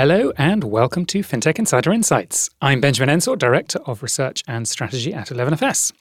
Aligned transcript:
Hello 0.00 0.32
and 0.38 0.64
welcome 0.64 1.04
to 1.04 1.18
FinTech 1.18 1.58
Insider 1.58 1.92
Insights. 1.92 2.48
I'm 2.62 2.80
Benjamin 2.80 3.10
Ensor, 3.10 3.36
Director 3.36 3.80
of 3.80 4.02
Research 4.02 4.42
and 4.48 4.66
Strategy 4.66 5.12
at 5.12 5.26
11FS. 5.26 5.92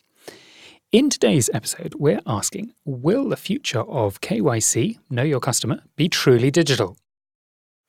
In 0.93 1.09
today's 1.09 1.49
episode, 1.53 1.95
we're 1.95 2.21
asking 2.25 2.71
Will 2.85 3.27
the 3.27 3.35
future 3.35 3.81
of 3.81 4.21
KYC, 4.21 4.99
Know 5.09 5.23
Your 5.23 5.41
Customer, 5.41 5.81
be 5.97 6.07
truly 6.07 6.49
digital? 6.49 6.95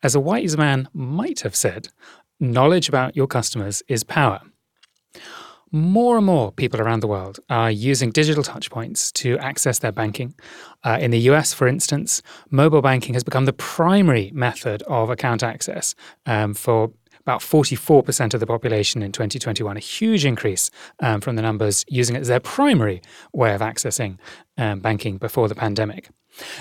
As 0.03 0.17
a 0.17 0.21
wise 0.21 0.57
man 0.59 0.89
might 0.93 1.43
have 1.43 1.55
said, 1.55 1.91
knowledge 2.41 2.89
about 2.89 3.15
your 3.15 3.29
customers 3.29 3.81
is 3.87 4.03
power. 4.03 4.41
More 5.73 6.17
and 6.17 6.27
more 6.27 6.51
people 6.51 6.81
around 6.81 6.99
the 6.99 7.07
world 7.07 7.39
are 7.49 7.71
using 7.71 8.11
digital 8.11 8.43
touchpoints 8.43 9.13
to 9.13 9.39
access 9.39 9.79
their 9.79 9.93
banking. 9.93 10.35
Uh, 10.83 10.99
in 11.01 11.13
the 11.13 11.21
US, 11.31 11.53
for 11.53 11.69
instance, 11.69 12.23
mobile 12.51 12.83
banking 12.83 13.15
has 13.15 13.23
become 13.23 13.45
the 13.45 13.53
primary 13.53 14.33
method 14.35 14.83
of 14.89 15.11
account 15.11 15.45
access 15.45 15.95
um, 16.27 16.55
for 16.55 16.91
about 17.31 17.41
44% 17.41 18.35
of 18.35 18.41
the 18.41 18.47
population 18.47 19.03
in 19.03 19.13
2021, 19.13 19.77
a 19.77 19.81
huge 19.81 20.25
increase 20.25 20.69
um, 20.99 21.21
from 21.21 21.37
the 21.37 21.43
numbers 21.43 21.85
using 21.89 22.17
it 22.17 22.21
as 22.21 22.29
their 22.29 22.41
primary 22.41 23.01
way 23.33 23.55
of 23.55 23.61
accessing 23.61 24.19
um, 24.59 24.81
banking 24.81 25.17
before 25.17 25.47
the 25.47 25.55
pandemic. 25.55 26.09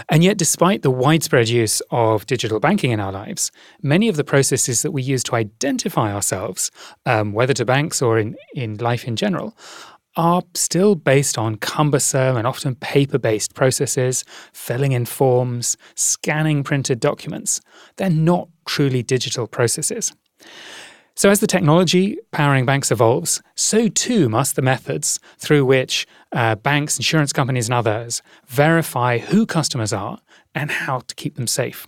And 0.09 0.23
yet, 0.23 0.37
despite 0.37 0.83
the 0.83 0.91
widespread 0.91 1.49
use 1.49 1.81
of 1.89 2.27
digital 2.27 2.59
banking 2.59 2.91
in 2.91 2.99
our 2.99 3.11
lives, 3.11 3.51
many 3.81 4.09
of 4.09 4.15
the 4.15 4.23
processes 4.23 4.83
that 4.83 4.91
we 4.91 5.01
use 5.01 5.23
to 5.23 5.35
identify 5.35 6.13
ourselves, 6.13 6.69
um, 7.07 7.33
whether 7.33 7.53
to 7.53 7.65
banks 7.65 7.99
or 7.99 8.19
in, 8.19 8.35
in 8.53 8.77
life 8.77 9.05
in 9.05 9.15
general, 9.15 9.57
are 10.17 10.43
still 10.53 10.93
based 10.95 11.37
on 11.37 11.55
cumbersome 11.55 12.37
and 12.37 12.45
often 12.45 12.75
paper 12.75 13.17
based 13.17 13.55
processes, 13.55 14.23
filling 14.53 14.91
in 14.91 15.05
forms, 15.05 15.77
scanning 15.95 16.63
printed 16.63 16.99
documents. 16.99 17.59
They're 17.95 18.09
not 18.09 18.49
truly 18.65 19.01
digital 19.01 19.47
processes. 19.47 20.13
So, 21.19 21.29
as 21.29 21.41
the 21.41 21.47
technology 21.47 22.17
powering 22.31 22.65
banks 22.65 22.91
evolves, 22.91 23.41
so 23.53 23.89
too 23.89 24.29
must 24.29 24.55
the 24.55 24.61
methods 24.61 25.19
through 25.37 25.65
which 25.65 26.07
uh, 26.31 26.55
banks, 26.55 26.97
insurance 26.97 27.33
companies, 27.33 27.67
and 27.67 27.73
others 27.73 28.21
verify 28.47 29.17
who 29.17 29.45
customers 29.45 29.91
are 29.91 30.19
and 30.55 30.71
how 30.71 30.99
to 30.99 31.15
keep 31.15 31.35
them 31.35 31.45
safe. 31.47 31.85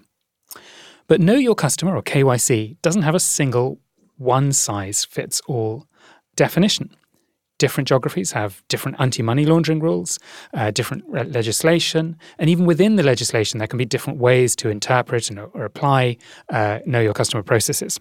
But 1.08 1.22
Know 1.22 1.36
Your 1.36 1.56
Customer, 1.56 1.96
or 1.96 2.04
KYC, 2.04 2.76
doesn't 2.82 3.04
have 3.04 3.16
a 3.16 3.22
single 3.22 3.80
one 4.18 4.52
size 4.52 5.06
fits 5.06 5.42
all 5.48 5.88
definition. 6.36 6.96
Different 7.58 7.88
geographies 7.88 8.34
have 8.34 8.64
different 8.68 9.00
anti 9.00 9.24
money 9.24 9.46
laundering 9.46 9.80
rules, 9.80 10.20
uh, 10.54 10.72
different 10.72 11.06
re- 11.08 11.24
legislation, 11.24 12.18
and 12.38 12.50
even 12.50 12.66
within 12.66 12.98
the 12.98 13.04
legislation, 13.04 13.60
there 13.60 13.68
can 13.68 13.78
be 13.78 13.86
different 13.86 14.20
ways 14.20 14.56
to 14.58 14.68
interpret 14.68 15.30
and, 15.30 15.40
or 15.40 15.64
apply 15.64 16.18
uh, 16.50 16.80
Know 16.86 17.00
Your 17.00 17.14
Customer 17.14 17.44
processes. 17.44 18.00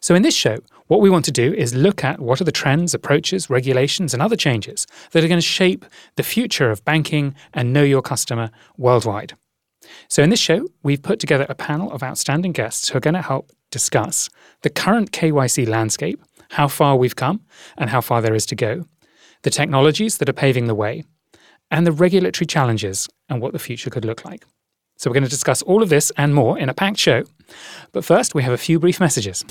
So, 0.00 0.14
in 0.14 0.22
this 0.22 0.34
show, 0.34 0.58
what 0.86 1.00
we 1.00 1.10
want 1.10 1.24
to 1.26 1.32
do 1.32 1.54
is 1.54 1.74
look 1.74 2.04
at 2.04 2.20
what 2.20 2.40
are 2.40 2.44
the 2.44 2.52
trends, 2.52 2.94
approaches, 2.94 3.48
regulations, 3.48 4.12
and 4.12 4.22
other 4.22 4.36
changes 4.36 4.86
that 5.12 5.24
are 5.24 5.28
going 5.28 5.38
to 5.38 5.46
shape 5.46 5.84
the 6.16 6.22
future 6.22 6.70
of 6.70 6.84
banking 6.84 7.34
and 7.54 7.72
know 7.72 7.82
your 7.82 8.02
customer 8.02 8.50
worldwide. 8.76 9.34
So, 10.08 10.22
in 10.22 10.30
this 10.30 10.40
show, 10.40 10.68
we've 10.82 11.02
put 11.02 11.18
together 11.18 11.46
a 11.48 11.54
panel 11.54 11.90
of 11.92 12.02
outstanding 12.02 12.52
guests 12.52 12.88
who 12.88 12.98
are 12.98 13.00
going 13.00 13.14
to 13.14 13.22
help 13.22 13.52
discuss 13.70 14.28
the 14.62 14.70
current 14.70 15.12
KYC 15.12 15.66
landscape, 15.66 16.22
how 16.50 16.68
far 16.68 16.96
we've 16.96 17.16
come, 17.16 17.40
and 17.78 17.90
how 17.90 18.00
far 18.00 18.20
there 18.20 18.34
is 18.34 18.46
to 18.46 18.54
go, 18.54 18.84
the 19.42 19.50
technologies 19.50 20.18
that 20.18 20.28
are 20.28 20.34
paving 20.34 20.66
the 20.66 20.74
way, 20.74 21.04
and 21.70 21.86
the 21.86 21.92
regulatory 21.92 22.46
challenges 22.46 23.08
and 23.28 23.40
what 23.40 23.52
the 23.52 23.58
future 23.58 23.90
could 23.90 24.04
look 24.04 24.24
like. 24.24 24.44
So, 25.02 25.10
we're 25.10 25.14
going 25.14 25.24
to 25.24 25.30
discuss 25.30 25.62
all 25.62 25.82
of 25.82 25.88
this 25.88 26.12
and 26.16 26.32
more 26.32 26.56
in 26.56 26.68
a 26.68 26.74
packed 26.74 26.98
show. 26.98 27.24
But 27.90 28.04
first, 28.04 28.36
we 28.36 28.44
have 28.44 28.52
a 28.52 28.56
few 28.56 28.78
brief 28.78 29.00
messages. 29.00 29.44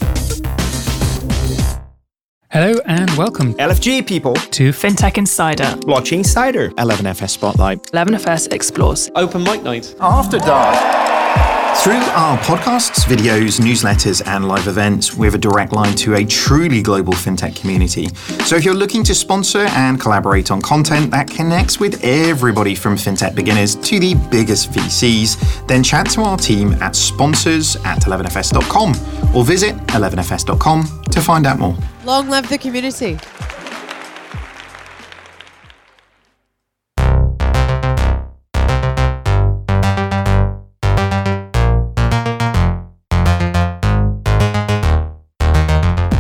Hello 2.51 2.79
and 2.85 3.09
welcome 3.17 3.53
LFG 3.55 4.07
people 4.07 4.33
to 4.33 4.69
FinTech 4.69 5.17
Insider, 5.17 5.65
Blockchain 5.81 6.19
Insider, 6.19 6.69
11FS 6.71 7.31
Spotlight, 7.31 7.83
11FS 7.91 8.53
Explores, 8.53 9.11
Open 9.15 9.43
Mic 9.43 9.61
Night, 9.61 9.93
After 9.99 10.39
Dark. 10.39 11.10
Through 11.77 11.93
our 11.93 12.37
podcasts, 12.37 13.05
videos, 13.05 13.59
newsletters, 13.59 14.21
and 14.27 14.47
live 14.47 14.67
events, 14.67 15.15
we 15.15 15.25
have 15.25 15.33
a 15.33 15.39
direct 15.39 15.73
line 15.73 15.95
to 15.95 16.13
a 16.13 16.23
truly 16.23 16.79
global 16.79 17.11
fintech 17.11 17.55
community. 17.59 18.07
So 18.45 18.55
if 18.55 18.63
you're 18.63 18.75
looking 18.75 19.03
to 19.05 19.15
sponsor 19.15 19.65
and 19.69 19.99
collaborate 19.99 20.51
on 20.51 20.61
content 20.61 21.09
that 21.09 21.27
connects 21.27 21.79
with 21.79 22.03
everybody 22.03 22.75
from 22.75 22.97
fintech 22.97 23.33
beginners 23.33 23.75
to 23.77 23.99
the 23.99 24.13
biggest 24.29 24.71
VCs, 24.71 25.65
then 25.65 25.81
chat 25.81 26.07
to 26.11 26.21
our 26.21 26.37
team 26.37 26.73
at 26.83 26.95
sponsors 26.95 27.75
at 27.77 28.01
11fs.com 28.01 29.35
or 29.35 29.43
visit 29.43 29.75
11fs.com 29.87 31.03
to 31.09 31.19
find 31.19 31.47
out 31.47 31.57
more. 31.57 31.75
Long 32.05 32.29
live 32.29 32.47
the 32.47 32.59
community. 32.59 33.17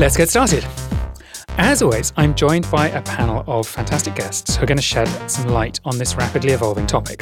Let's 0.01 0.17
get 0.17 0.31
started. 0.31 0.65
As 1.59 1.83
always, 1.83 2.11
I'm 2.17 2.33
joined 2.33 2.67
by 2.71 2.87
a 2.87 3.03
panel 3.03 3.43
of 3.45 3.67
fantastic 3.67 4.15
guests 4.15 4.55
who 4.55 4.63
are 4.63 4.65
going 4.65 4.79
to 4.79 4.81
shed 4.81 5.05
some 5.29 5.47
light 5.49 5.79
on 5.85 5.99
this 5.99 6.15
rapidly 6.15 6.53
evolving 6.53 6.87
topic. 6.87 7.21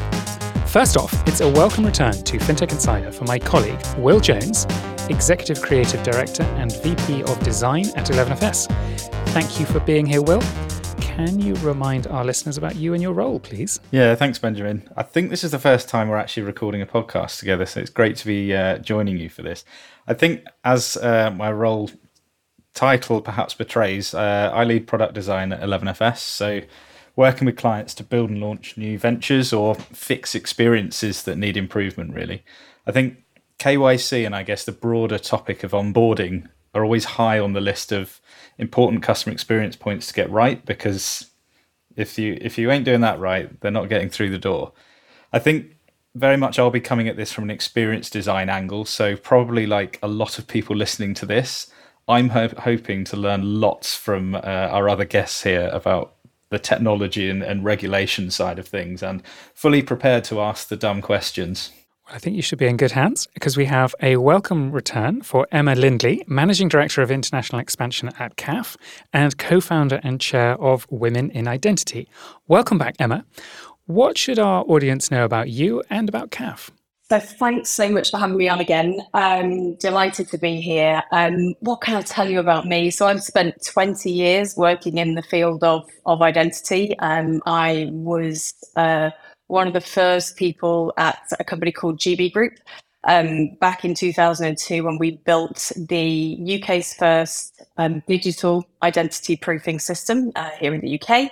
First 0.65 0.95
off, 0.95 1.13
it's 1.27 1.41
a 1.41 1.49
welcome 1.49 1.85
return 1.85 2.13
to 2.13 2.37
FinTech 2.37 2.71
Insider 2.71 3.11
for 3.11 3.25
my 3.25 3.37
colleague, 3.37 3.77
Will 3.97 4.21
Jones, 4.21 4.65
Executive 5.09 5.61
Creative 5.61 6.01
Director 6.03 6.43
and 6.43 6.71
VP 6.77 7.23
of 7.23 7.37
Design 7.43 7.87
at 7.97 8.05
11FS. 8.05 8.71
Thank 9.31 9.59
you 9.59 9.65
for 9.65 9.81
being 9.81 10.05
here, 10.05 10.21
Will. 10.21 10.41
Can 11.01 11.37
you 11.37 11.55
remind 11.55 12.07
our 12.07 12.23
listeners 12.23 12.57
about 12.57 12.77
you 12.77 12.93
and 12.93 13.03
your 13.03 13.11
role, 13.11 13.41
please? 13.41 13.81
Yeah, 13.91 14.15
thanks, 14.15 14.39
Benjamin. 14.39 14.89
I 14.95 15.03
think 15.03 15.31
this 15.31 15.43
is 15.43 15.51
the 15.51 15.59
first 15.59 15.89
time 15.89 16.07
we're 16.07 16.15
actually 16.15 16.43
recording 16.43 16.81
a 16.81 16.85
podcast 16.85 17.39
together, 17.39 17.65
so 17.65 17.81
it's 17.81 17.89
great 17.89 18.15
to 18.15 18.25
be 18.25 18.55
uh, 18.55 18.77
joining 18.77 19.17
you 19.17 19.27
for 19.27 19.41
this. 19.41 19.65
I 20.07 20.13
think, 20.13 20.45
as 20.63 20.95
uh, 20.95 21.29
my 21.35 21.51
role 21.51 21.89
title 22.79 23.19
perhaps 23.21 23.53
betrays, 23.53 24.13
uh, 24.13 24.51
I 24.53 24.63
lead 24.63 24.87
product 24.87 25.13
design 25.13 25.51
at 25.51 25.61
11FS. 25.61 26.19
So, 26.19 26.61
working 27.17 27.45
with 27.45 27.57
clients 27.57 27.93
to 27.95 28.03
build 28.03 28.29
and 28.29 28.39
launch 28.39 28.77
new 28.77 28.97
ventures 28.97 29.51
or 29.51 29.75
fix 29.75 30.33
experiences 30.33 31.23
that 31.23 31.37
need 31.37 31.57
improvement, 31.57 32.13
really. 32.13 32.45
I 32.87 32.93
think 32.93 33.21
KYC 33.59 34.25
and 34.25 34.33
I 34.33 34.43
guess 34.43 34.63
the 34.63 34.71
broader 34.71 35.19
topic 35.19 35.65
of 35.65 35.71
onboarding 35.71 36.47
are 36.73 36.85
always 36.85 37.03
high 37.19 37.37
on 37.37 37.51
the 37.51 37.59
list 37.59 37.91
of 37.91 38.21
important 38.57 39.03
customer 39.03 39.33
experience 39.33 39.75
points 39.75 40.07
to 40.07 40.13
get 40.13 40.29
right 40.29 40.65
because 40.65 41.29
if 41.97 42.17
you 42.17 42.37
if 42.39 42.57
you 42.57 42.71
ain't 42.71 42.85
doing 42.85 43.01
that 43.01 43.19
right, 43.19 43.59
they're 43.59 43.71
not 43.71 43.89
getting 43.89 44.09
through 44.09 44.29
the 44.29 44.37
door. 44.37 44.71
I 45.33 45.39
think 45.39 45.75
very 46.15 46.37
much 46.37 46.57
I'll 46.57 46.69
be 46.69 46.79
coming 46.79 47.09
at 47.09 47.17
this 47.17 47.33
from 47.33 47.43
an 47.45 47.49
experience 47.49 48.09
design 48.09 48.49
angle. 48.49 48.85
So 48.85 49.17
probably 49.17 49.67
like 49.67 49.99
a 50.01 50.07
lot 50.07 50.39
of 50.39 50.47
people 50.47 50.77
listening 50.77 51.13
to 51.15 51.25
this, 51.25 51.69
I'm 52.09 52.29
ho- 52.29 52.49
hoping 52.57 53.03
to 53.05 53.17
learn 53.17 53.61
lots 53.61 53.95
from 53.95 54.33
uh, 54.33 54.39
our 54.39 54.89
other 54.89 55.05
guests 55.05 55.43
here 55.43 55.69
about 55.71 56.15
the 56.49 56.57
technology 56.57 57.29
and, 57.29 57.43
and 57.43 57.63
regulation 57.63 58.31
side 58.31 58.57
of 58.57 58.67
things 58.67 59.03
and 59.03 59.21
fully 59.53 59.83
prepared 59.83 60.23
to 60.25 60.41
ask 60.41 60.67
the 60.67 60.75
dumb 60.75 61.01
questions. 61.03 61.71
I 62.11 62.17
think 62.17 62.35
you 62.35 62.41
should 62.41 62.57
be 62.57 62.65
in 62.65 62.77
good 62.77 62.93
hands 62.93 63.27
because 63.35 63.55
we 63.55 63.65
have 63.65 63.93
a 64.01 64.17
welcome 64.17 64.71
return 64.71 65.21
for 65.21 65.47
Emma 65.51 65.75
Lindley, 65.75 66.23
Managing 66.25 66.67
Director 66.67 67.03
of 67.03 67.11
International 67.11 67.61
Expansion 67.61 68.09
at 68.17 68.35
CAF 68.35 68.75
and 69.13 69.37
co 69.37 69.61
founder 69.61 69.99
and 70.01 70.19
chair 70.19 70.59
of 70.59 70.87
Women 70.89 71.29
in 71.29 71.47
Identity. 71.47 72.09
Welcome 72.47 72.79
back, 72.79 72.95
Emma. 72.97 73.25
What 73.85 74.17
should 74.17 74.39
our 74.39 74.63
audience 74.63 75.11
know 75.11 75.23
about 75.23 75.49
you 75.49 75.83
and 75.91 76.09
about 76.09 76.31
CAF? 76.31 76.71
So 77.11 77.19
thanks 77.19 77.71
so 77.71 77.89
much 77.89 78.11
for 78.11 78.17
having 78.17 78.37
me 78.37 78.49
on 78.49 78.59
again. 78.59 79.01
Um, 79.15 79.73
delighted 79.77 80.29
to 80.29 80.37
be 80.37 80.61
here. 80.61 81.01
Um, 81.11 81.55
what 81.59 81.81
can 81.81 81.95
I 81.95 82.03
tell 82.03 82.29
you 82.29 82.39
about 82.39 82.67
me? 82.67 82.91
So 82.91 83.07
I've 83.07 83.23
spent 83.23 83.65
20 83.65 84.11
years 84.11 84.55
working 84.55 84.99
in 84.99 85.15
the 85.15 85.23
field 85.23 85.63
of, 85.63 85.89
of 86.05 86.21
identity. 86.21 86.95
Um, 86.99 87.41
I 87.47 87.89
was 87.91 88.53
uh, 88.75 89.09
one 89.47 89.65
of 89.65 89.73
the 89.73 89.81
first 89.81 90.37
people 90.37 90.93
at 90.97 91.19
a 91.39 91.43
company 91.43 91.71
called 91.71 91.97
GB 91.97 92.31
Group 92.31 92.59
um, 93.05 93.55
back 93.59 93.83
in 93.83 93.95
2002 93.95 94.83
when 94.83 94.99
we 94.99 95.17
built 95.25 95.71
the 95.75 96.61
UK's 96.61 96.93
first 96.93 97.63
um, 97.77 98.03
digital 98.07 98.63
identity 98.83 99.35
proofing 99.35 99.79
system 99.79 100.31
uh, 100.35 100.51
here 100.59 100.75
in 100.75 100.81
the 100.81 101.01
UK. 101.01 101.31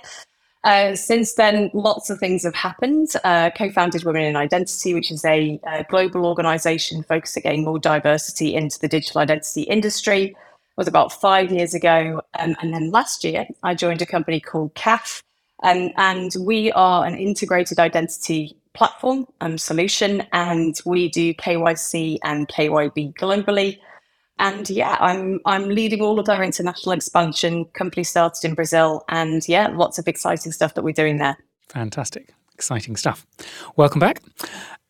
Uh, 0.68 0.94
since 0.94 1.32
then, 1.32 1.70
lots 1.72 2.10
of 2.10 2.18
things 2.18 2.42
have 2.42 2.54
happened. 2.54 3.08
Uh, 3.24 3.48
co-founded 3.56 4.04
Women 4.04 4.24
in 4.24 4.36
Identity, 4.36 4.92
which 4.92 5.10
is 5.10 5.24
a, 5.24 5.58
a 5.66 5.84
global 5.84 6.26
organisation 6.26 7.02
focused 7.02 7.38
getting 7.42 7.64
more 7.64 7.78
diversity 7.78 8.54
into 8.54 8.78
the 8.78 8.86
digital 8.86 9.22
identity 9.22 9.62
industry, 9.62 10.36
was 10.76 10.86
about 10.86 11.10
five 11.10 11.50
years 11.50 11.72
ago. 11.72 12.20
Um, 12.38 12.54
and 12.60 12.74
then 12.74 12.90
last 12.90 13.24
year, 13.24 13.46
I 13.62 13.74
joined 13.74 14.02
a 14.02 14.06
company 14.06 14.40
called 14.40 14.74
CAF, 14.74 15.22
um, 15.62 15.88
and 15.96 16.34
we 16.38 16.70
are 16.72 17.06
an 17.06 17.16
integrated 17.16 17.78
identity 17.78 18.54
platform 18.74 19.26
um, 19.40 19.56
solution, 19.56 20.22
and 20.34 20.78
we 20.84 21.08
do 21.08 21.32
KYC 21.32 22.18
and 22.24 22.46
KYB 22.46 23.14
globally. 23.14 23.78
And 24.38 24.68
yeah, 24.70 24.96
I'm 25.00 25.40
I'm 25.44 25.68
leading 25.68 26.00
all 26.00 26.18
of 26.18 26.28
our 26.28 26.42
international 26.42 26.92
expansion. 26.92 27.64
Company 27.66 28.04
started 28.04 28.44
in 28.44 28.54
Brazil, 28.54 29.04
and 29.08 29.46
yeah, 29.48 29.68
lots 29.68 29.98
of 29.98 30.08
exciting 30.08 30.52
stuff 30.52 30.74
that 30.74 30.82
we're 30.82 30.92
doing 30.92 31.18
there. 31.18 31.36
Fantastic, 31.68 32.32
exciting 32.54 32.96
stuff. 32.96 33.26
Welcome 33.76 34.00
back. 34.00 34.22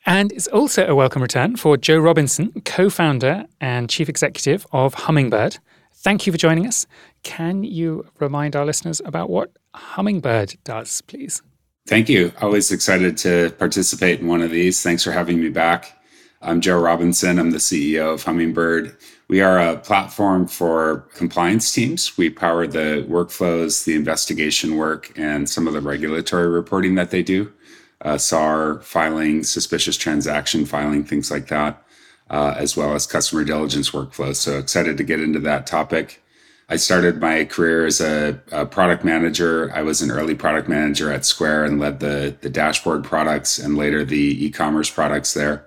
And 0.06 0.32
it's 0.32 0.46
also 0.46 0.86
a 0.86 0.94
welcome 0.94 1.20
return 1.20 1.56
for 1.56 1.76
Joe 1.76 1.98
Robinson, 1.98 2.62
co 2.64 2.88
founder 2.88 3.44
and 3.60 3.90
chief 3.90 4.08
executive 4.08 4.66
of 4.72 4.94
Hummingbird. 4.94 5.58
Thank 5.94 6.26
you 6.26 6.32
for 6.32 6.38
joining 6.38 6.66
us. 6.66 6.86
Can 7.24 7.64
you 7.64 8.06
remind 8.20 8.54
our 8.54 8.64
listeners 8.64 9.02
about 9.04 9.28
what 9.28 9.50
Hummingbird 9.74 10.56
does, 10.64 11.02
please? 11.02 11.42
Thank 11.86 12.08
you. 12.08 12.32
Always 12.40 12.70
excited 12.70 13.16
to 13.18 13.50
participate 13.58 14.20
in 14.20 14.28
one 14.28 14.42
of 14.42 14.50
these. 14.50 14.82
Thanks 14.82 15.02
for 15.02 15.10
having 15.10 15.40
me 15.40 15.48
back. 15.48 15.98
I'm 16.40 16.60
Joe 16.60 16.78
Robinson. 16.78 17.38
I'm 17.38 17.50
the 17.50 17.58
CEO 17.58 18.14
of 18.14 18.22
Hummingbird. 18.22 18.96
We 19.28 19.42
are 19.42 19.58
a 19.58 19.76
platform 19.76 20.46
for 20.46 21.00
compliance 21.14 21.70
teams. 21.70 22.16
We 22.16 22.30
power 22.30 22.66
the 22.66 23.04
workflows, 23.06 23.84
the 23.84 23.94
investigation 23.94 24.76
work, 24.76 25.12
and 25.18 25.48
some 25.48 25.66
of 25.66 25.74
the 25.74 25.82
regulatory 25.82 26.48
reporting 26.48 26.94
that 26.94 27.10
they 27.10 27.22
do. 27.22 27.52
Uh, 28.00 28.16
SAR 28.16 28.80
filing, 28.80 29.44
suspicious 29.44 29.98
transaction 29.98 30.64
filing, 30.64 31.04
things 31.04 31.30
like 31.30 31.48
that, 31.48 31.82
uh, 32.30 32.54
as 32.56 32.74
well 32.74 32.94
as 32.94 33.06
customer 33.06 33.44
diligence 33.44 33.90
workflows. 33.90 34.36
So 34.36 34.58
excited 34.58 34.96
to 34.96 35.04
get 35.04 35.20
into 35.20 35.40
that 35.40 35.66
topic. 35.66 36.22
I 36.70 36.76
started 36.76 37.20
my 37.20 37.44
career 37.44 37.84
as 37.84 38.00
a, 38.00 38.40
a, 38.50 38.64
product 38.64 39.04
manager. 39.04 39.70
I 39.74 39.82
was 39.82 40.00
an 40.00 40.10
early 40.10 40.34
product 40.34 40.68
manager 40.68 41.12
at 41.12 41.26
Square 41.26 41.64
and 41.64 41.78
led 41.78 42.00
the, 42.00 42.36
the 42.40 42.50
dashboard 42.50 43.04
products 43.04 43.58
and 43.58 43.76
later 43.76 44.04
the 44.04 44.46
e 44.46 44.50
commerce 44.50 44.88
products 44.88 45.34
there. 45.34 45.66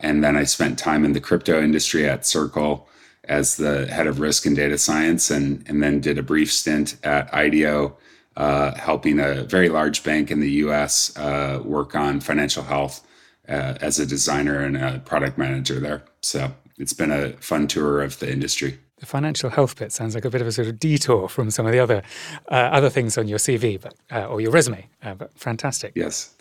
And 0.00 0.24
then 0.24 0.36
I 0.36 0.44
spent 0.44 0.78
time 0.78 1.04
in 1.04 1.12
the 1.12 1.20
crypto 1.20 1.62
industry 1.62 2.08
at 2.08 2.26
Circle 2.26 2.88
as 3.24 3.56
the 3.56 3.86
head 3.86 4.06
of 4.06 4.20
risk 4.20 4.46
and 4.46 4.56
data 4.56 4.78
science, 4.78 5.30
and, 5.30 5.64
and 5.68 5.82
then 5.82 6.00
did 6.00 6.18
a 6.18 6.22
brief 6.22 6.52
stint 6.52 6.96
at 7.04 7.32
IDEO, 7.32 7.96
uh, 8.36 8.74
helping 8.74 9.20
a 9.20 9.44
very 9.44 9.68
large 9.68 10.02
bank 10.02 10.30
in 10.30 10.40
the 10.40 10.50
US 10.50 11.16
uh, 11.16 11.60
work 11.64 11.94
on 11.94 12.20
financial 12.20 12.62
health 12.62 13.06
uh, 13.48 13.74
as 13.80 13.98
a 13.98 14.06
designer 14.06 14.60
and 14.60 14.76
a 14.76 15.00
product 15.00 15.38
manager 15.38 15.78
there. 15.80 16.02
So 16.22 16.52
it's 16.78 16.92
been 16.92 17.10
a 17.10 17.32
fun 17.34 17.66
tour 17.68 18.02
of 18.02 18.18
the 18.18 18.30
industry. 18.30 18.78
The 18.98 19.06
financial 19.06 19.50
health 19.50 19.76
bit 19.78 19.92
sounds 19.92 20.14
like 20.14 20.24
a 20.24 20.30
bit 20.30 20.40
of 20.40 20.46
a 20.46 20.52
sort 20.52 20.68
of 20.68 20.78
detour 20.78 21.28
from 21.28 21.50
some 21.50 21.66
of 21.66 21.72
the 21.72 21.80
other 21.80 22.02
uh, 22.50 22.54
other 22.54 22.88
things 22.88 23.18
on 23.18 23.26
your 23.26 23.38
CV, 23.38 23.80
but 23.80 23.94
uh, 24.12 24.26
or 24.26 24.40
your 24.40 24.52
resume. 24.52 24.88
Uh, 25.02 25.14
but 25.14 25.36
fantastic. 25.36 25.92
Yes. 25.96 26.34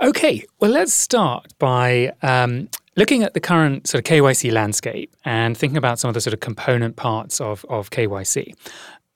Okay, 0.00 0.44
well, 0.60 0.70
let's 0.70 0.92
start 0.92 1.54
by 1.58 2.12
um, 2.22 2.68
looking 2.96 3.22
at 3.22 3.34
the 3.34 3.40
current 3.40 3.86
sort 3.86 4.00
of 4.00 4.10
KYC 4.10 4.52
landscape 4.52 5.14
and 5.24 5.56
thinking 5.56 5.76
about 5.76 5.98
some 5.98 6.08
of 6.08 6.14
the 6.14 6.20
sort 6.20 6.34
of 6.34 6.40
component 6.40 6.96
parts 6.96 7.40
of, 7.40 7.64
of 7.68 7.90
KYC. 7.90 8.54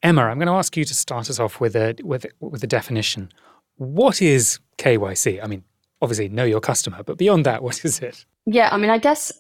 Emma, 0.03 0.23
I'm 0.23 0.39
going 0.39 0.47
to 0.47 0.55
ask 0.55 0.77
you 0.77 0.85
to 0.85 0.95
start 0.95 1.29
us 1.29 1.39
off 1.39 1.61
with 1.61 1.77
a 1.77 1.95
with 2.03 2.27
with 2.41 2.63
a 2.63 2.67
definition. 2.67 3.31
What 3.77 4.23
is 4.23 4.59
KYC? 4.79 5.43
I 5.43 5.47
mean, 5.47 5.65
obviously, 6.01 6.29
know 6.29 6.45
your 6.45 6.61
customer, 6.61 7.03
but 7.03 7.19
beyond 7.19 7.45
that, 7.47 7.63
what 7.63 7.85
is 7.85 8.01
it? 8.01 8.25
Yeah, 8.47 8.71
I 8.73 8.79
mean, 8.79 8.91
I 8.91 8.99
guess 8.99 9.33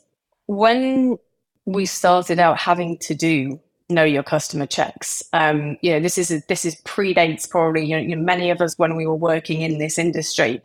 when 0.46 1.16
we 1.64 1.86
started 1.86 2.38
out 2.38 2.58
having 2.58 2.98
to 2.98 3.14
do 3.14 3.60
know 3.90 4.04
your 4.04 4.22
customer 4.22 4.66
checks. 4.66 5.22
Um, 5.32 5.76
you 5.82 5.92
know, 5.92 6.00
this 6.00 6.16
is 6.16 6.30
a, 6.30 6.42
this 6.48 6.64
is 6.64 6.80
predates 6.82 7.48
probably 7.48 7.84
you 7.84 7.96
know, 7.96 8.02
you 8.02 8.16
know, 8.16 8.22
many 8.22 8.50
of 8.50 8.60
us 8.60 8.78
when 8.78 8.96
we 8.96 9.06
were 9.06 9.16
working 9.16 9.62
in 9.62 9.78
this 9.78 9.98
industry 9.98 10.62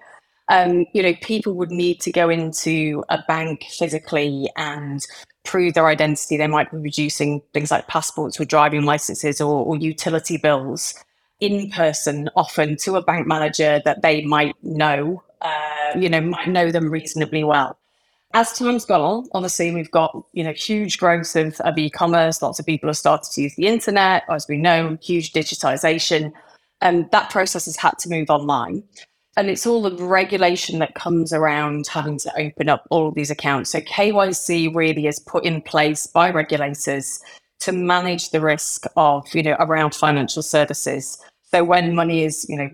um, 0.50 0.86
you 0.94 1.02
know, 1.02 1.14
people 1.22 1.54
would 1.54 1.72
need 1.72 2.00
to 2.02 2.12
go 2.12 2.30
into 2.30 3.04
a 3.10 3.20
bank 3.28 3.66
physically 3.70 4.50
and 4.56 5.06
prove 5.44 5.74
their 5.74 5.88
identity. 5.88 6.38
They 6.38 6.48
might 6.48 6.72
be 6.72 6.78
producing 6.78 7.42
things 7.54 7.72
like 7.72 7.88
passports 7.88 8.40
or 8.40 8.46
driving 8.46 8.84
licenses 8.84 9.42
or, 9.42 9.66
or 9.66 9.78
utility 9.78 10.38
bills 10.38 10.94
in 11.40 11.70
person, 11.72 12.30
often 12.36 12.78
to 12.78 12.96
a 12.96 13.02
bank 13.02 13.28
manager 13.28 13.82
that 13.86 14.02
they 14.02 14.24
might 14.24 14.56
know, 14.64 15.24
uh, 15.42 15.98
you 15.98 16.10
know, 16.10 16.22
might 16.22 16.48
know 16.48 16.72
them 16.72 16.90
reasonably 16.90 17.44
well. 17.44 17.78
As 18.34 18.58
time's 18.58 18.86
gone 18.86 19.02
on, 19.02 19.30
obviously 19.34 19.72
we've 19.72 19.92
got 19.92 20.26
you 20.34 20.44
know 20.44 20.52
huge 20.52 20.98
growth 20.98 21.36
of, 21.36 21.60
of 21.62 21.78
e-commerce. 21.78 22.42
Lots 22.42 22.60
of 22.60 22.66
people 22.66 22.90
have 22.90 22.98
started 22.98 23.32
to 23.32 23.42
use 23.42 23.56
the 23.56 23.68
internet, 23.68 24.24
as 24.30 24.48
we 24.48 24.58
know, 24.58 24.98
huge 25.02 25.32
digitization, 25.32 26.34
and 26.82 27.10
that 27.12 27.30
process 27.30 27.66
has 27.66 27.78
had 27.78 27.98
to 28.00 28.10
move 28.10 28.30
online 28.30 28.84
and 29.38 29.50
it's 29.50 29.68
all 29.68 29.82
the 29.82 30.04
regulation 30.04 30.80
that 30.80 30.96
comes 30.96 31.34
around 31.34 31.88
having 31.88 32.18
to 32.20 32.32
open 32.40 32.70
up 32.70 32.88
all 32.90 33.12
these 33.12 33.30
accounts. 33.30 33.72
So 33.72 33.82
KYC 33.82 34.74
really 34.74 35.08
is 35.08 35.20
put 35.20 35.44
in 35.44 35.62
place 35.62 36.08
by 36.08 36.32
regulators 36.32 37.22
to 37.60 37.74
manage 37.74 38.30
the 38.30 38.40
risk 38.40 38.86
of, 38.96 39.28
you 39.34 39.44
know, 39.44 39.56
around 39.60 39.94
financial 39.94 40.42
services. 40.42 41.18
So 41.52 41.64
when 41.64 41.96
money 41.96 42.24
is, 42.24 42.46
you 42.48 42.58
know, 42.58 42.70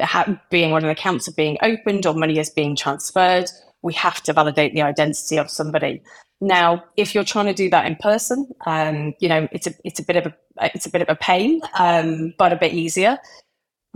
ha- 0.00 0.40
being 0.50 0.70
when 0.70 0.84
an 0.84 0.90
accounts 0.90 1.28
are 1.28 1.32
being 1.32 1.58
opened 1.62 2.06
or 2.06 2.14
money 2.14 2.38
is 2.38 2.48
being 2.48 2.76
transferred, 2.76 3.50
we 3.82 3.92
have 3.94 4.22
to 4.22 4.32
validate 4.32 4.72
the 4.72 4.82
identity 4.82 5.36
of 5.36 5.50
somebody. 5.50 6.02
Now, 6.40 6.84
if 6.96 7.14
you're 7.14 7.24
trying 7.24 7.46
to 7.46 7.54
do 7.54 7.70
that 7.70 7.86
in 7.86 7.96
person, 7.96 8.50
um, 8.66 9.14
you 9.20 9.28
know, 9.28 9.48
it's 9.52 9.66
a 9.66 9.74
it's 9.84 10.00
a 10.00 10.02
bit 10.02 10.16
of 10.16 10.26
a 10.26 10.34
it's 10.74 10.84
a 10.84 10.90
bit 10.90 11.00
of 11.00 11.08
a 11.08 11.16
pain, 11.16 11.62
um, 11.78 12.34
but 12.36 12.52
a 12.52 12.56
bit 12.56 12.74
easier 12.74 13.18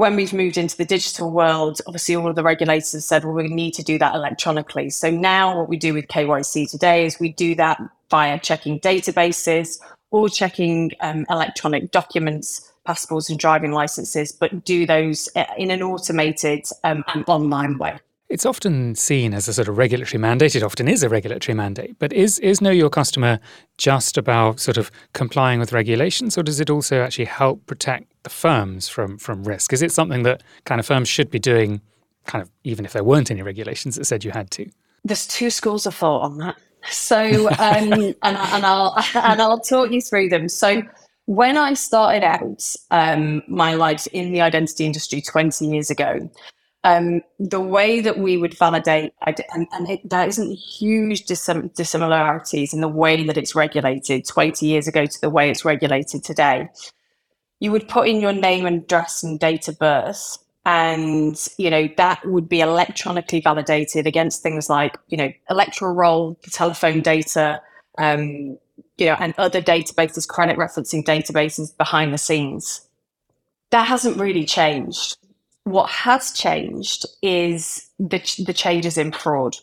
when 0.00 0.16
we've 0.16 0.32
moved 0.32 0.56
into 0.56 0.78
the 0.78 0.84
digital 0.86 1.30
world, 1.30 1.78
obviously 1.86 2.16
all 2.16 2.26
of 2.26 2.34
the 2.34 2.42
regulators 2.42 3.04
said, 3.04 3.22
well, 3.22 3.34
we 3.34 3.48
need 3.48 3.74
to 3.74 3.82
do 3.82 3.98
that 3.98 4.14
electronically. 4.14 4.88
So 4.88 5.10
now 5.10 5.58
what 5.58 5.68
we 5.68 5.76
do 5.76 5.92
with 5.92 6.08
KYC 6.08 6.70
today 6.70 7.04
is 7.04 7.20
we 7.20 7.32
do 7.32 7.54
that 7.56 7.78
via 8.08 8.40
checking 8.40 8.80
databases 8.80 9.78
or 10.10 10.30
checking 10.30 10.92
um, 11.00 11.26
electronic 11.28 11.90
documents, 11.90 12.72
passports 12.86 13.28
and 13.28 13.38
driving 13.38 13.72
licenses, 13.72 14.32
but 14.32 14.64
do 14.64 14.86
those 14.86 15.28
uh, 15.36 15.44
in 15.58 15.70
an 15.70 15.82
automated 15.82 16.64
um, 16.82 17.04
and 17.08 17.22
online 17.28 17.76
way. 17.76 17.98
It's 18.30 18.46
often 18.46 18.94
seen 18.94 19.34
as 19.34 19.48
a 19.48 19.52
sort 19.52 19.66
of 19.66 19.76
regulatory 19.76 20.20
mandate. 20.20 20.54
It 20.54 20.62
often 20.62 20.86
is 20.86 21.02
a 21.02 21.08
regulatory 21.08 21.52
mandate. 21.52 21.98
But 21.98 22.12
is, 22.12 22.38
is 22.38 22.60
Know 22.60 22.70
Your 22.70 22.88
Customer 22.88 23.40
just 23.76 24.16
about 24.16 24.60
sort 24.60 24.76
of 24.76 24.92
complying 25.14 25.58
with 25.58 25.72
regulations, 25.72 26.38
or 26.38 26.44
does 26.44 26.60
it 26.60 26.70
also 26.70 27.02
actually 27.02 27.24
help 27.24 27.66
protect 27.66 28.06
the 28.22 28.30
firms 28.30 28.88
from, 28.88 29.18
from 29.18 29.42
risk? 29.42 29.72
Is 29.72 29.82
it 29.82 29.90
something 29.90 30.22
that 30.22 30.44
kind 30.64 30.78
of 30.78 30.86
firms 30.86 31.08
should 31.08 31.28
be 31.28 31.40
doing, 31.40 31.80
kind 32.26 32.40
of 32.40 32.48
even 32.62 32.84
if 32.84 32.92
there 32.92 33.02
weren't 33.02 33.32
any 33.32 33.42
regulations 33.42 33.96
that 33.96 34.04
said 34.04 34.22
you 34.22 34.30
had 34.30 34.48
to? 34.52 34.70
There's 35.04 35.26
two 35.26 35.50
schools 35.50 35.84
of 35.84 35.96
thought 35.96 36.22
on 36.22 36.38
that. 36.38 36.56
So, 36.88 37.48
um, 37.58 37.92
and, 37.92 38.14
and, 38.22 38.64
I'll 38.64 38.94
and 39.16 39.42
I'll 39.42 39.58
talk 39.58 39.90
you 39.90 40.00
through 40.00 40.28
them. 40.28 40.48
So, 40.48 40.82
when 41.26 41.56
I 41.56 41.74
started 41.74 42.22
out 42.24 42.74
um, 42.92 43.42
my 43.48 43.74
life 43.74 44.06
in 44.08 44.32
the 44.32 44.40
identity 44.40 44.86
industry 44.86 45.20
20 45.20 45.64
years 45.66 45.90
ago, 45.90 46.30
um, 46.82 47.20
the 47.38 47.60
way 47.60 48.00
that 48.00 48.18
we 48.18 48.36
would 48.36 48.56
validate, 48.56 49.12
and, 49.26 49.66
and 49.72 49.90
it, 49.90 50.08
there 50.08 50.26
isn't 50.26 50.52
huge 50.52 51.26
dissim- 51.26 51.74
dissimilarities 51.74 52.72
in 52.72 52.80
the 52.80 52.88
way 52.88 53.24
that 53.24 53.36
it's 53.36 53.54
regulated 53.54 54.26
20 54.26 54.64
years 54.64 54.88
ago 54.88 55.04
to 55.04 55.20
the 55.20 55.28
way 55.28 55.50
it's 55.50 55.64
regulated 55.64 56.24
today. 56.24 56.70
You 57.58 57.72
would 57.72 57.88
put 57.88 58.08
in 58.08 58.20
your 58.20 58.32
name 58.32 58.64
and 58.64 58.82
address 58.82 59.22
and 59.22 59.38
date 59.38 59.68
of 59.68 59.78
birth, 59.78 60.38
and 60.64 61.48
you 61.58 61.68
know 61.68 61.88
that 61.98 62.24
would 62.24 62.48
be 62.48 62.60
electronically 62.60 63.40
validated 63.40 64.06
against 64.06 64.42
things 64.42 64.70
like 64.70 64.96
you 65.08 65.18
know 65.18 65.30
electoral 65.50 65.94
roll, 65.94 66.38
telephone 66.50 67.02
data, 67.02 67.60
um, 67.98 68.58
you 68.96 69.06
know, 69.06 69.16
and 69.18 69.34
other 69.36 69.60
databases, 69.60 70.26
credit 70.26 70.56
referencing 70.56 71.04
databases 71.04 71.76
behind 71.76 72.14
the 72.14 72.18
scenes. 72.18 72.86
That 73.68 73.86
hasn't 73.86 74.16
really 74.16 74.46
changed 74.46 75.18
what 75.70 75.90
has 75.90 76.32
changed 76.32 77.06
is 77.22 77.88
the, 77.98 78.18
the 78.46 78.52
changes 78.52 78.98
in 78.98 79.12
fraud. 79.12 79.56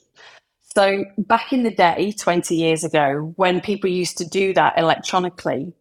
So, 0.76 1.06
back 1.18 1.52
in 1.54 1.64
the 1.64 1.72
day, 1.72 2.12
20 2.12 2.56
years 2.56 2.84
ago, 2.84 3.34
when 3.36 3.62
people 3.62 3.90
used 3.90 4.18
to 4.20 4.26
do 4.26 4.54
that 4.54 4.78
electronically, 4.78 5.74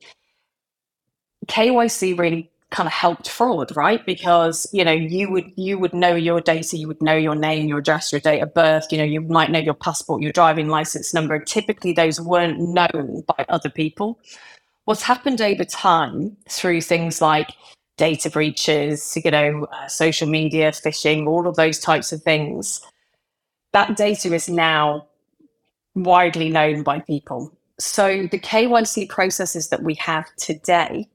KYC 1.46 2.18
really 2.18 2.50
kind 2.70 2.86
of 2.86 2.92
helped 2.92 3.28
fraud, 3.28 3.74
right? 3.76 4.04
Because 4.04 4.66
you 4.72 4.84
know 4.84 4.92
you 4.92 5.30
would 5.30 5.52
you 5.56 5.78
would 5.78 5.94
know 5.94 6.14
your 6.14 6.40
data, 6.40 6.76
you 6.76 6.88
would 6.88 7.00
know 7.00 7.16
your 7.16 7.34
name, 7.34 7.68
your 7.68 7.78
address, 7.78 8.12
your 8.12 8.20
date 8.20 8.40
of 8.40 8.54
birth. 8.54 8.86
You 8.90 8.98
know 8.98 9.04
you 9.04 9.20
might 9.20 9.50
know 9.50 9.58
your 9.58 9.74
passport, 9.74 10.22
your 10.22 10.32
driving 10.32 10.68
license 10.68 11.14
number. 11.14 11.38
Typically, 11.38 11.92
those 11.92 12.20
weren't 12.20 12.58
known 12.58 13.22
by 13.26 13.44
other 13.48 13.70
people. 13.70 14.18
What's 14.84 15.02
happened 15.02 15.40
over 15.40 15.64
time 15.64 16.36
through 16.48 16.80
things 16.80 17.20
like 17.20 17.50
data 17.96 18.30
breaches, 18.30 19.16
you 19.22 19.30
know, 19.30 19.66
uh, 19.72 19.88
social 19.88 20.28
media, 20.28 20.70
phishing, 20.70 21.26
all 21.26 21.46
of 21.46 21.56
those 21.56 21.78
types 21.78 22.12
of 22.12 22.22
things. 22.22 22.80
That 23.72 23.96
data 23.96 24.32
is 24.34 24.48
now 24.48 25.06
widely 25.94 26.50
known 26.50 26.82
by 26.82 27.00
people. 27.00 27.52
So 27.78 28.26
the 28.30 28.38
KYC 28.38 29.08
processes 29.08 29.68
that 29.68 29.82
we 29.82 29.94
have 29.94 30.26
today, 30.36 31.08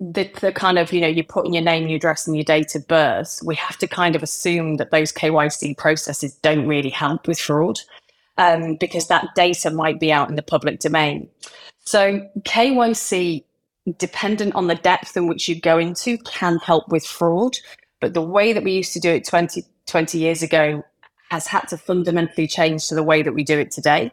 the, 0.00 0.30
the 0.40 0.52
kind 0.52 0.78
of, 0.78 0.92
you 0.92 1.00
know, 1.00 1.08
you 1.08 1.24
put 1.24 1.46
in 1.46 1.52
your 1.52 1.64
name, 1.64 1.88
your 1.88 1.96
address, 1.96 2.26
and 2.26 2.36
your 2.36 2.44
date 2.44 2.74
of 2.74 2.86
birth, 2.86 3.40
we 3.44 3.56
have 3.56 3.76
to 3.78 3.88
kind 3.88 4.14
of 4.14 4.22
assume 4.22 4.76
that 4.76 4.90
those 4.90 5.12
KYC 5.12 5.76
processes 5.76 6.34
don't 6.36 6.66
really 6.66 6.90
help 6.90 7.26
with 7.26 7.38
fraud 7.38 7.80
um, 8.36 8.76
because 8.76 9.08
that 9.08 9.34
data 9.34 9.70
might 9.70 9.98
be 9.98 10.12
out 10.12 10.28
in 10.28 10.36
the 10.36 10.42
public 10.42 10.78
domain. 10.78 11.28
So 11.80 12.28
KYC, 12.42 13.44
dependent 13.92 14.54
on 14.54 14.66
the 14.66 14.74
depth 14.74 15.16
in 15.16 15.26
which 15.26 15.48
you 15.48 15.60
go 15.60 15.78
into, 15.78 16.18
can 16.18 16.58
help 16.58 16.88
with 16.88 17.06
fraud. 17.06 17.56
But 18.00 18.14
the 18.14 18.22
way 18.22 18.52
that 18.52 18.64
we 18.64 18.72
used 18.72 18.92
to 18.92 19.00
do 19.00 19.10
it 19.10 19.24
20, 19.26 19.64
20 19.86 20.18
years 20.18 20.42
ago 20.42 20.84
has 21.30 21.46
had 21.46 21.68
to 21.68 21.76
fundamentally 21.76 22.46
change 22.46 22.88
to 22.88 22.94
the 22.94 23.02
way 23.02 23.22
that 23.22 23.34
we 23.34 23.44
do 23.44 23.58
it 23.58 23.70
today. 23.70 24.10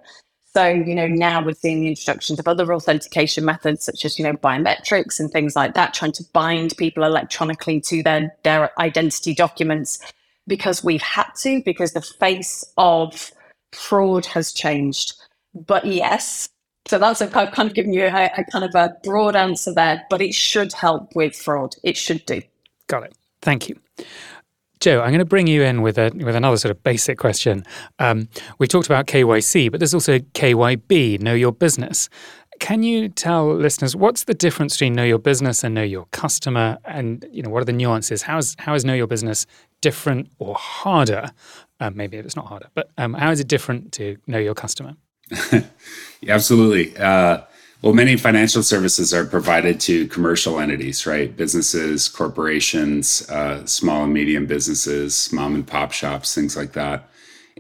So, 0.56 0.68
you 0.68 0.96
know, 0.96 1.08
now 1.08 1.44
we're 1.44 1.54
seeing 1.54 1.82
the 1.82 1.90
introductions 1.90 2.40
of 2.40 2.48
other 2.48 2.74
authentication 2.74 3.44
methods 3.44 3.84
such 3.84 4.06
as, 4.06 4.18
you 4.18 4.24
know, 4.24 4.34
biometrics 4.34 5.20
and 5.20 5.30
things 5.30 5.56
like 5.56 5.74
that, 5.74 5.94
trying 5.94 6.14
to 6.14 6.24
bind 6.32 6.78
people 6.78 7.04
electronically 7.04 7.82
to 7.82 8.02
their, 8.02 8.34
their 8.44 8.72
identity 8.80 9.34
documents 9.34 10.00
because 10.48 10.84
we've 10.84 11.02
had 11.02 11.28
to, 11.40 11.62
because 11.66 11.92
the 11.92 12.02
face 12.02 12.64
of 12.78 13.32
fraud 13.74 14.26
has 14.28 14.54
changed. 14.54 15.14
But 15.54 15.86
yes, 15.86 16.48
so 16.88 17.00
that's 17.00 17.22
a, 17.22 17.26
I've 17.38 17.52
kind 17.52 17.68
of 17.68 17.76
given 17.76 17.94
you 17.94 18.04
a, 18.06 18.32
a 18.38 18.44
kind 18.52 18.64
of 18.64 18.76
a 18.76 18.96
broad 19.04 19.36
answer 19.36 19.74
there, 19.74 20.06
but 20.10 20.22
it 20.22 20.34
should 20.34 20.74
help 20.74 21.16
with 21.16 21.36
fraud. 21.36 21.76
It 21.84 21.98
should 21.98 22.26
do. 22.26 22.42
Got 22.88 23.04
it. 23.04 23.14
Thank 23.42 23.70
you. 23.70 23.80
Joe, 24.80 25.02
I'm 25.02 25.10
going 25.10 25.20
to 25.20 25.26
bring 25.26 25.48
you 25.48 25.64
in 25.64 25.82
with 25.82 25.98
a 25.98 26.12
with 26.14 26.36
another 26.36 26.58
sort 26.58 26.70
of 26.72 26.84
basic 26.84 27.18
question. 27.18 27.66
Um, 27.98 28.28
we 28.60 28.68
talked 28.68 28.86
about 28.86 29.08
KYC, 29.08 29.72
but 29.72 29.80
there's 29.80 29.94
also 29.94 30.20
KYB, 30.20 31.22
Know 31.22 31.34
Your 31.34 31.54
Business. 31.54 32.10
Can 32.60 32.84
you 32.84 33.10
tell 33.10 33.54
listeners 33.54 33.96
what's 33.96 34.26
the 34.26 34.34
difference 34.34 34.76
between 34.76 34.94
Know 34.94 35.04
Your 35.04 35.18
Business 35.18 35.64
and 35.64 35.74
Know 35.74 35.84
Your 35.84 36.06
Customer, 36.12 36.78
and 36.86 37.26
you 37.32 37.42
know 37.42 37.50
what 37.50 37.62
are 37.62 37.66
the 37.66 37.74
nuances? 37.74 38.22
How 38.24 38.38
is 38.38 38.56
how 38.60 38.76
is 38.76 38.86
Know 38.86 38.94
Your 38.94 39.08
Business 39.08 39.46
different 39.82 40.30
or 40.40 40.56
harder? 40.56 41.32
Um, 41.80 41.96
maybe 41.96 42.18
it's 42.18 42.36
not 42.36 42.46
harder, 42.48 42.68
but 42.76 42.92
um, 42.98 43.14
how 43.14 43.32
is 43.32 43.40
it 43.40 43.48
different 43.48 43.92
to 43.94 44.18
Know 44.28 44.40
Your 44.40 44.54
Customer? 44.54 44.96
yeah, 45.52 45.64
absolutely. 46.30 46.96
Uh, 46.98 47.42
well, 47.82 47.94
many 47.94 48.18
financial 48.18 48.64
services 48.64 49.14
are 49.14 49.26
provided 49.26 49.80
to 49.82 50.08
commercial 50.08 50.60
entities, 50.60 51.06
right? 51.06 51.36
Businesses, 51.36 52.10
corporations, 52.10 53.30
uh, 53.30 53.66
small 53.66 54.04
and 54.04 54.14
medium 54.14 54.46
businesses, 54.46 55.32
mom 55.32 55.56
and 55.56 55.68
pop 55.68 55.92
shops, 55.92 56.34
things 56.34 56.58
like 56.58 56.74
that. 56.74 57.10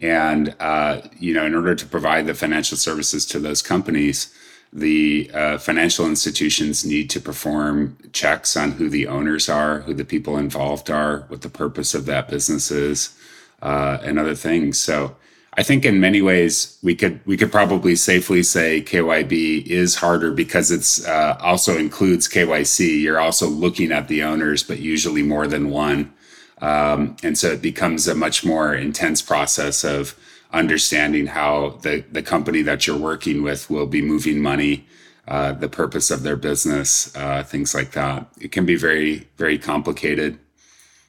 And 0.01 0.55
uh, 0.59 1.01
you 1.19 1.33
know, 1.33 1.45
in 1.45 1.55
order 1.55 1.75
to 1.75 1.85
provide 1.85 2.25
the 2.25 2.33
financial 2.33 2.77
services 2.77 3.25
to 3.27 3.39
those 3.39 3.61
companies, 3.61 4.33
the 4.73 5.31
uh, 5.33 5.57
financial 5.57 6.05
institutions 6.05 6.85
need 6.85 7.09
to 7.11 7.21
perform 7.21 7.97
checks 8.11 8.57
on 8.57 8.71
who 8.71 8.89
the 8.89 9.07
owners 9.07 9.47
are, 9.47 9.81
who 9.81 9.93
the 9.93 10.03
people 10.03 10.37
involved 10.37 10.89
are, 10.89 11.21
what 11.27 11.41
the 11.41 11.49
purpose 11.49 11.93
of 11.93 12.05
that 12.07 12.27
business 12.27 12.71
is, 12.71 13.17
uh, 13.61 13.99
and 14.03 14.19
other 14.19 14.35
things. 14.35 14.79
So 14.79 15.15
I 15.57 15.63
think 15.63 15.85
in 15.85 15.99
many 16.01 16.21
ways 16.21 16.77
we 16.83 16.95
could 16.95 17.21
we 17.25 17.37
could 17.37 17.51
probably 17.51 17.95
safely 17.95 18.43
say 18.43 18.81
KYB 18.81 19.65
is 19.65 19.95
harder 19.95 20.31
because 20.31 20.69
it's 20.69 21.05
uh, 21.07 21.37
also 21.39 21.77
includes 21.77 22.27
KYC. 22.27 23.01
You're 23.01 23.21
also 23.21 23.47
looking 23.47 23.91
at 23.91 24.09
the 24.09 24.23
owners, 24.23 24.63
but 24.63 24.79
usually 24.79 25.23
more 25.23 25.47
than 25.47 25.69
one, 25.69 26.13
um, 26.61 27.15
and 27.23 27.37
so 27.37 27.51
it 27.51 27.61
becomes 27.61 28.07
a 28.07 28.15
much 28.15 28.43
more 28.43 28.75
intense 28.75 29.21
process 29.21 29.85
of 29.85 30.15
understanding 30.51 31.27
how 31.27 31.79
the 31.83 32.03
the 32.11 32.21
company 32.21 32.61
that 32.63 32.85
you're 32.85 32.97
working 32.97 33.41
with 33.41 33.69
will 33.69 33.87
be 33.87 34.01
moving 34.01 34.41
money, 34.41 34.85
uh, 35.29 35.53
the 35.53 35.69
purpose 35.69 36.11
of 36.11 36.23
their 36.23 36.35
business, 36.35 37.15
uh, 37.15 37.43
things 37.43 37.73
like 37.73 37.91
that. 37.91 38.27
It 38.41 38.51
can 38.51 38.65
be 38.65 38.75
very 38.75 39.29
very 39.37 39.57
complicated. 39.57 40.37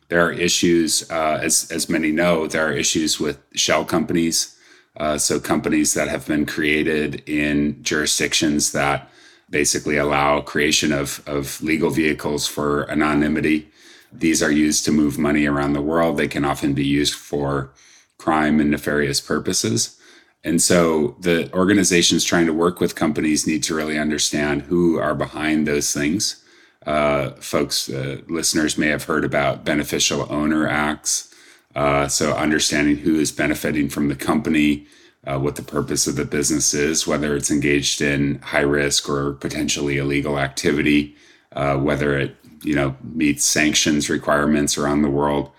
There 0.09 0.25
are 0.25 0.33
issues, 0.33 1.11
uh, 1.11 1.41
as 1.43 1.71
as 1.71 1.89
many 1.89 2.13
know, 2.13 2.47
there 2.47 2.69
are 2.69 2.73
issues 2.73 3.19
with 3.19 3.39
shell 3.55 3.85
companies. 3.85 4.57
Uh, 4.97 5.19
so 5.19 5.39
companies 5.39 5.95
that 5.95 6.09
have 6.09 6.27
been 6.27 6.47
created 6.47 7.23
in 7.29 7.83
jurisdictions 7.83 8.73
that 8.73 9.11
basically 9.51 9.97
allow 9.97 10.41
creation 10.41 10.93
of 10.93 11.23
of 11.27 11.61
legal 11.63 11.91
vehicles 11.91 12.47
for 12.47 12.91
anonymity. 12.91 13.69
These 14.13 14.43
are 14.43 14.51
used 14.51 14.85
to 14.85 14.93
move 14.93 15.19
money 15.19 15.47
around 15.47 15.73
the 15.73 15.83
world. 15.83 16.17
They 16.17 16.29
can 16.29 16.45
often 16.45 16.73
be 16.73 16.87
used 16.87 17.15
for 17.15 17.73
crime 18.19 18.61
and 18.61 18.71
nefarious 18.71 19.21
purposes. 19.21 19.99
And 20.45 20.63
so 20.63 21.17
the 21.21 21.53
organizations 21.53 22.25
trying 22.25 22.47
to 22.47 22.53
work 22.53 22.79
with 22.81 22.95
companies 22.95 23.47
need 23.47 23.65
to 23.65 23.75
really 23.75 23.99
understand 23.99 24.63
who 24.63 24.97
are 24.99 25.15
behind 25.15 25.67
those 25.67 25.93
things 25.93 26.43
uh, 26.87 27.31
folks, 27.33 27.91
uh, 27.91 28.21
listeners 28.29 28.79
may 28.79 28.87
have 28.87 29.05
heard 29.05 29.25
about 29.25 29.65
beneficial 29.65 30.27
owner 30.31 30.69
acts. 30.69 31.35
Uh, 31.75 32.09
so, 32.09 32.33
understanding 32.33 32.97
who 32.97 33.17
is 33.17 33.33
benefiting 33.33 33.89
from 33.89 34.09
the 34.09 34.15
company, 34.15 34.87
uh, 35.27 35.39
what 35.39 35.57
the 35.57 35.63
purpose 35.63 36.07
of 36.07 36.17
the 36.17 36.25
business 36.25 36.73
is, 36.73 37.07
whether 37.07 37.35
it's 37.37 37.51
engaged 37.51 38.01
in 38.01 38.39
high 38.39 38.61
risk 38.61 39.09
or 39.09 39.33
potentially 39.35 39.99
illegal 39.99 40.39
activity, 40.39 41.17
uh, 41.53 41.77
whether 41.77 42.17
it 42.17 42.37
you 42.63 42.75
know 42.75 42.97
meets 43.03 43.45
sanctions 43.45 44.09
requirements 44.09 44.79
around 44.79 45.03
the 45.03 45.11
world. 45.11 45.51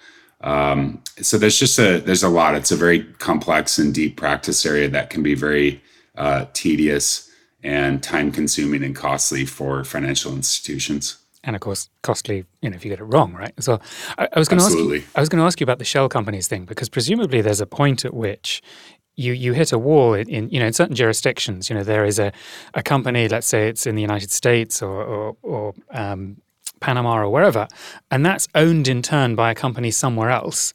Um, 0.42 1.04
so 1.22 1.38
there's 1.38 1.60
just 1.60 1.78
a 1.78 2.00
there's 2.00 2.24
a 2.24 2.30
lot. 2.30 2.56
It's 2.56 2.72
a 2.72 2.78
very 2.78 3.04
complex 3.04 3.78
and 3.78 3.94
deep 3.94 4.16
practice 4.16 4.66
area 4.66 4.88
that 4.90 5.10
can 5.10 5.24
be 5.24 5.36
very 5.36 5.84
uh, 6.16 6.46
tedious 6.54 7.27
and 7.64 8.04
time 8.04 8.32
consuming 8.32 8.84
and 8.84 8.96
costly 8.96 9.46
for 9.46 9.84
financial 9.84 10.34
institutions. 10.34 11.18
And 11.44 11.56
of 11.56 11.62
course, 11.62 11.90
costly, 12.02 12.46
you 12.62 12.70
know, 12.70 12.76
if 12.76 12.84
you 12.84 12.90
get 12.90 13.00
it 13.00 13.06
wrong, 13.06 13.34
right? 13.34 13.54
So 13.60 13.80
I, 14.18 14.28
I 14.34 14.40
was 14.40 14.48
going 14.48 14.60
to 14.60 14.66
ask 14.66 14.78
you, 14.78 15.04
I 15.16 15.20
was 15.20 15.30
going 15.30 15.40
to 15.40 15.46
ask 15.46 15.60
you 15.60 15.64
about 15.64 15.80
the 15.80 15.86
shell 15.86 16.10
companies 16.10 16.48
thing 16.48 16.66
because 16.66 16.90
presumably 16.90 17.42
there's 17.42 17.62
a 17.62 17.66
point 17.66 18.04
at 18.04 18.14
which 18.14 18.62
you 19.16 19.34
you 19.34 19.54
hit 19.54 19.72
a 19.72 19.78
wall 19.78 20.14
in, 20.14 20.30
in, 20.30 20.50
you 20.50 20.60
know 20.60 20.68
in 20.68 20.74
certain 20.74 20.96
jurisdictions. 20.96 21.70
You 21.70 21.76
know, 21.76 21.84
there 21.84 22.06
is 22.06 22.20
a, 22.20 22.32
a 22.74 22.84
company, 22.84 23.28
let's 23.28 23.48
say 23.48 23.68
it's 23.68 23.88
in 23.88 23.96
the 23.96 24.02
United 24.02 24.32
States 24.32 24.82
or 24.82 25.04
or, 25.04 25.38
or 25.42 25.74
um, 25.92 26.42
Panama 26.80 27.18
or 27.18 27.30
wherever, 27.30 27.68
and 28.12 28.26
that's 28.26 28.48
owned 28.54 28.88
in 28.88 29.02
turn 29.02 29.36
by 29.36 29.52
a 29.52 29.56
company 29.56 29.92
somewhere 29.92 30.30
else. 30.30 30.74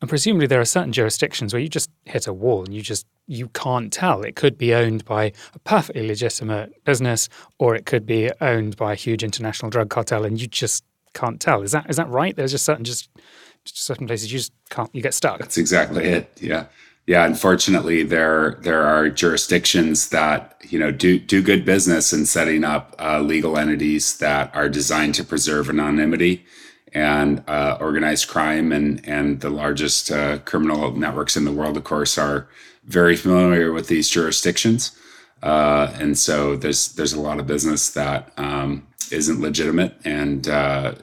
And 0.00 0.08
presumably 0.08 0.48
there 0.48 0.60
are 0.60 0.64
certain 0.64 0.92
jurisdictions 0.92 1.52
where 1.52 1.62
you 1.62 1.68
just 1.68 1.90
hit 2.04 2.26
a 2.26 2.32
wall 2.32 2.64
and 2.64 2.74
you 2.74 2.82
just 2.82 3.06
you 3.26 3.48
can't 3.48 3.92
tell. 3.92 4.22
It 4.22 4.36
could 4.36 4.58
be 4.58 4.74
owned 4.74 5.04
by 5.04 5.32
a 5.54 5.58
perfectly 5.60 6.06
legitimate 6.06 6.84
business, 6.84 7.28
or 7.58 7.74
it 7.74 7.86
could 7.86 8.06
be 8.06 8.30
owned 8.40 8.76
by 8.76 8.92
a 8.92 8.96
huge 8.96 9.22
international 9.22 9.70
drug 9.70 9.90
cartel, 9.90 10.24
and 10.24 10.40
you 10.40 10.46
just 10.46 10.84
can't 11.14 11.40
tell. 11.40 11.62
Is 11.62 11.72
that 11.72 11.88
is 11.88 11.96
that 11.96 12.08
right? 12.08 12.34
There's 12.34 12.52
just 12.52 12.64
certain 12.64 12.84
just, 12.84 13.08
just 13.64 13.78
certain 13.78 14.06
places 14.06 14.32
you 14.32 14.38
just 14.38 14.52
can't. 14.70 14.94
You 14.94 15.02
get 15.02 15.14
stuck. 15.14 15.38
That's 15.38 15.58
exactly 15.58 16.04
it. 16.04 16.38
Yeah, 16.40 16.66
yeah. 17.06 17.24
Unfortunately, 17.24 18.02
there 18.02 18.58
there 18.62 18.82
are 18.82 19.08
jurisdictions 19.08 20.08
that 20.08 20.60
you 20.68 20.78
know 20.78 20.90
do 20.90 21.18
do 21.18 21.42
good 21.42 21.64
business 21.64 22.12
in 22.12 22.26
setting 22.26 22.64
up 22.64 22.94
uh, 22.98 23.20
legal 23.20 23.56
entities 23.56 24.18
that 24.18 24.54
are 24.54 24.68
designed 24.68 25.14
to 25.16 25.24
preserve 25.24 25.68
anonymity 25.68 26.44
and 26.94 27.42
uh, 27.48 27.78
organized 27.80 28.28
crime 28.28 28.72
and 28.72 29.06
and 29.06 29.40
the 29.40 29.50
largest 29.50 30.10
uh, 30.10 30.38
criminal 30.38 30.92
networks 30.92 31.36
in 31.36 31.44
the 31.44 31.52
world, 31.52 31.76
of 31.76 31.84
course, 31.84 32.18
are 32.18 32.48
very 32.84 33.16
familiar 33.16 33.72
with 33.72 33.88
these 33.88 34.08
jurisdictions, 34.08 34.96
uh, 35.42 35.92
and 35.98 36.16
so 36.16 36.56
there's 36.56 36.94
there's 36.94 37.12
a 37.12 37.20
lot 37.20 37.38
of 37.38 37.46
business 37.46 37.90
that 37.90 38.32
um, 38.36 38.86
not 39.10 39.40
legitimate, 39.40 39.94
and 40.04 40.48
uh, 40.48 40.94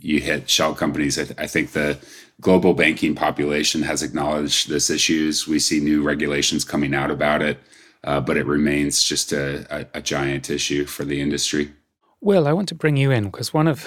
you 0.00 0.20
hit 0.20 0.48
shell 0.48 0.74
companies. 0.74 1.18
I, 1.18 1.24
th- 1.24 1.38
I, 1.38 1.46
think 1.46 1.72
the 1.72 1.98
global 2.40 2.74
banking 2.74 3.14
population 3.14 3.82
has 3.82 4.02
acknowledged 4.02 4.68
this 4.68 4.90
issues. 4.90 5.46
We 5.46 5.58
see 5.58 5.80
new 5.80 6.02
regulations 6.02 6.64
coming 6.64 6.94
out 6.94 7.10
about 7.10 7.42
it, 7.42 7.58
uh, 8.04 8.20
but 8.20 8.36
it 8.36 8.46
remains 8.46 9.04
just 9.04 9.32
a, 9.32 9.66
a, 9.70 9.86
a 9.98 10.02
giant 10.02 10.50
issue 10.50 10.84
for 10.86 11.04
the 11.04 11.20
industry. 11.20 11.72
Will, 12.20 12.46
I 12.46 12.52
want 12.52 12.68
to 12.68 12.74
bring 12.74 12.96
you 12.96 13.10
in 13.10 13.24
because 13.24 13.54
one 13.54 13.66
of 13.66 13.86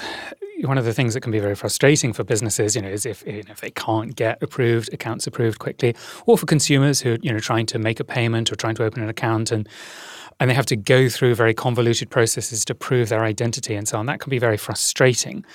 one 0.63 0.77
of 0.77 0.86
the 0.86 0.93
things 0.93 1.13
that 1.13 1.22
can 1.22 1.32
be 1.32 1.39
very 1.39 1.55
frustrating 1.55 2.13
for 2.13 2.24
businesses, 2.24 2.75
you 2.75 2.82
know, 2.82 2.89
is 2.89 3.05
if 3.05 3.25
you 3.25 3.43
know, 3.43 3.51
if 3.51 3.62
they 3.62 3.72
can't 3.72 4.15
get 4.15 4.41
approved 4.41 4.93
accounts 4.93 5.27
approved 5.27 5.60
quickly, 5.60 5.96
or 6.25 6.38
for 6.38 6.46
consumers 6.46 7.01
who 7.01 7.17
you 7.22 7.32
know 7.32 7.39
trying 7.39 7.65
to 7.67 7.79
make 7.79 8.00
a 8.00 8.03
payment 8.03 8.51
or 8.51 8.55
trying 8.55 8.75
to 8.75 8.84
open 8.84 9.03
an 9.03 9.10
account 9.10 9.51
and 9.51 9.67
and 10.39 10.50
they 10.50 10.55
have 10.55 10.65
to 10.65 10.75
go 10.75 11.10
through 11.10 11.36
very 11.36 11.53
convoluted 11.53 12.10
processes 12.10 12.65
to 12.65 12.75
prove 12.75 13.10
their 13.10 13.24
identity 13.24 13.75
and 13.75 13.88
so 13.88 13.98
on. 13.98 14.08
That 14.08 14.20
can 14.20 14.29
be 14.29 14.39
very 14.39 14.58
frustrating. 14.58 15.46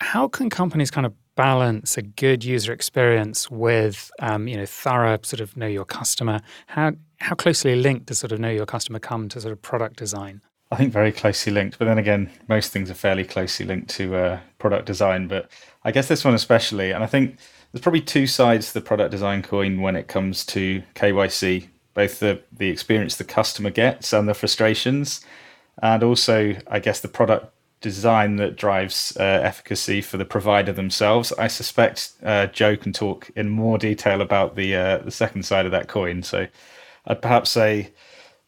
How 0.00 0.28
can 0.28 0.48
companies 0.48 0.90
kind 0.90 1.06
of 1.06 1.12
balance 1.34 1.96
a 1.96 2.02
good 2.02 2.44
user 2.44 2.72
experience 2.72 3.50
with 3.50 4.10
um, 4.20 4.48
you 4.48 4.56
know 4.56 4.66
thorough 4.66 5.18
sort 5.22 5.40
of 5.40 5.56
know 5.56 5.66
your 5.66 5.84
customer? 5.84 6.40
How 6.66 6.92
how 7.20 7.34
closely 7.34 7.76
linked 7.76 8.06
does 8.06 8.18
sort 8.18 8.32
of 8.32 8.38
know 8.38 8.50
your 8.50 8.66
customer 8.66 8.98
come 8.98 9.28
to 9.30 9.40
sort 9.40 9.52
of 9.52 9.62
product 9.62 9.96
design? 9.96 10.42
I 10.70 10.76
think 10.76 10.92
very 10.92 11.12
closely 11.12 11.52
linked, 11.52 11.78
but 11.78 11.86
then 11.86 11.98
again, 11.98 12.30
most 12.46 12.72
things 12.72 12.90
are 12.90 12.94
fairly 12.94 13.24
closely 13.24 13.64
linked 13.64 13.88
to 13.90 14.14
uh, 14.14 14.40
product 14.58 14.84
design. 14.86 15.26
But 15.26 15.50
I 15.82 15.92
guess 15.92 16.08
this 16.08 16.24
one 16.24 16.34
especially, 16.34 16.90
and 16.90 17.02
I 17.02 17.06
think 17.06 17.38
there's 17.72 17.82
probably 17.82 18.02
two 18.02 18.26
sides 18.26 18.68
to 18.68 18.74
the 18.74 18.80
product 18.82 19.10
design 19.10 19.42
coin 19.42 19.80
when 19.80 19.96
it 19.96 20.08
comes 20.08 20.44
to 20.46 20.82
KYC, 20.94 21.68
both 21.94 22.20
the 22.20 22.42
the 22.52 22.68
experience 22.68 23.16
the 23.16 23.24
customer 23.24 23.70
gets 23.70 24.12
and 24.12 24.28
the 24.28 24.34
frustrations, 24.34 25.24
and 25.82 26.02
also 26.02 26.54
I 26.66 26.80
guess 26.80 27.00
the 27.00 27.08
product 27.08 27.54
design 27.80 28.36
that 28.36 28.56
drives 28.56 29.16
uh, 29.18 29.22
efficacy 29.22 30.02
for 30.02 30.16
the 30.16 30.24
provider 30.24 30.72
themselves. 30.72 31.32
I 31.38 31.46
suspect 31.46 32.12
uh, 32.22 32.46
Joe 32.46 32.76
can 32.76 32.92
talk 32.92 33.30
in 33.36 33.48
more 33.48 33.78
detail 33.78 34.20
about 34.20 34.54
the 34.54 34.76
uh, 34.76 34.98
the 34.98 35.10
second 35.10 35.44
side 35.44 35.64
of 35.64 35.72
that 35.72 35.88
coin. 35.88 36.22
So 36.22 36.46
I'd 37.06 37.22
perhaps 37.22 37.50
say 37.50 37.92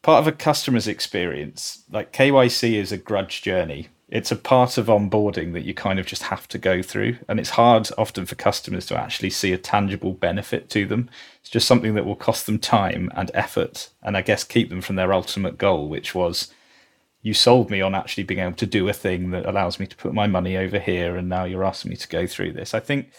part 0.02 0.21
of 0.21 0.26
a 0.26 0.33
customer's 0.37 0.88
experience, 0.88 1.85
like 1.90 2.12
KYC 2.12 2.75
is 2.75 2.92
a 2.92 2.97
grudge 2.97 3.42
journey. 3.42 3.88
It's 4.09 4.33
a 4.33 4.37
part 4.37 4.76
of 4.76 4.87
onboarding 4.87 5.52
that 5.52 5.64
you 5.64 5.73
kind 5.73 6.00
of 6.00 6.07
just 6.07 6.25
have 6.25 6.49
to 6.49 6.59
go 6.59 6.83
through. 6.83 7.19
And 7.28 7.38
it's 7.38 7.50
hard 7.50 7.88
often 7.97 8.26
for 8.26 8.35
customers 8.35 8.87
to 8.87 8.99
actually 8.99 9.30
see 9.30 9.52
a 9.52 9.59
tangible 9.59 10.12
benefit 10.14 10.69
to 10.71 10.85
them. 10.85 11.09
It's 11.40 11.50
just 11.50 11.69
something 11.69 11.95
that 11.95 12.04
will 12.04 12.16
cost 12.16 12.47
them 12.47 12.59
time 12.59 13.11
and 13.14 13.30
effort, 13.35 13.90
and 14.02 14.16
I 14.16 14.23
guess 14.23 14.42
keep 14.42 14.69
them 14.69 14.80
from 14.80 14.97
their 14.97 15.12
ultimate 15.12 15.59
goal, 15.59 15.88
which 15.88 16.14
was 16.14 16.52
you 17.23 17.35
sold 17.35 17.71
me 17.71 17.80
on 17.80 17.95
actually 17.95 18.25
being 18.25 18.40
able 18.40 18.57
to 18.57 18.66
do 18.66 18.88
a 18.88 18.92
thing 18.92 19.30
that 19.30 19.47
allows 19.47 19.78
me 19.78 19.87
to 19.87 19.97
put 19.97 20.14
my 20.14 20.26
money 20.26 20.57
over 20.57 20.78
here. 20.78 21.16
And 21.16 21.28
now 21.28 21.45
you're 21.45 21.64
asking 21.64 21.90
me 21.90 21.97
to 21.97 22.09
go 22.09 22.26
through 22.26 22.54
this. 22.54 22.75
I 22.75 22.80
think 22.80 23.11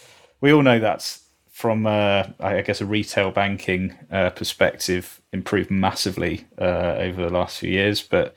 we 0.42 0.52
all 0.52 0.64
know 0.64 0.80
that's 0.80 1.21
from, 1.62 1.86
uh, 1.86 2.24
I 2.40 2.62
guess, 2.62 2.82
a 2.82 2.88
retail 2.88 3.30
banking 3.30 3.94
uh, 4.12 4.32
perspective, 4.32 5.22
improved 5.32 5.70
massively 5.70 6.46
uh, 6.60 6.96
over 6.98 7.22
the 7.22 7.30
last 7.30 7.60
few 7.60 7.70
years. 7.70 8.02
But 8.02 8.36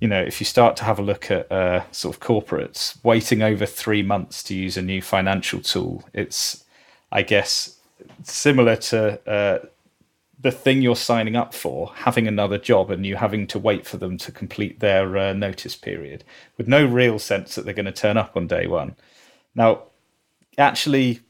you 0.00 0.06
know, 0.06 0.22
if 0.22 0.40
you 0.40 0.46
start 0.46 0.76
to 0.76 0.84
have 0.84 1.00
a 1.00 1.02
look 1.02 1.32
at 1.32 1.50
uh, 1.50 1.90
sort 1.90 2.14
of 2.14 2.20
corporates 2.20 3.02
waiting 3.04 3.42
over 3.42 3.66
three 3.66 4.04
months 4.04 4.44
to 4.44 4.54
use 4.54 4.76
a 4.76 4.82
new 4.82 5.02
financial 5.02 5.60
tool, 5.60 6.04
it's, 6.14 6.64
I 7.10 7.22
guess, 7.22 7.80
similar 8.22 8.76
to 8.76 9.28
uh, 9.28 9.66
the 10.38 10.52
thing 10.52 10.80
you're 10.80 10.94
signing 10.94 11.34
up 11.34 11.52
for 11.52 11.92
having 11.92 12.28
another 12.28 12.58
job 12.58 12.92
and 12.92 13.04
you 13.04 13.16
having 13.16 13.48
to 13.48 13.58
wait 13.58 13.84
for 13.84 13.96
them 13.96 14.16
to 14.18 14.30
complete 14.30 14.78
their 14.78 15.18
uh, 15.18 15.32
notice 15.32 15.74
period 15.74 16.22
with 16.56 16.68
no 16.68 16.86
real 16.86 17.18
sense 17.18 17.56
that 17.56 17.64
they're 17.64 17.74
going 17.74 17.86
to 17.86 17.92
turn 17.92 18.16
up 18.16 18.36
on 18.36 18.46
day 18.46 18.68
one. 18.68 18.94
Now, 19.56 19.82
actually 20.56 21.22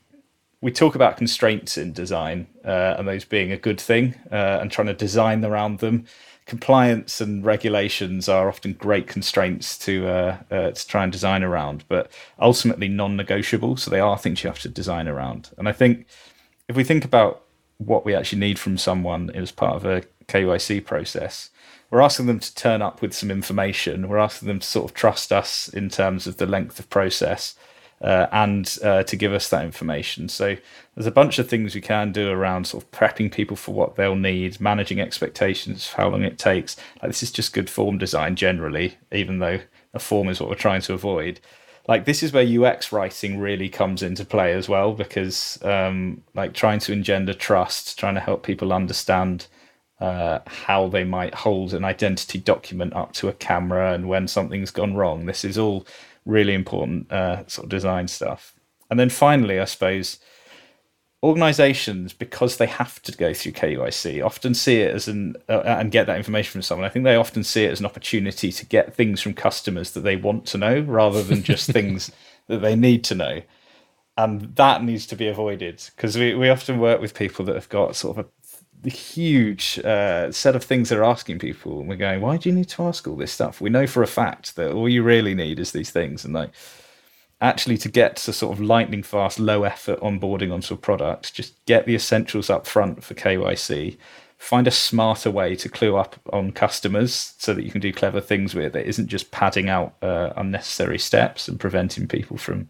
we 0.60 0.72
talk 0.72 0.94
about 0.94 1.16
constraints 1.16 1.78
in 1.78 1.92
design 1.92 2.48
uh, 2.64 2.96
and 2.98 3.06
those 3.06 3.24
being 3.24 3.52
a 3.52 3.56
good 3.56 3.80
thing 3.80 4.14
uh, 4.32 4.58
and 4.60 4.70
trying 4.70 4.88
to 4.88 4.94
design 4.94 5.44
around 5.44 5.78
them. 5.78 6.04
Compliance 6.46 7.20
and 7.20 7.44
regulations 7.44 8.28
are 8.28 8.48
often 8.48 8.72
great 8.72 9.06
constraints 9.06 9.78
to 9.78 10.08
uh, 10.08 10.38
uh 10.50 10.70
to 10.70 10.86
try 10.88 11.02
and 11.02 11.12
design 11.12 11.42
around, 11.42 11.84
but 11.88 12.10
ultimately 12.40 12.88
non-negotiable. 12.88 13.76
So 13.76 13.90
they 13.90 14.00
are 14.00 14.18
things 14.18 14.42
you 14.42 14.48
have 14.48 14.58
to 14.60 14.68
design 14.68 15.08
around. 15.08 15.50
And 15.58 15.68
I 15.68 15.72
think 15.72 16.06
if 16.66 16.74
we 16.74 16.84
think 16.84 17.04
about 17.04 17.42
what 17.76 18.04
we 18.04 18.14
actually 18.14 18.40
need 18.40 18.58
from 18.58 18.78
someone 18.78 19.30
as 19.30 19.52
part 19.52 19.76
of 19.76 19.84
a 19.84 20.02
KYC 20.26 20.84
process, 20.84 21.50
we're 21.90 22.00
asking 22.00 22.26
them 22.26 22.40
to 22.40 22.54
turn 22.54 22.82
up 22.82 23.02
with 23.02 23.14
some 23.14 23.30
information. 23.30 24.08
We're 24.08 24.18
asking 24.18 24.48
them 24.48 24.58
to 24.58 24.66
sort 24.66 24.90
of 24.90 24.94
trust 24.94 25.32
us 25.32 25.68
in 25.68 25.88
terms 25.90 26.26
of 26.26 26.38
the 26.38 26.46
length 26.46 26.78
of 26.78 26.90
process 26.90 27.54
uh, 28.00 28.26
and 28.32 28.78
uh, 28.82 29.02
to 29.02 29.16
give 29.16 29.32
us 29.32 29.48
that 29.50 29.64
information. 29.64 30.28
So 30.28 30.56
there's 30.94 31.06
a 31.06 31.12
bunch 31.12 31.38
of 31.38 31.48
things 31.48 31.74
we 31.74 31.80
can 31.80 32.12
do 32.12 32.30
around 32.30 32.66
sort 32.66 32.84
of 32.84 32.90
prepping 32.90 33.32
people 33.32 33.56
for 33.56 33.74
what 33.74 33.96
they'll 33.96 34.14
need, 34.14 34.60
managing 34.60 35.00
expectations, 35.00 35.92
how 35.92 36.08
long 36.08 36.22
it 36.22 36.38
takes. 36.38 36.76
Like 37.02 37.10
this 37.10 37.22
is 37.22 37.32
just 37.32 37.52
good 37.52 37.70
form 37.70 37.98
design 37.98 38.36
generally, 38.36 38.98
even 39.12 39.38
though 39.38 39.60
a 39.94 39.98
form 39.98 40.28
is 40.28 40.40
what 40.40 40.48
we're 40.48 40.56
trying 40.56 40.82
to 40.82 40.94
avoid. 40.94 41.40
Like 41.88 42.04
this 42.04 42.22
is 42.22 42.32
where 42.32 42.44
UX 42.44 42.92
writing 42.92 43.38
really 43.38 43.68
comes 43.68 44.02
into 44.02 44.24
play 44.24 44.52
as 44.52 44.68
well, 44.68 44.92
because 44.92 45.58
um, 45.62 46.22
like 46.34 46.52
trying 46.52 46.80
to 46.80 46.92
engender 46.92 47.34
trust, 47.34 47.98
trying 47.98 48.14
to 48.14 48.20
help 48.20 48.42
people 48.42 48.72
understand 48.72 49.46
uh, 50.00 50.38
how 50.46 50.88
they 50.88 51.02
might 51.02 51.34
hold 51.34 51.74
an 51.74 51.84
identity 51.84 52.38
document 52.38 52.92
up 52.94 53.12
to 53.14 53.28
a 53.28 53.32
camera 53.32 53.92
and 53.94 54.08
when 54.08 54.28
something's 54.28 54.70
gone 54.70 54.94
wrong. 54.94 55.26
This 55.26 55.44
is 55.44 55.58
all 55.58 55.86
really 56.28 56.54
important 56.54 57.10
uh, 57.10 57.46
sort 57.48 57.64
of 57.64 57.70
design 57.70 58.06
stuff. 58.06 58.54
And 58.90 59.00
then 59.00 59.10
finally, 59.10 59.58
I 59.58 59.64
suppose 59.64 60.18
organizations 61.20 62.12
because 62.12 62.58
they 62.58 62.66
have 62.66 63.02
to 63.02 63.10
go 63.10 63.34
through 63.34 63.50
KYC 63.50 64.24
often 64.24 64.54
see 64.54 64.82
it 64.82 64.94
as 64.94 65.08
an 65.08 65.34
uh, 65.48 65.62
and 65.64 65.90
get 65.90 66.06
that 66.06 66.16
information 66.16 66.52
from 66.52 66.62
someone. 66.62 66.86
I 66.86 66.90
think 66.90 67.04
they 67.04 67.16
often 67.16 67.42
see 67.42 67.64
it 67.64 67.72
as 67.72 67.80
an 67.80 67.86
opportunity 67.86 68.52
to 68.52 68.66
get 68.66 68.94
things 68.94 69.20
from 69.20 69.34
customers 69.34 69.90
that 69.92 70.02
they 70.02 70.14
want 70.14 70.46
to 70.46 70.58
know 70.58 70.80
rather 70.80 71.22
than 71.22 71.42
just 71.42 71.70
things 71.72 72.12
that 72.46 72.58
they 72.58 72.76
need 72.76 73.02
to 73.04 73.16
know. 73.16 73.42
And 74.16 74.54
that 74.56 74.82
needs 74.82 75.06
to 75.06 75.16
be 75.16 75.28
avoided 75.28 75.82
because 75.94 76.16
we, 76.16 76.34
we 76.34 76.48
often 76.48 76.78
work 76.78 77.00
with 77.00 77.14
people 77.14 77.44
that 77.46 77.54
have 77.54 77.68
got 77.68 77.96
sort 77.96 78.18
of 78.18 78.24
a 78.24 78.28
huge 78.84 79.78
uh, 79.80 80.30
set 80.32 80.56
of 80.56 80.64
things 80.64 80.88
they're 80.88 81.04
asking 81.04 81.38
people, 81.38 81.80
and 81.80 81.88
we're 81.88 81.96
going, 81.96 82.20
why 82.20 82.36
do 82.36 82.48
you 82.48 82.54
need 82.54 82.68
to 82.70 82.82
ask 82.82 83.06
all 83.06 83.16
this 83.16 83.32
stuff? 83.32 83.60
We 83.60 83.70
know 83.70 83.86
for 83.86 84.02
a 84.02 84.06
fact 84.06 84.56
that 84.56 84.72
all 84.72 84.88
you 84.88 85.02
really 85.02 85.34
need 85.34 85.58
is 85.58 85.72
these 85.72 85.90
things, 85.90 86.24
and 86.24 86.34
like 86.34 86.50
actually 87.40 87.78
to 87.78 87.88
get 87.88 88.16
to 88.16 88.32
sort 88.32 88.56
of 88.56 88.64
lightning 88.64 89.02
fast, 89.02 89.38
low 89.38 89.62
effort 89.62 90.00
onboarding 90.00 90.52
onto 90.52 90.74
a 90.74 90.76
product, 90.76 91.34
just 91.34 91.64
get 91.66 91.86
the 91.86 91.94
essentials 91.94 92.50
up 92.50 92.66
front 92.66 93.04
for 93.04 93.14
KYC. 93.14 93.96
Find 94.38 94.68
a 94.68 94.72
smarter 94.72 95.30
way 95.30 95.56
to 95.56 95.68
clue 95.68 95.96
up 95.96 96.16
on 96.32 96.52
customers 96.52 97.34
so 97.38 97.54
that 97.54 97.64
you 97.64 97.72
can 97.72 97.80
do 97.80 97.92
clever 97.92 98.20
things 98.20 98.54
with 98.54 98.76
it. 98.76 98.86
Isn't 98.86 99.08
just 99.08 99.32
padding 99.32 99.68
out 99.68 99.94
uh, 100.00 100.32
unnecessary 100.36 100.98
steps 100.98 101.48
and 101.48 101.58
preventing 101.58 102.06
people 102.06 102.36
from 102.38 102.68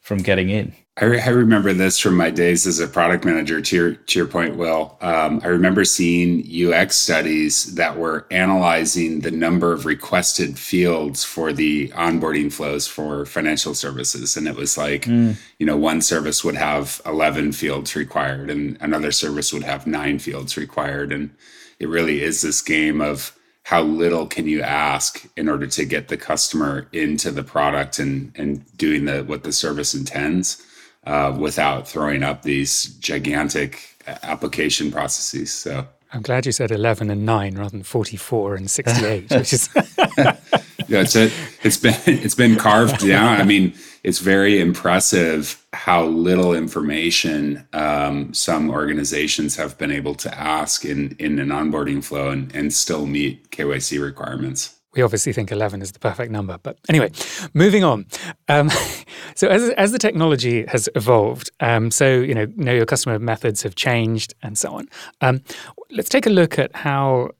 from 0.00 0.18
getting 0.18 0.48
in. 0.48 0.74
I, 1.00 1.04
re- 1.06 1.20
I, 1.20 1.30
remember 1.30 1.72
this 1.72 1.98
from 1.98 2.14
my 2.14 2.28
days 2.28 2.66
as 2.66 2.78
a 2.78 2.86
product 2.86 3.24
manager. 3.24 3.62
To 3.62 3.76
your 3.76 3.94
to 3.94 4.18
your 4.18 4.28
point, 4.28 4.56
Will, 4.56 4.98
um, 5.00 5.40
I 5.42 5.46
remember 5.46 5.82
seeing 5.82 6.44
UX 6.46 6.96
studies 6.96 7.74
that 7.76 7.96
were 7.96 8.26
analyzing 8.30 9.20
the 9.20 9.30
number 9.30 9.72
of 9.72 9.86
requested 9.86 10.58
fields 10.58 11.24
for 11.24 11.54
the 11.54 11.88
onboarding 11.88 12.52
flows 12.52 12.86
for 12.86 13.24
financial 13.24 13.74
services, 13.74 14.36
and 14.36 14.46
it 14.46 14.56
was 14.56 14.76
like, 14.76 15.06
mm. 15.06 15.36
you 15.58 15.64
know, 15.64 15.76
one 15.76 16.02
service 16.02 16.44
would 16.44 16.56
have 16.56 17.00
eleven 17.06 17.52
fields 17.52 17.96
required, 17.96 18.50
and 18.50 18.76
another 18.82 19.10
service 19.10 19.54
would 19.54 19.64
have 19.64 19.86
nine 19.86 20.18
fields 20.18 20.58
required, 20.58 21.12
and 21.12 21.30
it 21.78 21.88
really 21.88 22.22
is 22.22 22.42
this 22.42 22.60
game 22.60 23.00
of 23.00 23.34
how 23.62 23.80
little 23.80 24.26
can 24.26 24.46
you 24.46 24.60
ask 24.60 25.26
in 25.36 25.48
order 25.48 25.66
to 25.66 25.86
get 25.86 26.08
the 26.08 26.16
customer 26.18 26.88
into 26.92 27.30
the 27.30 27.42
product 27.42 27.98
and 27.98 28.32
and 28.34 28.76
doing 28.76 29.06
the 29.06 29.24
what 29.24 29.44
the 29.44 29.52
service 29.52 29.94
intends 29.94 30.62
uh, 31.04 31.36
without 31.38 31.88
throwing 31.88 32.22
up 32.22 32.42
these 32.42 32.84
gigantic 32.98 33.96
application 34.22 34.90
processes. 34.90 35.52
So 35.52 35.86
I'm 36.12 36.22
glad 36.22 36.46
you 36.46 36.52
said 36.52 36.70
11 36.70 37.10
and 37.10 37.24
9 37.24 37.56
rather 37.56 37.70
than 37.70 37.82
44 37.82 38.56
and 38.56 38.70
68, 38.70 39.30
which 39.30 39.52
is. 39.52 39.68
yeah, 39.74 41.02
it's, 41.02 41.16
a, 41.16 41.30
it's 41.62 41.76
been 41.76 41.94
it's 42.06 42.34
been 42.34 42.56
carved 42.56 43.06
down. 43.06 43.40
I 43.40 43.44
mean, 43.44 43.74
it's 44.02 44.18
very 44.18 44.60
impressive 44.60 45.64
how 45.72 46.04
little 46.04 46.52
information 46.54 47.66
um, 47.72 48.34
some 48.34 48.70
organizations 48.70 49.56
have 49.56 49.78
been 49.78 49.92
able 49.92 50.14
to 50.16 50.38
ask 50.38 50.84
in 50.84 51.14
in 51.18 51.38
an 51.38 51.48
onboarding 51.48 52.02
flow 52.02 52.30
and, 52.30 52.54
and 52.54 52.72
still 52.72 53.06
meet 53.06 53.50
KYC 53.50 54.02
requirements 54.02 54.79
we 54.94 55.02
obviously 55.02 55.32
think 55.32 55.52
11 55.52 55.82
is 55.82 55.92
the 55.92 55.98
perfect 55.98 56.32
number. 56.32 56.58
But 56.62 56.78
anyway, 56.88 57.12
moving 57.54 57.84
on. 57.84 58.06
Um, 58.48 58.70
so 59.34 59.48
as, 59.48 59.70
as 59.70 59.92
the 59.92 59.98
technology 59.98 60.66
has 60.66 60.88
evolved, 60.94 61.50
um, 61.60 61.90
so, 61.90 62.20
you 62.20 62.34
know, 62.34 62.46
know 62.56 62.72
your 62.72 62.86
customer 62.86 63.18
methods 63.18 63.62
have 63.62 63.74
changed 63.74 64.34
and 64.42 64.58
so 64.58 64.74
on. 64.74 64.88
Um, 65.20 65.42
let's 65.90 66.08
take 66.08 66.26
a 66.26 66.30
look 66.30 66.58
at 66.58 66.74
how 66.74 67.30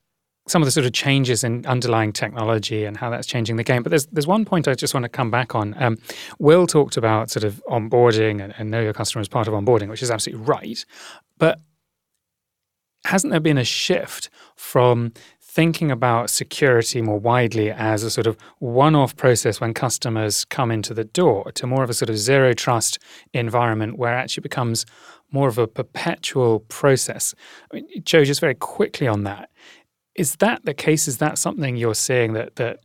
some 0.47 0.63
of 0.63 0.67
the 0.67 0.73
sort 0.73 0.87
of 0.87 0.93
changes 0.93 1.45
in 1.45 1.65
underlying 1.67 2.13
technology 2.13 2.85
and 2.85 2.97
how 2.97 3.11
that's 3.11 3.27
changing 3.27 3.57
the 3.57 3.65
game. 3.65 3.83
But 3.83 3.91
there's 3.91 4.07
there's 4.07 4.27
one 4.27 4.45
point 4.45 4.67
I 4.67 4.75
just 4.75 4.95
want 4.95 5.05
to 5.05 5.09
come 5.09 5.31
back 5.31 5.55
on. 5.55 5.75
Um, 5.79 5.99
Will 6.39 6.67
talked 6.67 6.97
about 6.97 7.31
sort 7.31 7.45
of 7.45 7.63
onboarding 7.69 8.43
and, 8.43 8.55
and 8.59 8.71
know 8.71 8.81
your 8.81 8.93
customer 8.93 9.21
as 9.21 9.29
part 9.29 9.47
of 9.47 9.55
onboarding, 9.55 9.89
which 9.89 10.03
is 10.03 10.11
absolutely 10.11 10.45
right. 10.45 10.85
But 11.39 11.61
hasn't 13.05 13.31
there 13.31 13.41
been 13.41 13.59
a 13.59 13.65
shift 13.65 14.29
from 14.57 15.13
thinking 15.53 15.91
about 15.91 16.31
security 16.31 17.03
more 17.03 17.19
widely 17.19 17.73
as 17.73 18.05
a 18.05 18.11
sort 18.11 18.29
of 18.29 18.37
one 18.61 18.95
off 18.95 19.17
process 19.17 19.61
when 19.61 19.75
customers 19.75 20.45
come 20.45 20.71
into 20.71 20.95
the 20.95 21.03
door 21.03 21.51
to 21.51 21.67
more 21.67 21.83
of 21.83 21.91
a 21.91 21.95
sort 21.95 22.09
of 22.09 22.17
zero 22.17 22.53
trust 22.53 23.01
environment 23.33 23.99
where 23.99 24.17
it 24.17 24.21
actually 24.21 24.43
becomes 24.43 24.87
more 25.33 25.49
of 25.49 25.59
a 25.59 25.67
perpetual 25.67 26.61
process. 26.61 27.35
I 27.73 27.77
mean, 27.77 27.89
Joe, 28.05 28.25
just 28.25 28.41
very 28.41 28.55
quickly 28.55 29.09
on 29.09 29.25
that, 29.25 29.51
is 30.15 30.37
that 30.37 30.65
the 30.65 30.75
case? 30.75 31.09
Is 31.09 31.19
that 31.19 31.37
something 31.37 31.77
you're 31.77 31.95
seeing 31.97 32.33
that 32.35 32.55
that 32.57 32.79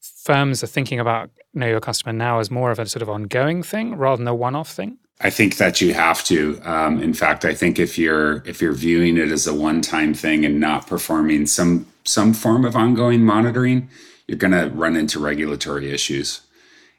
firms 0.00 0.62
are 0.62 0.66
thinking 0.66 1.00
about 1.00 1.30
know 1.54 1.66
your 1.66 1.80
customer 1.80 2.12
now 2.12 2.40
as 2.40 2.50
more 2.50 2.70
of 2.70 2.78
a 2.78 2.86
sort 2.86 3.02
of 3.02 3.08
ongoing 3.08 3.62
thing 3.62 3.94
rather 3.94 4.18
than 4.18 4.28
a 4.28 4.34
one 4.34 4.54
off 4.54 4.70
thing? 4.70 4.98
I 5.20 5.30
think 5.30 5.56
that 5.56 5.80
you 5.80 5.94
have 5.94 6.22
to. 6.24 6.60
Um, 6.62 7.02
in 7.02 7.12
fact, 7.12 7.44
I 7.44 7.52
think 7.52 7.78
if 7.78 7.98
you're 7.98 8.42
if 8.46 8.60
you're 8.62 8.72
viewing 8.72 9.16
it 9.16 9.30
as 9.30 9.46
a 9.46 9.54
one-time 9.54 10.14
thing 10.14 10.44
and 10.44 10.60
not 10.60 10.86
performing 10.86 11.46
some 11.46 11.86
some 12.04 12.32
form 12.32 12.64
of 12.64 12.76
ongoing 12.76 13.24
monitoring, 13.24 13.88
you're 14.26 14.38
going 14.38 14.52
to 14.52 14.70
run 14.70 14.96
into 14.96 15.18
regulatory 15.18 15.90
issues. 15.90 16.42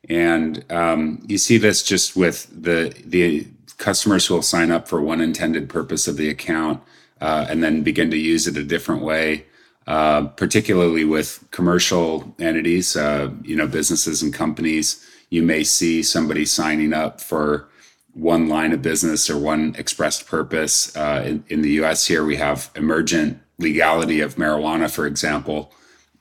And 0.10 0.70
um, 0.72 1.24
you 1.28 1.38
see 1.38 1.58
this 1.58 1.82
just 1.82 2.16
with 2.16 2.48
the 2.52 2.94
the 3.06 3.48
customers 3.78 4.26
who 4.26 4.34
will 4.34 4.42
sign 4.42 4.72
up 4.72 4.90
for 4.90 5.02
one 5.02 5.22
intended 5.22 5.70
purpose 5.70 6.08
of 6.08 6.18
the 6.18 6.30
account 6.30 6.82
uh, 7.22 7.46
and 7.50 7.64
then 7.64 7.84
begin 7.84 8.12
to 8.12 8.18
use 8.18 8.48
it 8.48 8.58
a 8.58 8.64
different 8.64 9.02
way. 9.02 9.46
Uh, 9.88 10.28
particularly 10.28 11.04
with 11.04 11.44
commercial 11.50 12.36
entities, 12.38 12.96
uh, 12.96 13.32
you 13.42 13.56
know, 13.56 13.66
businesses 13.66 14.22
and 14.22 14.34
companies, 14.34 15.04
you 15.32 15.42
may 15.42 15.64
see 15.64 16.04
somebody 16.04 16.46
signing 16.46 16.94
up 16.94 17.20
for 17.20 17.69
one 18.14 18.50
line 18.50 18.72
of 18.72 18.82
business 18.82 19.30
or 19.30 19.38
one 19.38 19.76
expressed 19.78 20.26
purpose. 20.28 20.96
Uh, 20.96 21.24
in, 21.26 21.44
in, 21.48 21.62
the 21.62 21.72
US 21.84 22.08
here, 22.08 22.24
we 22.24 22.38
have 22.38 22.70
emergent 22.76 23.40
legality 23.58 24.20
of 24.20 24.36
marijuana, 24.36 24.90
for 24.90 25.06
example, 25.06 25.72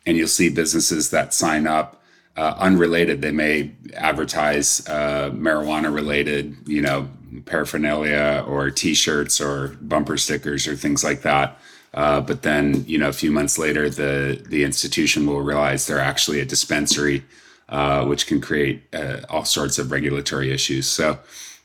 and 0.07 0.17
you'll 0.17 0.29
see 0.29 0.49
businesses 0.49 1.11
that 1.11 1.33
sign 1.33 1.67
up 1.67 2.03
uh, 2.37 2.55
unrelated. 2.59 3.21
They 3.21 3.33
may 3.33 3.73
advertise 3.95 4.87
uh, 4.89 5.31
marijuana 5.33 5.93
related, 5.93 6.57
you 6.67 6.83
know, 6.83 7.09
paraphernalia 7.47 8.45
or 8.47 8.71
T-shirts 8.71 9.41
or 9.41 9.77
bumper 9.81 10.17
stickers 10.17 10.67
or 10.67 10.77
things 10.77 11.03
like 11.03 11.23
that. 11.23 11.59
Uh, 11.95 12.21
but 12.21 12.43
then, 12.43 12.85
you 12.87 12.99
know, 12.99 13.09
a 13.09 13.13
few 13.13 13.33
months 13.33 13.59
later, 13.59 13.89
the 13.89 14.45
the 14.49 14.63
institution 14.63 15.27
will 15.27 15.41
realize 15.41 15.87
they're 15.87 15.99
actually 15.99 16.39
a 16.39 16.45
dispensary, 16.45 17.25
uh, 17.71 18.05
which 18.05 18.27
can 18.27 18.41
create 18.41 18.83
uh, 18.95 19.21
all 19.31 19.45
sorts 19.45 19.79
of 19.79 19.91
regulatory 19.91 20.53
issues. 20.53 20.87
So, 20.87 21.19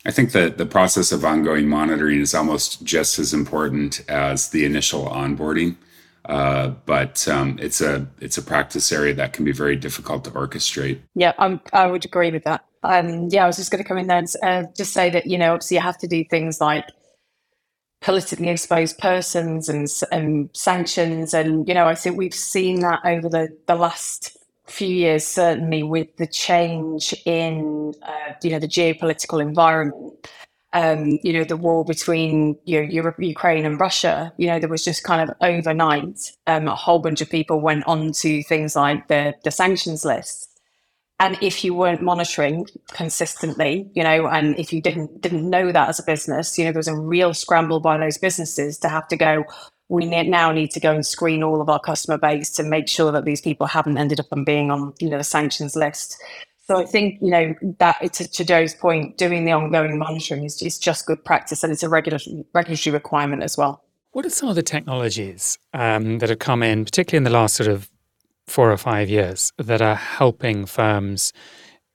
I 0.06 0.12
think 0.12 0.34
that 0.34 0.58
the 0.58 0.66
process 0.66 1.12
of 1.12 1.24
ongoing 1.24 1.68
monitoring 1.68 2.20
is 2.20 2.34
almost 2.34 2.84
just 2.84 3.20
as 3.20 3.34
important 3.34 4.04
as 4.10 4.50
the 4.50 4.66
initial 4.66 5.06
onboarding. 5.06 5.78
Uh, 6.26 6.70
but 6.86 7.28
um, 7.28 7.58
it's 7.62 7.82
a 7.82 8.08
it's 8.22 8.38
a 8.38 8.42
practice 8.42 8.92
area 8.92 9.14
that 9.14 9.34
can 9.34 9.44
be 9.44 9.52
very 9.52 9.76
difficult 9.76 10.24
to 10.24 10.32
orchestrate. 10.32 11.00
Yeah, 11.16 11.34
I'm, 11.38 11.60
I 11.74 11.88
would 11.88 12.06
agree 12.06 12.32
with 12.32 12.46
that. 12.46 12.64
Um, 12.82 13.28
yeah, 13.30 13.44
I 13.44 13.48
was 13.48 13.58
just 13.58 13.72
going 13.72 13.84
to 13.84 13.88
come 13.88 13.98
in 13.98 14.08
there 14.08 14.20
and 14.20 14.28
uh, 14.42 14.64
just 14.76 14.94
say 14.94 15.10
that 15.10 15.26
you 15.26 15.38
know 15.38 15.54
obviously 15.54 15.76
you 15.76 15.82
have 15.82 15.98
to 15.98 16.08
do 16.08 16.24
things 16.24 16.62
like 16.62 16.86
politically 18.02 18.50
exposed 18.50 18.98
persons 19.00 19.68
and, 19.68 19.88
and 20.14 20.50
sanctions, 20.54 21.34
and 21.34 21.68
you 21.68 21.74
know 21.74 21.88
I 21.88 21.96
think 21.96 22.18
we've 22.18 22.34
seen 22.34 22.80
that 22.82 23.02
over 23.04 23.28
the 23.28 23.50
the 23.68 23.76
last 23.76 24.38
few 24.66 24.88
years, 24.88 25.26
certainly 25.26 25.84
with 25.84 26.16
the 26.18 26.28
change 26.28 27.14
in 27.26 27.94
uh, 28.04 28.34
you 28.42 28.52
know 28.52 28.60
the 28.60 28.68
geopolitical 28.68 29.42
environment. 29.42 30.28
Um, 30.76 31.20
you 31.22 31.34
know, 31.34 31.44
the 31.44 31.56
war 31.56 31.86
between 31.86 32.58
you 32.66 32.82
know, 32.82 32.90
Europe, 32.90 33.18
Ukraine 33.20 33.64
and 33.64 33.80
Russia, 33.80 34.34
you 34.38 34.48
know, 34.48 34.58
there 34.58 34.70
was 34.70 34.84
just 34.84 35.04
kind 35.04 35.22
of 35.22 35.36
overnight, 35.40 36.32
um, 36.48 36.68
a 36.68 36.74
whole 36.74 36.98
bunch 36.98 37.22
of 37.22 37.30
people 37.30 37.62
went 37.62 37.86
on 37.86 38.12
to 38.14 38.42
things 38.42 38.76
like 38.76 39.08
the, 39.08 39.36
the 39.44 39.52
sanctions 39.52 40.04
list. 40.04 40.54
And 41.20 41.38
if 41.42 41.64
you 41.64 41.76
weren't 41.76 42.02
monitoring 42.02 42.68
consistently, 42.92 43.88
you 43.94 44.04
know, 44.04 44.28
and 44.28 44.58
if 44.58 44.74
you 44.74 44.82
didn't 44.82 45.22
didn't 45.22 45.48
know 45.48 45.72
that 45.72 45.90
as 45.90 46.00
a 46.00 46.04
business, 46.04 46.58
you 46.58 46.66
know, 46.66 46.72
there 46.72 46.80
was 46.80 46.88
a 46.88 46.98
real 46.98 47.34
scramble 47.36 47.80
by 47.80 47.98
those 47.98 48.18
businesses 48.18 48.80
to 48.80 48.90
have 48.90 49.08
to 49.10 49.16
go, 49.16 49.46
we 49.94 50.08
now 50.08 50.52
need 50.52 50.72
to 50.72 50.80
go 50.80 50.92
and 50.92 51.06
screen 51.06 51.44
all 51.44 51.62
of 51.62 51.70
our 51.70 51.80
customer 51.80 52.18
base 52.18 52.50
to 52.50 52.64
make 52.64 52.88
sure 52.88 53.12
that 53.12 53.26
these 53.26 53.40
people 53.40 53.68
haven't 53.68 54.00
ended 54.00 54.20
up 54.20 54.26
on 54.32 54.44
being 54.44 54.72
on 54.72 54.92
you 55.00 55.08
know 55.08 55.20
the 55.20 55.24
sanctions 55.24 55.76
list. 55.76 56.20
So 56.66 56.82
I 56.82 56.86
think 56.86 57.20
you 57.22 57.30
know 57.30 57.54
that 57.78 58.14
to, 58.14 58.28
to 58.28 58.44
Joe's 58.44 58.74
point, 58.74 59.18
doing 59.18 59.46
the 59.46 59.52
ongoing 59.52 60.00
monitoring 60.00 60.46
is, 60.46 60.60
is 60.64 60.80
just 60.80 61.06
good 61.06 61.24
practice, 61.24 61.64
and 61.64 61.72
it's 61.72 61.84
a 61.84 61.90
regulatory 61.90 62.44
regulatory 62.54 62.92
requirement 62.92 63.44
as 63.44 63.56
well. 63.56 63.84
What 64.14 64.26
are 64.26 64.32
some 64.32 64.50
of 64.50 64.56
the 64.56 64.64
technologies 64.64 65.60
um, 65.74 66.18
that 66.20 66.30
have 66.30 66.40
come 66.40 66.64
in, 66.64 66.86
particularly 66.86 67.18
in 67.18 67.24
the 67.24 67.38
last 67.38 67.56
sort 67.56 67.70
of 67.70 67.90
four 68.48 68.72
or 68.72 68.78
five 68.78 69.10
years, 69.10 69.52
that 69.60 69.82
are 69.82 69.96
helping 69.96 70.66
firms 70.66 71.34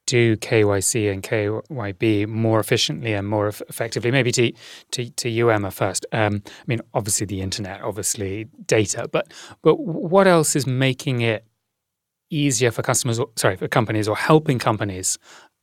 do 0.09 0.39
KYC 0.39 1.13
and 1.13 1.23
KYB 1.23 2.27
more 2.27 2.59
efficiently 2.59 3.13
and 3.13 3.29
more 3.29 3.47
effectively? 3.49 4.11
Maybe 4.11 4.33
to 4.33 4.53
to, 4.93 5.11
to 5.11 5.29
you, 5.29 5.51
Emma, 5.51 5.71
first. 5.71 6.07
Um, 6.13 6.43
I 6.47 6.65
mean, 6.67 6.81
obviously 6.95 7.27
the 7.27 7.43
internet, 7.43 7.83
obviously 7.83 8.49
data, 8.67 9.07
but 9.13 9.33
but 9.63 9.75
what 9.79 10.27
else 10.27 10.57
is 10.57 10.67
making 10.67 11.21
it 11.21 11.45
easier 12.31 12.71
for 12.71 12.83
customers? 12.83 13.19
Or, 13.19 13.29
sorry, 13.37 13.57
for 13.57 13.69
companies 13.69 14.09
or 14.09 14.17
helping 14.17 14.59
companies 14.59 15.19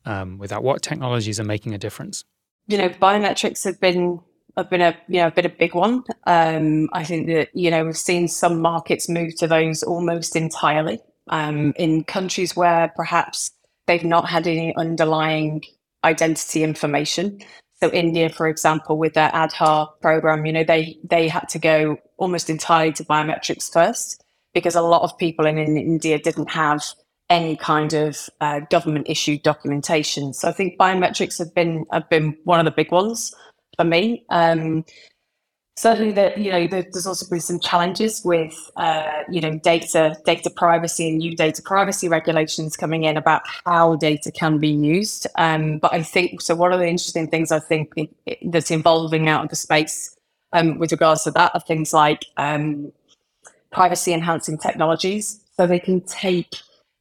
um, 0.05 0.37
with 0.37 0.51
that? 0.51 0.63
What 0.63 0.83
technologies 0.83 1.39
are 1.39 1.43
making 1.43 1.73
a 1.73 1.79
difference? 1.79 2.23
You 2.67 2.77
know, 2.77 2.89
biometrics 2.89 3.63
have 3.63 3.79
been 3.79 4.19
have 4.57 4.69
been 4.69 4.81
a 4.81 4.95
you 5.07 5.21
know 5.21 5.31
been 5.31 5.47
a 5.47 5.49
big 5.49 5.73
one. 5.73 6.03
Um, 6.27 6.87
I 6.93 7.03
think 7.03 7.27
that 7.27 7.49
you 7.55 7.71
know 7.71 7.83
we've 7.83 7.97
seen 7.97 8.27
some 8.27 8.61
markets 8.61 9.09
move 9.09 9.35
to 9.37 9.47
those 9.47 9.81
almost 9.81 10.35
entirely. 10.35 10.99
Um, 11.27 11.73
in 11.77 12.03
countries 12.03 12.55
where 12.55 12.93
perhaps 12.95 13.49
they've 13.87 14.03
not 14.03 14.29
had 14.29 14.47
any 14.47 14.75
underlying 14.75 15.63
identity 16.03 16.63
information. 16.63 17.39
So 17.81 17.91
India, 17.91 18.29
for 18.29 18.47
example, 18.47 18.97
with 18.97 19.13
their 19.13 19.29
Aadhaar 19.29 19.89
program, 20.01 20.45
you 20.45 20.53
know, 20.53 20.63
they 20.63 20.97
they 21.03 21.27
had 21.27 21.49
to 21.49 21.59
go 21.59 21.97
almost 22.17 22.49
entirely 22.49 22.93
to 22.93 23.03
biometrics 23.03 23.71
first 23.71 24.23
because 24.53 24.75
a 24.75 24.81
lot 24.81 25.01
of 25.01 25.17
people 25.17 25.45
in, 25.45 25.57
in 25.57 25.77
India 25.77 26.17
didn't 26.17 26.49
have 26.49 26.83
any 27.29 27.55
kind 27.57 27.93
of 27.93 28.29
uh, 28.39 28.61
government 28.69 29.07
issued 29.09 29.43
documentation. 29.43 30.33
So 30.33 30.47
I 30.47 30.51
think 30.51 30.77
biometrics 30.77 31.37
have 31.39 31.53
been 31.53 31.85
have 31.91 32.09
been 32.09 32.37
one 32.43 32.59
of 32.59 32.65
the 32.65 32.71
big 32.71 32.91
ones 32.91 33.33
for 33.75 33.83
me. 33.83 34.25
Um, 34.29 34.85
certainly 35.77 36.11
that 36.13 36.37
you 36.37 36.51
know 36.51 36.67
there's 36.67 37.05
also 37.05 37.27
been 37.29 37.39
some 37.39 37.59
challenges 37.59 38.23
with 38.23 38.71
uh, 38.77 39.23
you 39.29 39.41
know 39.41 39.57
data 39.59 40.15
data 40.25 40.49
privacy 40.49 41.09
and 41.09 41.17
new 41.17 41.35
data 41.35 41.61
privacy 41.61 42.07
regulations 42.07 42.77
coming 42.77 43.03
in 43.03 43.17
about 43.17 43.41
how 43.65 43.95
data 43.95 44.31
can 44.31 44.57
be 44.57 44.69
used. 44.69 45.27
Um, 45.35 45.79
but 45.79 45.93
i 45.93 46.01
think 46.01 46.41
so 46.41 46.55
one 46.55 46.71
of 46.73 46.79
the 46.79 46.87
interesting 46.87 47.27
things 47.27 47.51
i 47.51 47.59
think 47.59 47.93
that's 48.43 48.71
evolving 48.71 49.27
out 49.29 49.43
of 49.43 49.49
the 49.49 49.55
space 49.55 50.15
um, 50.55 50.79
with 50.79 50.91
regards 50.91 51.23
to 51.23 51.31
that 51.31 51.51
are 51.53 51.59
things 51.59 51.93
like 51.93 52.25
um, 52.37 52.91
privacy 53.71 54.13
enhancing 54.13 54.57
technologies. 54.57 55.41
So 55.57 55.67
they 55.67 55.79
can 55.79 56.01
take 56.01 56.55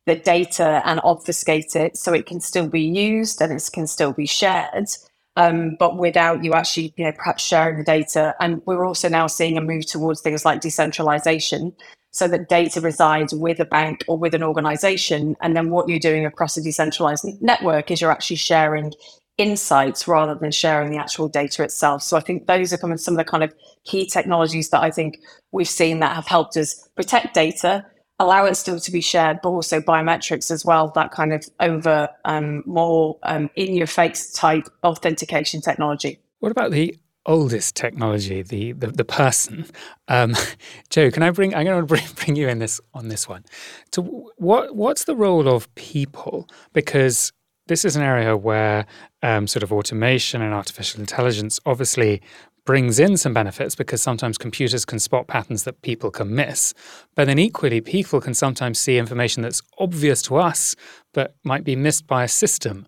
the 0.07 0.17
data 0.17 0.83
and 0.85 1.01
obfuscate 1.03 1.77
it 1.77 1.97
so 1.97 2.13
it 2.13 2.27
can 2.27 2.41
still 2.41 2.69
be 2.69 2.83
used 2.83 3.41
and 3.41 3.53
it 3.53 3.71
can 3.73 3.87
still 3.87 4.13
be 4.13 4.27
shared 4.27 4.89
um, 5.37 5.77
but 5.79 5.97
without 5.97 6.45
you 6.45 6.53
actually, 6.53 6.95
you 6.97 7.05
know, 7.05 7.13
perhaps 7.13 7.45
sharing 7.45 7.79
the 7.79 7.85
data. 7.85 8.35
And 8.41 8.63
we're 8.67 8.85
also 8.85 9.09
now 9.09 9.27
seeing 9.27 9.59
a 9.59 9.61
move 9.61 9.87
towards 9.87 10.21
things 10.21 10.45
like 10.45 10.61
decentralization, 10.61 11.73
so 12.11 12.29
that 12.29 12.49
data 12.49 12.81
resides 12.81 13.35
with 13.35 13.59
a 13.59 13.65
bank 13.65 14.05
or 14.07 14.17
with 14.17 14.35
an 14.35 14.43
organization. 14.45 15.37
And 15.41 15.57
then 15.57 15.71
what 15.71 15.89
you're 15.89 15.99
doing 15.99 16.25
across 16.25 16.57
a 16.57 16.63
decentralized 16.63 17.27
network 17.41 17.91
is 17.91 18.01
you're 18.01 18.13
actually 18.13 18.37
sharing 18.37 18.93
insights 19.37 20.07
rather 20.07 20.37
than 20.37 20.53
sharing 20.53 20.93
the 20.93 20.99
actual 20.99 21.29
data 21.29 21.65
itself. 21.65 22.03
So 22.03 22.17
I 22.17 22.21
think 22.21 22.47
those 22.47 22.73
are 22.73 22.97
some 22.97 23.15
of 23.15 23.19
the 23.19 23.25
kind 23.25 23.43
of 23.43 23.53
key 23.85 24.07
technologies 24.07 24.71
that 24.71 24.81
I 24.81 24.93
think 24.93 25.19
we've 25.51 25.69
seen 25.69 25.99
that 26.01 26.15
have 26.15 26.29
helped 26.29 26.57
us 26.57 26.89
protect 26.95 27.35
data 27.35 27.85
allow 28.19 28.45
it 28.45 28.55
still 28.57 28.79
to 28.81 28.93
be 28.93 29.01
shared, 29.01 29.41
but 29.43 29.51
also 29.51 29.81
biometrics 29.81 30.51
as 30.51 30.65
well, 30.65 30.93
that 30.95 31.11
kind 31.11 31.33
of 31.33 31.47
over 31.61 32.09
um, 32.25 32.63
more 32.67 33.19
um, 33.25 33.51
in 33.57 33.75
your 33.75 33.87
face 33.87 34.33
type 34.33 34.69
authentication 34.83 35.61
technology. 35.61 36.21
What 36.41 36.53
about 36.53 36.71
the 36.71 36.97
oldest 37.27 37.75
technology, 37.75 38.43
the 38.43 38.73
the, 38.73 38.89
the 38.89 39.05
person? 39.05 39.67
Um, 40.09 40.35
Joe, 40.91 41.11
can 41.11 41.23
I 41.23 41.31
bring? 41.31 41.55
I'm 41.55 41.65
going 41.65 41.81
to 41.81 41.87
bring, 41.87 42.05
bring 42.17 42.37
you 42.37 42.49
in 42.49 42.59
this 42.59 42.81
on 42.93 43.09
this 43.09 43.29
one. 43.29 43.45
To 43.93 44.03
what 44.37 44.77
what's 44.77 45.05
the 45.05 45.17
role 45.17 45.49
of 45.49 45.73
people? 45.75 46.49
Because 46.73 47.33
this 47.67 47.85
is 47.85 47.97
an 47.97 48.03
area 48.03 48.37
where 48.37 48.87
um, 49.23 49.47
sort 49.47 49.63
of 49.63 49.73
automation 49.73 50.43
and 50.43 50.53
artificial 50.53 51.01
intelligence 51.01 51.59
obviously 51.65 52.21
brings 52.65 52.99
in 52.99 53.17
some 53.17 53.35
benefits 53.35 53.75
because 53.75 54.03
sometimes 54.03 54.39
computers 54.39 54.85
can 54.85 54.99
spot 54.99 55.27
patterns 55.27 55.65
that 55.65 55.83
people 55.83 56.11
can 56.11 56.35
miss. 56.35 56.73
But 57.15 57.27
then 57.27 57.39
equally, 57.39 57.81
people 57.81 58.21
can 58.21 58.35
sometimes 58.35 58.79
see 58.79 58.99
information 58.99 59.43
that's 59.43 59.63
obvious 59.79 60.23
to 60.23 60.37
us 60.37 60.75
but 61.13 61.35
might 61.45 61.65
be 61.65 61.77
missed 61.77 62.07
by 62.07 62.25
a 62.25 62.29
system. 62.29 62.87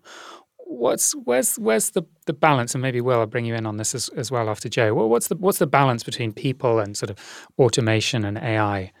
What's 0.65 1.13
where's 1.13 1.55
where's 1.55 1.91
the, 1.91 2.03
the 2.25 2.33
balance? 2.33 2.75
And 2.75 2.81
maybe 2.81 3.01
Will, 3.01 3.19
I'll 3.19 3.25
bring 3.25 3.45
you 3.45 3.55
in 3.55 3.65
on 3.65 3.77
this 3.77 3.95
as, 3.95 4.09
as 4.09 4.29
well 4.31 4.49
after 4.49 4.67
Joe. 4.67 4.93
Well, 4.93 5.09
what's 5.09 5.29
the 5.29 5.35
what's 5.35 5.59
the 5.59 5.67
balance 5.67 6.03
between 6.03 6.33
people 6.33 6.79
and 6.79 6.97
sort 6.97 7.09
of 7.09 7.17
automation 7.57 8.25
and 8.25 8.37
AI? 8.37 8.91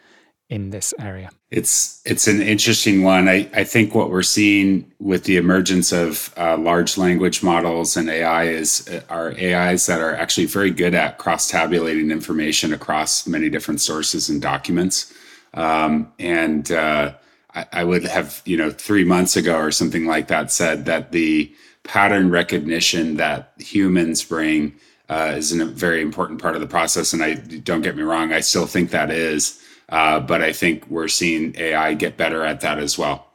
In 0.49 0.69
this 0.69 0.93
area? 0.99 1.29
It's 1.51 2.01
it's 2.05 2.27
an 2.27 2.41
interesting 2.41 3.03
one. 3.03 3.27
I, 3.27 3.49
I 3.53 3.63
think 3.63 3.93
what 3.93 4.09
we're 4.09 4.23
seeing 4.23 4.91
with 4.99 5.25
the 5.25 5.37
emergence 5.37 5.91
of 5.91 6.33
uh, 6.37 6.57
large 6.57 6.97
language 6.97 7.43
models 7.43 7.97
and 7.97 8.09
AI 8.09 8.45
is 8.45 8.87
uh, 8.87 9.01
are 9.09 9.31
AIs 9.31 9.85
that 9.85 9.99
are 9.99 10.15
actually 10.15 10.47
very 10.47 10.71
good 10.71 10.93
at 10.93 11.17
cross 11.17 11.49
tabulating 11.49 12.11
information 12.11 12.73
across 12.73 13.27
many 13.27 13.49
different 13.49 13.81
sources 13.81 14.29
and 14.29 14.41
documents. 14.41 15.13
Um, 15.53 16.11
and 16.19 16.71
uh, 16.71 17.13
I, 17.53 17.65
I 17.71 17.83
would 17.83 18.05
have 18.05 18.41
you 18.45 18.57
know 18.57 18.71
three 18.71 19.03
months 19.03 19.35
ago 19.35 19.57
or 19.57 19.71
something 19.71 20.05
like 20.05 20.27
that 20.27 20.51
said 20.51 20.85
that 20.85 21.11
the 21.11 21.53
pattern 21.83 22.29
recognition 22.29 23.15
that 23.15 23.53
humans 23.57 24.23
bring 24.23 24.75
uh, 25.09 25.33
is 25.37 25.53
a 25.53 25.65
very 25.65 26.01
important 26.01 26.41
part 26.41 26.55
of 26.55 26.61
the 26.61 26.67
process. 26.67 27.13
And 27.13 27.23
I 27.23 27.35
don't 27.35 27.81
get 27.81 27.95
me 27.95 28.03
wrong, 28.03 28.33
I 28.33 28.41
still 28.41 28.65
think 28.65 28.91
that 28.91 29.09
is. 29.09 29.61
Uh, 29.89 30.19
but 30.19 30.41
I 30.41 30.51
think 30.51 30.87
we're 30.89 31.07
seeing 31.07 31.55
AI 31.57 31.93
get 31.93 32.17
better 32.17 32.43
at 32.43 32.61
that 32.61 32.79
as 32.79 32.97
well. 32.97 33.27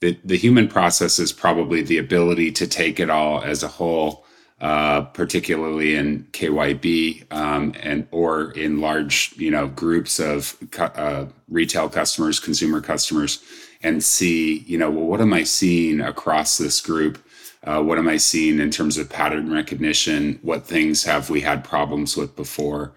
The, 0.00 0.18
the 0.24 0.36
human 0.36 0.68
process 0.68 1.18
is 1.18 1.32
probably 1.32 1.82
the 1.82 1.98
ability 1.98 2.52
to 2.52 2.66
take 2.66 3.00
it 3.00 3.10
all 3.10 3.42
as 3.42 3.62
a 3.62 3.68
whole, 3.68 4.24
uh, 4.60 5.02
particularly 5.02 5.96
in 5.96 6.24
KYB 6.32 7.30
um, 7.32 7.74
and 7.82 8.06
or 8.10 8.52
in 8.52 8.80
large, 8.80 9.34
you 9.36 9.50
know, 9.50 9.66
groups 9.68 10.18
of 10.20 10.56
uh, 10.78 11.26
retail 11.48 11.88
customers, 11.88 12.40
consumer 12.40 12.80
customers, 12.80 13.42
and 13.82 14.02
see, 14.02 14.58
you 14.60 14.78
know, 14.78 14.90
well, 14.90 15.04
what 15.04 15.20
am 15.20 15.34
I 15.34 15.42
seeing 15.42 16.00
across 16.00 16.58
this 16.58 16.80
group? 16.80 17.18
Uh, 17.64 17.82
what 17.82 17.98
am 17.98 18.08
I 18.08 18.16
seeing 18.16 18.60
in 18.60 18.70
terms 18.70 18.98
of 18.98 19.10
pattern 19.10 19.52
recognition? 19.52 20.38
What 20.42 20.64
things 20.64 21.04
have 21.04 21.28
we 21.28 21.40
had 21.40 21.64
problems 21.64 22.16
with 22.16 22.34
before? 22.36 22.92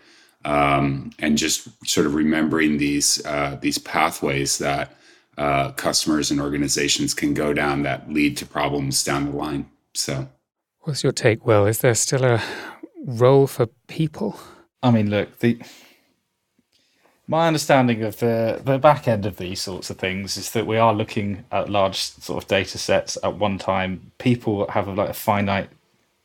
Um, 0.45 1.11
and 1.19 1.37
just 1.37 1.67
sort 1.87 2.05
of 2.05 2.15
remembering 2.15 2.77
these 2.77 3.23
uh, 3.25 3.57
these 3.61 3.77
pathways 3.77 4.57
that 4.57 4.95
uh, 5.37 5.71
customers 5.71 6.31
and 6.31 6.41
organizations 6.41 7.13
can 7.13 7.33
go 7.33 7.53
down 7.53 7.83
that 7.83 8.11
lead 8.11 8.37
to 8.37 8.45
problems 8.45 9.03
down 9.03 9.25
the 9.25 9.35
line. 9.35 9.69
So, 9.93 10.27
what's 10.81 11.03
your 11.03 11.11
take, 11.11 11.45
Will? 11.45 11.65
Is 11.65 11.79
there 11.79 11.95
still 11.95 12.23
a 12.23 12.41
role 13.05 13.47
for 13.47 13.67
people? 13.87 14.39
I 14.83 14.91
mean, 14.91 15.09
look, 15.09 15.39
the 15.39 15.59
my 17.27 17.47
understanding 17.47 18.03
of 18.03 18.19
the 18.19 18.61
the 18.63 18.77
back 18.77 19.07
end 19.07 19.25
of 19.25 19.37
these 19.37 19.61
sorts 19.61 19.89
of 19.89 19.97
things 19.97 20.37
is 20.37 20.51
that 20.51 20.67
we 20.67 20.77
are 20.77 20.93
looking 20.93 21.45
at 21.51 21.69
large 21.69 21.97
sort 21.97 22.43
of 22.43 22.47
data 22.47 22.77
sets 22.77 23.17
at 23.23 23.37
one 23.37 23.57
time. 23.57 24.11
People 24.17 24.69
have 24.69 24.87
like 24.87 25.09
a 25.09 25.13
finite 25.13 25.69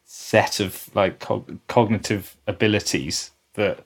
set 0.04 0.60
of 0.60 0.88
like 0.94 1.24
cognitive 1.68 2.36
abilities 2.46 3.30
that 3.54 3.84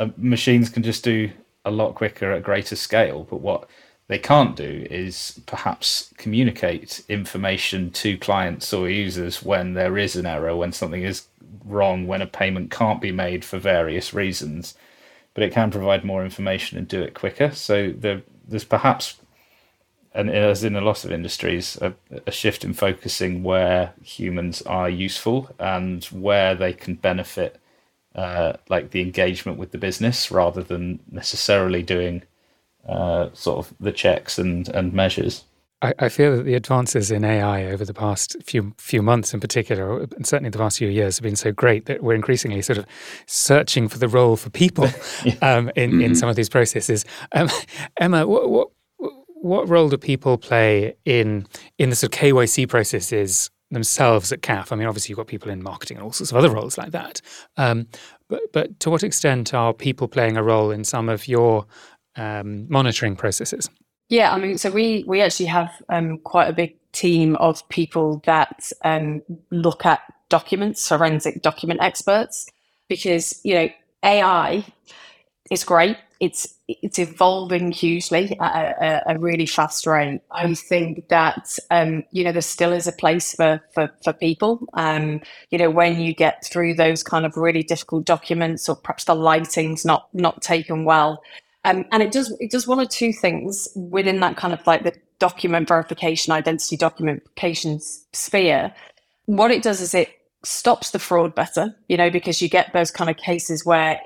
uh, 0.00 0.08
machines 0.16 0.70
can 0.70 0.82
just 0.82 1.04
do 1.04 1.30
a 1.64 1.70
lot 1.70 1.94
quicker 1.94 2.32
at 2.32 2.42
greater 2.42 2.74
scale. 2.74 3.26
But 3.28 3.40
what 3.42 3.68
they 4.08 4.18
can't 4.18 4.56
do 4.56 4.86
is 4.90 5.40
perhaps 5.46 6.12
communicate 6.16 7.04
information 7.08 7.90
to 7.92 8.18
clients 8.18 8.72
or 8.72 8.88
users 8.88 9.42
when 9.42 9.74
there 9.74 9.98
is 9.98 10.16
an 10.16 10.26
error, 10.26 10.56
when 10.56 10.72
something 10.72 11.02
is 11.02 11.26
wrong, 11.64 12.06
when 12.06 12.22
a 12.22 12.26
payment 12.26 12.70
can't 12.70 13.00
be 13.00 13.12
made 13.12 13.44
for 13.44 13.58
various 13.58 14.14
reasons. 14.14 14.74
But 15.34 15.44
it 15.44 15.52
can 15.52 15.70
provide 15.70 16.02
more 16.02 16.24
information 16.24 16.78
and 16.78 16.88
do 16.88 17.02
it 17.02 17.14
quicker. 17.14 17.52
So 17.52 17.92
there, 17.92 18.22
there's 18.48 18.64
perhaps, 18.64 19.20
and 20.12 20.30
as 20.30 20.64
in 20.64 20.74
a 20.74 20.80
lot 20.80 21.04
of 21.04 21.12
industries, 21.12 21.76
a, 21.80 21.94
a 22.26 22.32
shift 22.32 22.64
in 22.64 22.72
focusing 22.72 23.42
where 23.44 23.92
humans 24.02 24.62
are 24.62 24.88
useful 24.88 25.54
and 25.58 26.02
where 26.06 26.54
they 26.54 26.72
can 26.72 26.94
benefit, 26.94 27.59
uh, 28.14 28.54
like 28.68 28.90
the 28.90 29.02
engagement 29.02 29.58
with 29.58 29.70
the 29.70 29.78
business, 29.78 30.30
rather 30.30 30.62
than 30.62 31.00
necessarily 31.10 31.82
doing 31.82 32.22
uh, 32.88 33.28
sort 33.34 33.58
of 33.58 33.74
the 33.78 33.92
checks 33.92 34.38
and, 34.38 34.68
and 34.70 34.92
measures. 34.92 35.44
I, 35.82 35.94
I, 35.98 36.08
feel 36.08 36.36
that 36.36 36.42
the 36.42 36.54
advances 36.54 37.10
in 37.10 37.24
AI 37.24 37.66
over 37.66 37.84
the 37.84 37.94
past 37.94 38.36
few 38.44 38.74
few 38.76 39.00
months, 39.00 39.32
in 39.32 39.40
particular, 39.40 40.00
and 40.00 40.26
certainly 40.26 40.50
the 40.50 40.58
past 40.58 40.78
few 40.78 40.88
years, 40.88 41.16
have 41.16 41.22
been 41.22 41.36
so 41.36 41.52
great 41.52 41.86
that 41.86 42.02
we're 42.02 42.14
increasingly 42.14 42.60
sort 42.60 42.78
of 42.78 42.86
searching 43.26 43.88
for 43.88 43.98
the 43.98 44.08
role 44.08 44.36
for 44.36 44.50
people 44.50 44.88
yeah. 45.24 45.34
um, 45.40 45.70
in 45.76 45.90
mm-hmm. 45.90 46.00
in 46.02 46.14
some 46.14 46.28
of 46.28 46.36
these 46.36 46.50
processes. 46.50 47.04
Um, 47.32 47.48
Emma, 47.98 48.26
what, 48.26 48.50
what 48.50 48.68
what 49.40 49.68
role 49.70 49.88
do 49.88 49.96
people 49.96 50.36
play 50.36 50.96
in 51.06 51.46
in 51.78 51.88
the 51.88 51.96
sort 51.96 52.14
of 52.14 52.20
KYC 52.20 52.68
processes 52.68 53.50
themselves 53.70 54.32
at 54.32 54.42
CAF? 54.42 54.72
I 54.72 54.76
mean, 54.76 54.86
obviously 54.86 55.12
you've 55.12 55.18
got 55.18 55.26
people 55.26 55.50
in 55.50 55.62
marketing 55.62 55.96
and 55.96 56.04
all 56.04 56.12
sorts 56.12 56.30
of 56.30 56.36
other 56.36 56.50
roles 56.50 56.76
like 56.78 56.92
that. 56.92 57.20
Um, 57.56 57.86
but 58.28 58.40
but 58.52 58.80
to 58.80 58.90
what 58.90 59.02
extent 59.02 59.54
are 59.54 59.72
people 59.72 60.08
playing 60.08 60.36
a 60.36 60.42
role 60.42 60.70
in 60.70 60.84
some 60.84 61.08
of 61.08 61.28
your 61.28 61.66
um, 62.16 62.66
monitoring 62.68 63.16
processes? 63.16 63.68
Yeah, 64.08 64.32
I 64.32 64.38
mean, 64.38 64.58
so 64.58 64.70
we 64.70 65.04
we 65.06 65.20
actually 65.20 65.46
have 65.46 65.70
um, 65.88 66.18
quite 66.18 66.48
a 66.48 66.52
big 66.52 66.76
team 66.92 67.36
of 67.36 67.66
people 67.68 68.20
that 68.26 68.72
um, 68.84 69.22
look 69.50 69.86
at 69.86 70.00
documents, 70.28 70.88
forensic 70.88 71.42
document 71.42 71.80
experts, 71.80 72.48
because 72.88 73.40
you 73.44 73.54
know 73.54 73.68
AI 74.04 74.64
is 75.50 75.64
great. 75.64 75.96
It's 76.20 76.54
it's 76.68 76.98
evolving 76.98 77.72
hugely 77.72 78.38
at 78.38 78.76
a, 78.80 79.14
a 79.14 79.18
really 79.18 79.46
fast 79.46 79.86
rate. 79.86 80.20
I 80.30 80.54
think 80.54 81.08
that 81.08 81.58
um, 81.70 82.04
you 82.12 82.24
know 82.24 82.32
there 82.32 82.42
still 82.42 82.72
is 82.72 82.86
a 82.86 82.92
place 82.92 83.34
for 83.34 83.60
for, 83.72 83.90
for 84.04 84.12
people. 84.12 84.66
Um, 84.74 85.22
you 85.50 85.58
know 85.58 85.70
when 85.70 86.00
you 86.00 86.14
get 86.14 86.44
through 86.44 86.74
those 86.74 87.02
kind 87.02 87.24
of 87.24 87.36
really 87.36 87.62
difficult 87.62 88.04
documents, 88.04 88.68
or 88.68 88.76
perhaps 88.76 89.04
the 89.04 89.14
lighting's 89.14 89.84
not 89.84 90.08
not 90.12 90.42
taken 90.42 90.84
well 90.84 91.22
um, 91.64 91.84
and 91.92 92.02
it 92.02 92.12
does 92.12 92.34
it 92.40 92.50
does 92.50 92.66
one 92.66 92.80
or 92.80 92.86
two 92.86 93.12
things 93.12 93.68
within 93.74 94.20
that 94.20 94.36
kind 94.36 94.54
of 94.54 94.66
like 94.66 94.82
the 94.82 94.94
document 95.18 95.68
verification, 95.68 96.32
identity 96.32 96.76
documentation 96.76 97.80
sphere. 97.80 98.74
What 99.26 99.50
it 99.50 99.62
does 99.62 99.80
is 99.80 99.94
it 99.94 100.08
stops 100.42 100.90
the 100.90 100.98
fraud 100.98 101.34
better, 101.34 101.76
you 101.88 101.96
know, 101.98 102.10
because 102.10 102.40
you 102.40 102.48
get 102.48 102.72
those 102.72 102.90
kind 102.90 103.10
of 103.10 103.18
cases 103.18 103.64
where 103.64 104.00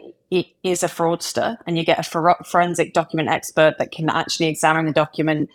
is 0.62 0.82
a 0.82 0.88
fraudster 0.88 1.56
and 1.66 1.76
you 1.76 1.84
get 1.84 1.98
a 1.98 2.36
forensic 2.44 2.92
document 2.92 3.28
expert 3.28 3.76
that 3.78 3.92
can 3.92 4.08
actually 4.08 4.46
examine 4.46 4.86
the 4.86 4.92
document. 4.92 5.50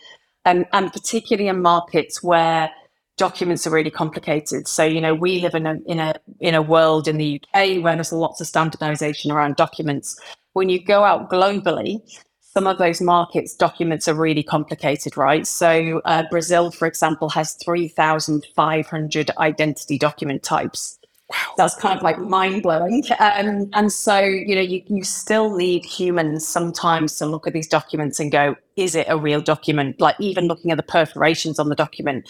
And, 0.46 0.66
and 0.74 0.92
particularly 0.92 1.50
in 1.50 1.62
markets 1.62 2.24
where 2.24 2.72
documents 3.18 3.68
are 3.68 3.72
really 3.72 3.92
complicated. 3.92 4.68
So, 4.68 4.84
you 4.86 5.02
know, 5.02 5.14
we 5.14 5.42
live 5.42 5.54
in 5.54 5.68
a 5.68 5.76
in 5.86 6.00
a 6.00 6.14
in 6.40 6.56
a 6.56 6.62
world 6.62 7.08
in 7.08 7.18
the 7.18 7.42
UK 7.42 7.84
where 7.84 7.96
there's 7.96 8.14
lots 8.14 8.40
of 8.40 8.48
standardization 8.48 9.32
around 9.32 9.58
documents 9.58 10.20
when 10.54 10.70
you 10.70 10.84
go 10.84 11.04
out 11.04 11.30
globally, 11.30 12.02
some 12.42 12.68
of 12.68 12.78
those 12.78 13.00
markets 13.00 13.56
documents 13.56 14.08
are 14.08 14.14
really 14.14 14.44
complicated, 14.44 15.16
right? 15.16 15.46
So 15.46 16.02
uh, 16.06 16.24
Brazil, 16.30 16.72
for 16.72 16.88
example, 16.88 17.30
has 17.30 17.54
3,500 17.64 19.32
identity 19.38 19.98
document 19.98 20.44
types. 20.44 20.99
Wow. 21.30 21.54
That's 21.58 21.76
kind 21.76 21.96
of 21.96 22.04
like 22.04 22.18
mind 22.18 22.64
blowing. 22.64 23.04
Um, 23.20 23.70
and 23.74 23.94
so, 23.94 24.20
you 24.20 24.56
know, 24.56 24.62
you, 24.62 24.82
you 24.88 25.04
still 25.04 25.56
need 25.56 25.86
humans 25.86 26.48
sometimes 26.48 27.18
to 27.18 27.28
look 27.28 27.46
at 27.46 27.54
these 27.54 27.68
documents 27.68 28.20
and 28.20 28.32
go, 28.32 28.56
is 28.76 28.96
it 28.96 29.06
a 29.10 29.18
real 29.18 29.42
document? 29.42 30.00
Like 30.00 30.16
even 30.20 30.48
looking 30.48 30.72
at 30.72 30.78
the 30.78 30.84
perforations 30.84 31.60
on 31.60 31.70
the 31.70 31.76
document. 31.76 32.28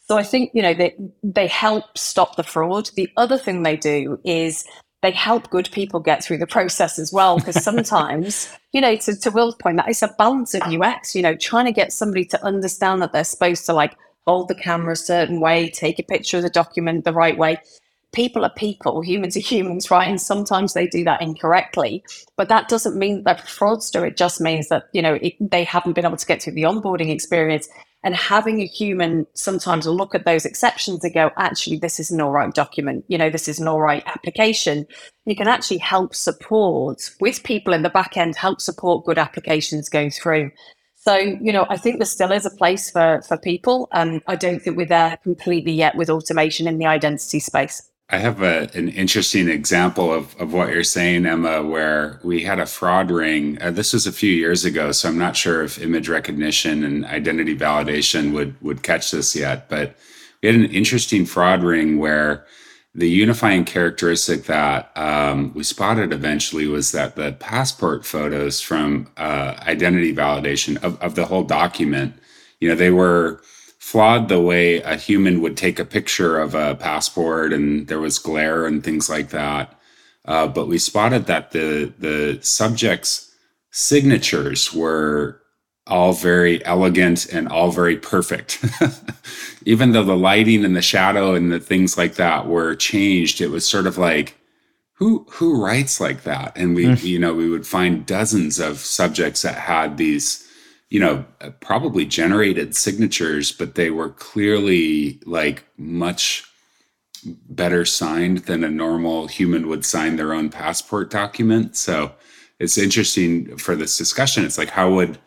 So 0.00 0.18
I 0.18 0.22
think, 0.22 0.50
you 0.52 0.60
know, 0.60 0.74
they, 0.74 0.94
they 1.22 1.46
help 1.46 1.96
stop 1.96 2.36
the 2.36 2.42
fraud. 2.42 2.90
The 2.94 3.08
other 3.16 3.38
thing 3.38 3.62
they 3.62 3.76
do 3.76 4.20
is 4.24 4.66
they 5.00 5.12
help 5.12 5.48
good 5.48 5.70
people 5.72 6.00
get 6.00 6.22
through 6.22 6.38
the 6.38 6.46
process 6.46 6.98
as 6.98 7.12
well. 7.12 7.38
Because 7.38 7.62
sometimes, 7.62 8.54
you 8.72 8.82
know, 8.82 8.96
to, 8.96 9.18
to 9.18 9.30
Will's 9.30 9.54
point, 9.54 9.78
that 9.78 9.88
is 9.88 10.02
a 10.02 10.14
balance 10.18 10.52
of 10.54 10.62
UX, 10.62 11.14
you 11.14 11.22
know, 11.22 11.34
trying 11.36 11.64
to 11.64 11.72
get 11.72 11.92
somebody 11.92 12.26
to 12.26 12.44
understand 12.44 13.00
that 13.00 13.12
they're 13.12 13.24
supposed 13.24 13.64
to 13.66 13.72
like 13.72 13.96
hold 14.26 14.48
the 14.48 14.54
camera 14.54 14.92
a 14.92 14.96
certain 14.96 15.40
way, 15.40 15.70
take 15.70 15.98
a 15.98 16.02
picture 16.02 16.36
of 16.36 16.42
the 16.42 16.50
document 16.50 17.04
the 17.04 17.12
right 17.12 17.38
way. 17.38 17.56
People 18.12 18.44
are 18.44 18.52
people, 18.54 19.00
humans 19.00 19.36
are 19.36 19.40
humans, 19.40 19.90
right? 19.90 20.08
And 20.08 20.20
sometimes 20.20 20.74
they 20.74 20.86
do 20.86 21.02
that 21.04 21.22
incorrectly. 21.22 22.04
But 22.36 22.48
that 22.48 22.68
doesn't 22.68 22.96
mean 22.96 23.22
that 23.24 23.38
they're 23.38 23.46
fraudster. 23.46 24.06
It 24.06 24.16
just 24.16 24.40
means 24.40 24.68
that, 24.68 24.84
you 24.92 25.02
know, 25.02 25.14
it, 25.14 25.34
they 25.40 25.64
haven't 25.64 25.94
been 25.94 26.04
able 26.04 26.16
to 26.16 26.26
get 26.26 26.42
through 26.42 26.54
the 26.54 26.62
onboarding 26.62 27.10
experience 27.10 27.68
and 28.04 28.16
having 28.16 28.60
a 28.60 28.66
human 28.66 29.26
sometimes 29.34 29.86
look 29.86 30.14
at 30.14 30.24
those 30.24 30.44
exceptions 30.44 31.04
and 31.04 31.14
go, 31.14 31.30
actually, 31.36 31.76
this 31.76 32.00
is 32.00 32.10
an 32.10 32.20
all 32.20 32.32
right 32.32 32.52
document. 32.52 33.04
You 33.08 33.16
know, 33.16 33.30
this 33.30 33.48
is 33.48 33.60
an 33.60 33.68
all 33.68 33.80
right 33.80 34.02
application. 34.06 34.86
You 35.24 35.36
can 35.36 35.46
actually 35.46 35.78
help 35.78 36.14
support 36.14 37.10
with 37.20 37.44
people 37.44 37.72
in 37.72 37.82
the 37.82 37.90
back 37.90 38.16
end, 38.16 38.34
help 38.34 38.60
support 38.60 39.04
good 39.04 39.18
applications 39.18 39.88
going 39.88 40.10
through. 40.10 40.50
So, 40.96 41.16
you 41.16 41.52
know, 41.52 41.66
I 41.68 41.76
think 41.76 41.98
there 41.98 42.06
still 42.06 42.32
is 42.32 42.46
a 42.46 42.50
place 42.50 42.90
for, 42.90 43.22
for 43.26 43.36
people. 43.36 43.88
And 43.92 44.20
I 44.26 44.36
don't 44.36 44.60
think 44.60 44.76
we're 44.76 44.86
there 44.86 45.16
completely 45.22 45.72
yet 45.72 45.96
with 45.96 46.10
automation 46.10 46.66
in 46.66 46.78
the 46.78 46.86
identity 46.86 47.38
space. 47.40 47.88
I 48.12 48.18
have 48.18 48.42
a, 48.42 48.68
an 48.74 48.90
interesting 48.90 49.48
example 49.48 50.12
of, 50.12 50.38
of 50.38 50.52
what 50.52 50.68
you're 50.68 50.84
saying, 50.84 51.24
Emma, 51.24 51.62
where 51.62 52.20
we 52.22 52.42
had 52.42 52.58
a 52.58 52.66
fraud 52.66 53.10
ring. 53.10 53.56
Uh, 53.62 53.70
this 53.70 53.94
was 53.94 54.06
a 54.06 54.12
few 54.12 54.30
years 54.30 54.66
ago, 54.66 54.92
so 54.92 55.08
I'm 55.08 55.16
not 55.16 55.34
sure 55.34 55.62
if 55.62 55.80
image 55.80 56.10
recognition 56.10 56.84
and 56.84 57.06
identity 57.06 57.56
validation 57.56 58.34
would, 58.34 58.60
would 58.60 58.82
catch 58.82 59.12
this 59.12 59.34
yet. 59.34 59.70
But 59.70 59.96
we 60.42 60.48
had 60.48 60.56
an 60.56 60.66
interesting 60.66 61.24
fraud 61.24 61.62
ring 61.62 61.98
where 61.98 62.44
the 62.94 63.08
unifying 63.08 63.64
characteristic 63.64 64.44
that 64.44 64.94
um, 64.94 65.54
we 65.54 65.64
spotted 65.64 66.12
eventually 66.12 66.66
was 66.66 66.92
that 66.92 67.16
the 67.16 67.32
passport 67.32 68.04
photos 68.04 68.60
from 68.60 69.08
uh, 69.16 69.54
identity 69.66 70.14
validation 70.14 70.76
of, 70.84 71.00
of 71.00 71.14
the 71.14 71.24
whole 71.24 71.44
document, 71.44 72.14
you 72.60 72.68
know, 72.68 72.74
they 72.74 72.90
were 72.90 73.40
flawed 73.82 74.28
the 74.28 74.40
way 74.40 74.80
a 74.82 74.94
human 74.94 75.42
would 75.42 75.56
take 75.56 75.80
a 75.80 75.84
picture 75.84 76.38
of 76.38 76.54
a 76.54 76.76
passport 76.76 77.52
and 77.52 77.88
there 77.88 77.98
was 77.98 78.16
glare 78.16 78.64
and 78.64 78.84
things 78.84 79.10
like 79.10 79.30
that. 79.30 79.76
Uh, 80.24 80.46
but 80.46 80.68
we 80.68 80.78
spotted 80.78 81.26
that 81.26 81.50
the 81.50 81.92
the 81.98 82.38
subjects' 82.42 83.34
signatures 83.72 84.72
were 84.72 85.42
all 85.88 86.12
very 86.12 86.64
elegant 86.64 87.26
and 87.32 87.48
all 87.48 87.72
very 87.72 87.96
perfect. 87.96 88.64
Even 89.66 89.90
though 89.90 90.04
the 90.04 90.16
lighting 90.16 90.64
and 90.64 90.76
the 90.76 90.80
shadow 90.80 91.34
and 91.34 91.50
the 91.50 91.58
things 91.58 91.98
like 91.98 92.14
that 92.14 92.46
were 92.46 92.76
changed, 92.76 93.40
it 93.40 93.50
was 93.50 93.68
sort 93.68 93.88
of 93.88 93.98
like 93.98 94.36
who 94.92 95.26
who 95.28 95.60
writes 95.60 96.00
like 96.00 96.22
that? 96.22 96.52
And 96.54 96.76
we 96.76 96.84
mm. 96.84 97.02
you 97.02 97.18
know 97.18 97.34
we 97.34 97.50
would 97.50 97.66
find 97.66 98.06
dozens 98.06 98.60
of 98.60 98.78
subjects 98.78 99.42
that 99.42 99.56
had 99.56 99.96
these 99.96 100.41
you 100.92 101.00
know, 101.00 101.24
probably 101.60 102.04
generated 102.04 102.76
signatures, 102.76 103.50
but 103.50 103.76
they 103.76 103.88
were 103.88 104.10
clearly 104.10 105.18
like 105.24 105.64
much 105.78 106.44
better 107.48 107.86
signed 107.86 108.40
than 108.40 108.62
a 108.62 108.68
normal 108.68 109.26
human 109.26 109.68
would 109.68 109.86
sign 109.86 110.16
their 110.16 110.34
own 110.34 110.50
passport 110.50 111.10
document. 111.10 111.78
So 111.78 112.12
it's 112.58 112.76
interesting 112.76 113.56
for 113.56 113.74
this 113.74 113.96
discussion. 113.96 114.44
It's 114.44 114.58
like 114.58 114.68
how 114.68 114.92
would 114.92 115.18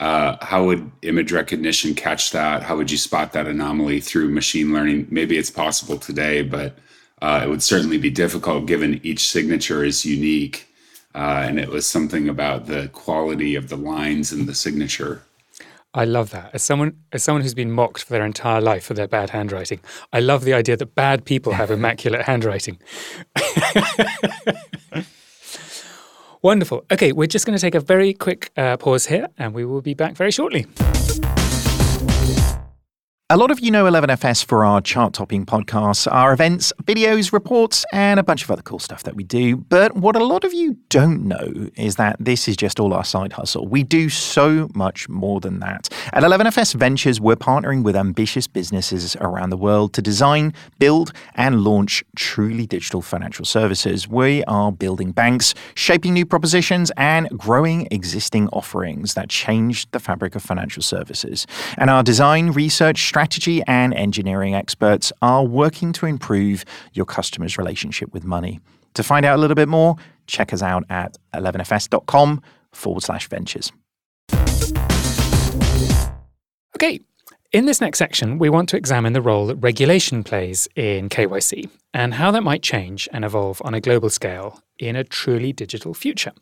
uh, 0.00 0.44
how 0.44 0.64
would 0.64 0.90
image 1.02 1.30
recognition 1.30 1.94
catch 1.94 2.32
that? 2.32 2.64
How 2.64 2.76
would 2.76 2.90
you 2.90 2.98
spot 2.98 3.32
that 3.34 3.46
anomaly 3.46 4.00
through 4.00 4.28
machine 4.28 4.72
learning? 4.72 5.06
Maybe 5.08 5.38
it's 5.38 5.52
possible 5.52 5.98
today, 5.98 6.42
but 6.42 6.76
uh, 7.20 7.42
it 7.44 7.48
would 7.48 7.62
certainly 7.62 7.98
be 7.98 8.10
difficult 8.10 8.66
given 8.66 9.00
each 9.04 9.30
signature 9.30 9.84
is 9.84 10.04
unique 10.04 10.71
Uh, 11.14 11.44
and 11.46 11.58
it 11.58 11.68
was 11.68 11.86
something 11.86 12.28
about 12.28 12.66
the 12.66 12.88
quality 12.88 13.54
of 13.54 13.68
the 13.68 13.76
lines 13.76 14.32
and 14.32 14.48
the 14.48 14.54
signature. 14.54 15.22
I 15.94 16.06
love 16.06 16.30
that. 16.30 16.54
As 16.54 16.62
someone 16.62 16.96
as 17.12 17.22
someone 17.22 17.42
who's 17.42 17.52
been 17.54 17.70
mocked 17.70 18.04
for 18.04 18.14
their 18.14 18.24
entire 18.24 18.62
life 18.62 18.82
for 18.84 18.94
their 18.94 19.06
bad 19.06 19.30
handwriting, 19.30 19.80
I 20.12 20.20
love 20.20 20.44
the 20.44 20.54
idea 20.54 20.76
that 20.78 20.94
bad 20.94 21.26
people 21.26 21.52
have 21.52 21.70
immaculate 21.70 22.22
handwriting. 22.22 22.78
Wonderful. 26.42 26.84
Okay, 26.90 27.12
we're 27.12 27.26
just 27.26 27.46
going 27.46 27.56
to 27.56 27.60
take 27.60 27.74
a 27.74 27.80
very 27.80 28.14
quick 28.14 28.50
uh, 28.56 28.76
pause 28.78 29.06
here, 29.06 29.28
and 29.38 29.54
we 29.54 29.64
will 29.64 29.82
be 29.82 29.94
back 29.94 30.16
very 30.16 30.32
shortly. 30.32 30.66
A 33.32 33.38
lot 33.38 33.50
of 33.50 33.60
you 33.60 33.70
know 33.70 33.86
11FS 33.86 34.44
for 34.44 34.62
our 34.62 34.82
chart 34.82 35.14
topping 35.14 35.46
podcasts, 35.46 36.06
our 36.12 36.34
events, 36.34 36.70
videos, 36.84 37.32
reports, 37.32 37.82
and 37.90 38.20
a 38.20 38.22
bunch 38.22 38.44
of 38.44 38.50
other 38.50 38.60
cool 38.60 38.78
stuff 38.78 39.04
that 39.04 39.16
we 39.16 39.24
do. 39.24 39.56
But 39.56 39.96
what 39.96 40.16
a 40.16 40.22
lot 40.22 40.44
of 40.44 40.52
you 40.52 40.76
don't 40.90 41.22
know 41.22 41.70
is 41.74 41.96
that 41.96 42.16
this 42.20 42.46
is 42.46 42.58
just 42.58 42.78
all 42.78 42.92
our 42.92 43.06
side 43.06 43.32
hustle. 43.32 43.66
We 43.66 43.84
do 43.84 44.10
so 44.10 44.68
much 44.74 45.08
more 45.08 45.40
than 45.40 45.60
that. 45.60 45.88
At 46.12 46.24
11FS 46.24 46.74
Ventures, 46.74 47.22
we're 47.22 47.36
partnering 47.36 47.82
with 47.82 47.96
ambitious 47.96 48.46
businesses 48.46 49.16
around 49.16 49.48
the 49.48 49.56
world 49.56 49.94
to 49.94 50.02
design, 50.02 50.52
build, 50.78 51.14
and 51.34 51.64
launch 51.64 52.04
truly 52.14 52.66
digital 52.66 53.00
financial 53.00 53.46
services. 53.46 54.06
We 54.06 54.44
are 54.44 54.70
building 54.70 55.10
banks, 55.10 55.54
shaping 55.74 56.12
new 56.12 56.26
propositions, 56.26 56.92
and 56.98 57.30
growing 57.30 57.88
existing 57.90 58.48
offerings 58.48 59.14
that 59.14 59.30
change 59.30 59.90
the 59.92 60.00
fabric 60.00 60.34
of 60.34 60.42
financial 60.42 60.82
services. 60.82 61.46
And 61.78 61.88
our 61.88 62.02
design, 62.02 62.50
research, 62.50 63.04
strategy, 63.04 63.21
strategy 63.22 63.62
and 63.68 63.94
engineering 63.94 64.52
experts 64.52 65.12
are 65.22 65.44
working 65.44 65.92
to 65.92 66.06
improve 66.06 66.64
your 66.92 67.06
customer's 67.06 67.56
relationship 67.56 68.12
with 68.12 68.24
money. 68.24 68.58
To 68.94 69.04
find 69.04 69.24
out 69.24 69.38
a 69.38 69.40
little 69.40 69.54
bit 69.54 69.68
more, 69.68 69.94
check 70.26 70.52
us 70.52 70.60
out 70.60 70.82
at 70.90 71.16
11fs.com 71.32 72.42
forward 72.72 73.02
slash 73.04 73.28
ventures. 73.28 73.70
Okay, 76.76 76.98
in 77.52 77.66
this 77.66 77.80
next 77.80 77.98
section, 77.98 78.40
we 78.40 78.50
want 78.50 78.68
to 78.70 78.76
examine 78.76 79.12
the 79.12 79.22
role 79.22 79.46
that 79.46 79.56
regulation 79.56 80.24
plays 80.24 80.66
in 80.74 81.08
KYC 81.08 81.70
and 81.94 82.14
how 82.14 82.32
that 82.32 82.42
might 82.42 82.64
change 82.64 83.08
and 83.12 83.24
evolve 83.24 83.62
on 83.64 83.72
a 83.72 83.80
global 83.80 84.10
scale 84.10 84.64
in 84.80 84.96
a 84.96 85.04
truly 85.04 85.52
digital 85.52 85.94
future. 85.94 86.32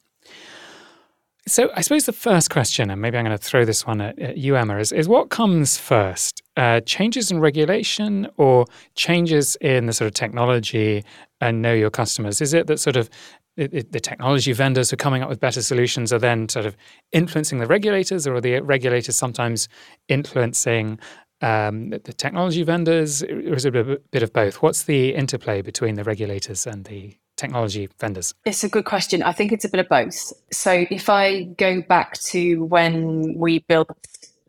So, 1.50 1.68
I 1.74 1.80
suppose 1.80 2.06
the 2.06 2.12
first 2.12 2.48
question, 2.48 2.90
and 2.90 3.02
maybe 3.02 3.18
I'm 3.18 3.24
going 3.24 3.36
to 3.36 3.44
throw 3.44 3.64
this 3.64 3.84
one 3.84 4.00
at, 4.00 4.16
at 4.20 4.36
you, 4.36 4.54
Emma, 4.54 4.78
is, 4.78 4.92
is 4.92 5.08
what 5.08 5.30
comes 5.30 5.76
first? 5.76 6.42
Uh, 6.56 6.78
changes 6.82 7.32
in 7.32 7.40
regulation 7.40 8.28
or 8.36 8.66
changes 8.94 9.56
in 9.56 9.86
the 9.86 9.92
sort 9.92 10.06
of 10.06 10.14
technology 10.14 11.04
and 11.40 11.60
know 11.60 11.72
your 11.72 11.90
customers? 11.90 12.40
Is 12.40 12.54
it 12.54 12.68
that 12.68 12.78
sort 12.78 12.94
of 12.94 13.10
it, 13.56 13.74
it, 13.74 13.90
the 13.90 13.98
technology 13.98 14.52
vendors 14.52 14.90
who 14.90 14.94
are 14.94 14.96
coming 14.98 15.24
up 15.24 15.28
with 15.28 15.40
better 15.40 15.60
solutions 15.60 16.12
are 16.12 16.20
then 16.20 16.48
sort 16.48 16.66
of 16.66 16.76
influencing 17.10 17.58
the 17.58 17.66
regulators, 17.66 18.28
or 18.28 18.36
are 18.36 18.40
the 18.40 18.60
regulators 18.60 19.16
sometimes 19.16 19.68
influencing 20.06 21.00
um, 21.40 21.90
the 21.90 22.12
technology 22.16 22.62
vendors, 22.62 23.24
or 23.24 23.54
is 23.54 23.64
it 23.64 23.74
a 23.74 24.00
bit 24.12 24.22
of 24.22 24.32
both? 24.32 24.62
What's 24.62 24.84
the 24.84 25.16
interplay 25.16 25.62
between 25.62 25.96
the 25.96 26.04
regulators 26.04 26.64
and 26.64 26.84
the 26.84 27.16
technology 27.40 27.88
vendors? 27.98 28.34
It's 28.44 28.62
a 28.62 28.68
good 28.68 28.84
question. 28.84 29.22
I 29.22 29.32
think 29.32 29.52
it's 29.52 29.64
a 29.64 29.68
bit 29.68 29.80
of 29.80 29.88
both. 29.88 30.32
So 30.52 30.86
if 30.90 31.08
I 31.08 31.44
go 31.58 31.82
back 31.82 32.14
to 32.32 32.64
when 32.64 33.34
we 33.36 33.60
built 33.60 33.90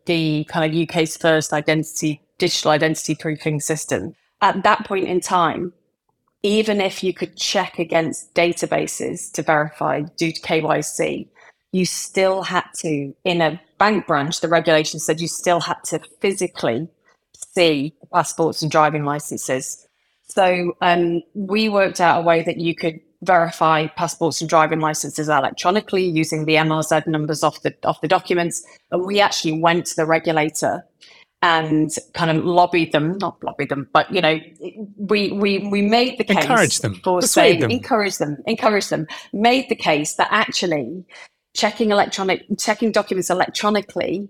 the 0.06 0.45
kind 0.49 0.65
of 0.65 0.89
UK's 0.89 1.17
first 1.17 1.54
identity 1.54 2.21
digital 2.38 2.71
identity 2.71 3.15
proofing 3.15 3.60
system, 3.60 4.15
at 4.41 4.63
that 4.63 4.86
point 4.86 5.08
in 5.08 5.19
time, 5.21 5.73
even 6.43 6.82
if 6.82 7.04
you 7.04 7.13
could 7.13 7.38
check 7.38 7.77
against 7.77 8.34
databases 8.34 9.32
to 9.34 9.43
verify 9.43 10.01
due 10.17 10.32
to 10.32 10.41
KYC, 10.41 11.27
you 11.71 11.86
still 11.86 12.41
had 12.41 12.65
to, 12.77 13.13
in 13.23 13.41
a 13.41 13.62
bank 13.77 14.08
branch, 14.08 14.41
the 14.41 14.47
regulation 14.47 14.99
said 14.99 15.21
you 15.21 15.27
still 15.27 15.62
had 15.62 15.77
to 15.86 15.99
physically 16.19 16.89
see 17.54 17.93
passports 18.12 18.62
and 18.62 18.71
driving 18.71 19.06
licenses 19.06 19.88
so 20.34 20.74
um, 20.82 21.22
we 21.34 21.70
worked 21.70 22.00
out 22.00 22.22
a 22.22 22.24
way 22.24 22.41
that 22.44 22.58
you 22.58 22.74
could 22.76 23.00
verify 23.24 23.88
passports 23.88 24.41
and 24.41 24.50
driving 24.50 24.80
licenses 24.80 25.30
electronically 25.30 26.04
using 26.04 26.46
the 26.46 26.56
MRZ 26.56 27.06
numbers 27.08 27.44
off 27.44 27.62
the 27.62 27.76
off 27.84 28.02
the 28.02 28.08
documents. 28.08 28.63
And 28.91 29.06
we 29.06 29.20
actually 29.20 29.60
went 29.60 29.86
to 29.88 29.96
the 29.96 30.06
regulator 30.06 30.86
and 31.41 31.91
kind 32.13 32.38
of 32.38 32.46
lobbied 32.46 32.91
them, 32.91 33.17
not 33.17 33.44
lobbied 33.44 33.70
them, 33.70 33.89
but 33.94 34.12
you 34.12 34.22
know, 34.22 34.39
we 34.98 35.32
we 35.34 35.67
we 35.70 35.82
made 35.82 36.17
the 36.17 36.24
case 36.24 36.38
encourage 36.38 36.80
them 36.80 36.96
for 37.04 37.22
saying 37.22 37.60
them. 37.60 37.72
encourage 37.72 38.17
them, 38.17 38.38
encourage 38.48 38.88
them, 38.88 39.08
made 39.34 39.67
the 39.70 39.76
case 39.76 40.15
that 40.15 40.28
actually 40.32 41.04
checking 41.54 41.91
electronic 41.91 42.44
checking 42.58 42.91
documents 42.91 43.30
electronically 43.30 44.30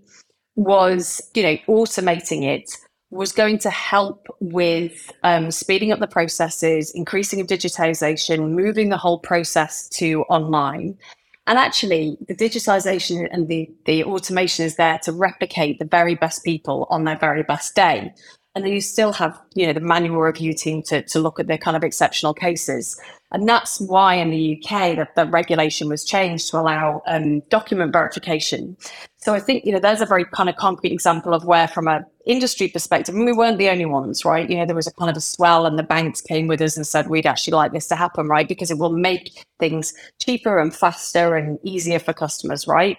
was, 0.55 1.21
you 1.35 1.43
know, 1.43 1.57
automating 1.67 2.43
it 2.43 2.69
was 3.11 3.33
going 3.33 3.59
to 3.59 3.69
help 3.69 4.25
with 4.39 5.11
um, 5.23 5.51
speeding 5.51 5.91
up 5.91 5.99
the 5.99 6.07
processes, 6.07 6.91
increasing 6.91 7.41
of 7.41 7.47
digitization, 7.47 8.51
moving 8.51 8.89
the 8.89 8.97
whole 8.97 9.19
process 9.19 9.87
to 9.89 10.23
online. 10.23 10.97
And 11.45 11.59
actually, 11.59 12.17
the 12.27 12.35
digitization 12.35 13.27
and 13.31 13.49
the, 13.49 13.69
the 13.85 14.05
automation 14.05 14.65
is 14.65 14.77
there 14.77 14.97
to 15.03 15.11
replicate 15.11 15.79
the 15.79 15.85
very 15.85 16.15
best 16.15 16.43
people 16.45 16.87
on 16.89 17.03
their 17.03 17.17
very 17.17 17.43
best 17.43 17.75
day. 17.75 18.13
And 18.55 18.65
then 18.65 18.71
you 18.71 18.81
still 18.81 19.11
have, 19.13 19.39
you 19.55 19.67
know, 19.67 19.73
the 19.73 19.81
manual 19.81 20.21
review 20.21 20.53
team 20.53 20.81
to, 20.83 21.01
to 21.01 21.19
look 21.19 21.39
at 21.39 21.47
the 21.47 21.57
kind 21.57 21.75
of 21.75 21.83
exceptional 21.83 22.33
cases. 22.33 22.99
And 23.31 23.47
that's 23.47 23.79
why 23.79 24.15
in 24.15 24.29
the 24.29 24.61
UK 24.61 24.95
that 24.97 25.15
the 25.15 25.25
regulation 25.25 25.87
was 25.87 26.03
changed 26.03 26.49
to 26.49 26.59
allow 26.59 27.01
um, 27.07 27.39
document 27.49 27.93
verification. 27.93 28.75
So 29.17 29.33
I 29.33 29.39
think, 29.39 29.65
you 29.65 29.71
know, 29.71 29.79
there's 29.79 30.01
a 30.01 30.05
very 30.05 30.25
kind 30.25 30.49
of 30.49 30.57
concrete 30.57 30.91
example 30.91 31.33
of 31.33 31.45
where 31.45 31.67
from 31.67 31.87
an 31.87 32.05
industry 32.25 32.67
perspective, 32.67 33.15
and 33.15 33.25
we 33.25 33.31
weren't 33.31 33.57
the 33.57 33.69
only 33.69 33.85
ones, 33.85 34.25
right? 34.25 34.49
You 34.49 34.57
know, 34.57 34.65
there 34.65 34.75
was 34.75 34.87
a 34.87 34.93
kind 34.93 35.09
of 35.09 35.15
a 35.15 35.21
swell 35.21 35.65
and 35.65 35.79
the 35.79 35.83
banks 35.83 36.19
came 36.21 36.47
with 36.47 36.61
us 36.61 36.75
and 36.75 36.85
said, 36.85 37.07
we'd 37.07 37.25
actually 37.25 37.53
like 37.53 37.71
this 37.71 37.87
to 37.87 37.95
happen, 37.95 38.27
right? 38.27 38.47
Because 38.47 38.69
it 38.69 38.77
will 38.77 38.91
make 38.91 39.45
things 39.59 39.93
cheaper 40.19 40.59
and 40.59 40.75
faster 40.75 41.35
and 41.35 41.57
easier 41.63 41.99
for 41.99 42.13
customers, 42.13 42.67
right? 42.67 42.97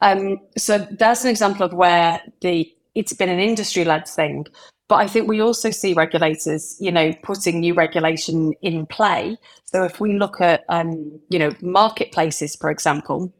Um, 0.00 0.38
so 0.56 0.78
that's 0.78 1.24
an 1.24 1.30
example 1.30 1.64
of 1.64 1.72
where 1.72 2.20
the 2.40 2.70
it's 2.94 3.14
been 3.14 3.30
an 3.30 3.38
industry 3.38 3.84
led 3.84 4.06
thing. 4.06 4.46
But 4.88 4.96
I 4.96 5.06
think 5.06 5.28
we 5.28 5.40
also 5.40 5.70
see 5.70 5.94
regulators, 5.94 6.76
you 6.78 6.92
know, 6.92 7.12
putting 7.22 7.60
new 7.60 7.74
regulation 7.74 8.52
in 8.62 8.86
play. 8.86 9.38
So 9.64 9.84
if 9.84 10.00
we 10.00 10.18
look 10.18 10.40
at, 10.40 10.64
um, 10.68 11.20
you 11.30 11.38
know, 11.38 11.50
marketplaces, 11.62 12.56
for 12.56 12.70
example, 12.70 13.32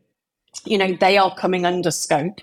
you 0.65 0.79
know, 0.79 0.93
they 0.95 1.19
are 1.19 1.35
coming 1.35 1.67
under 1.67 1.91
scope 1.91 2.41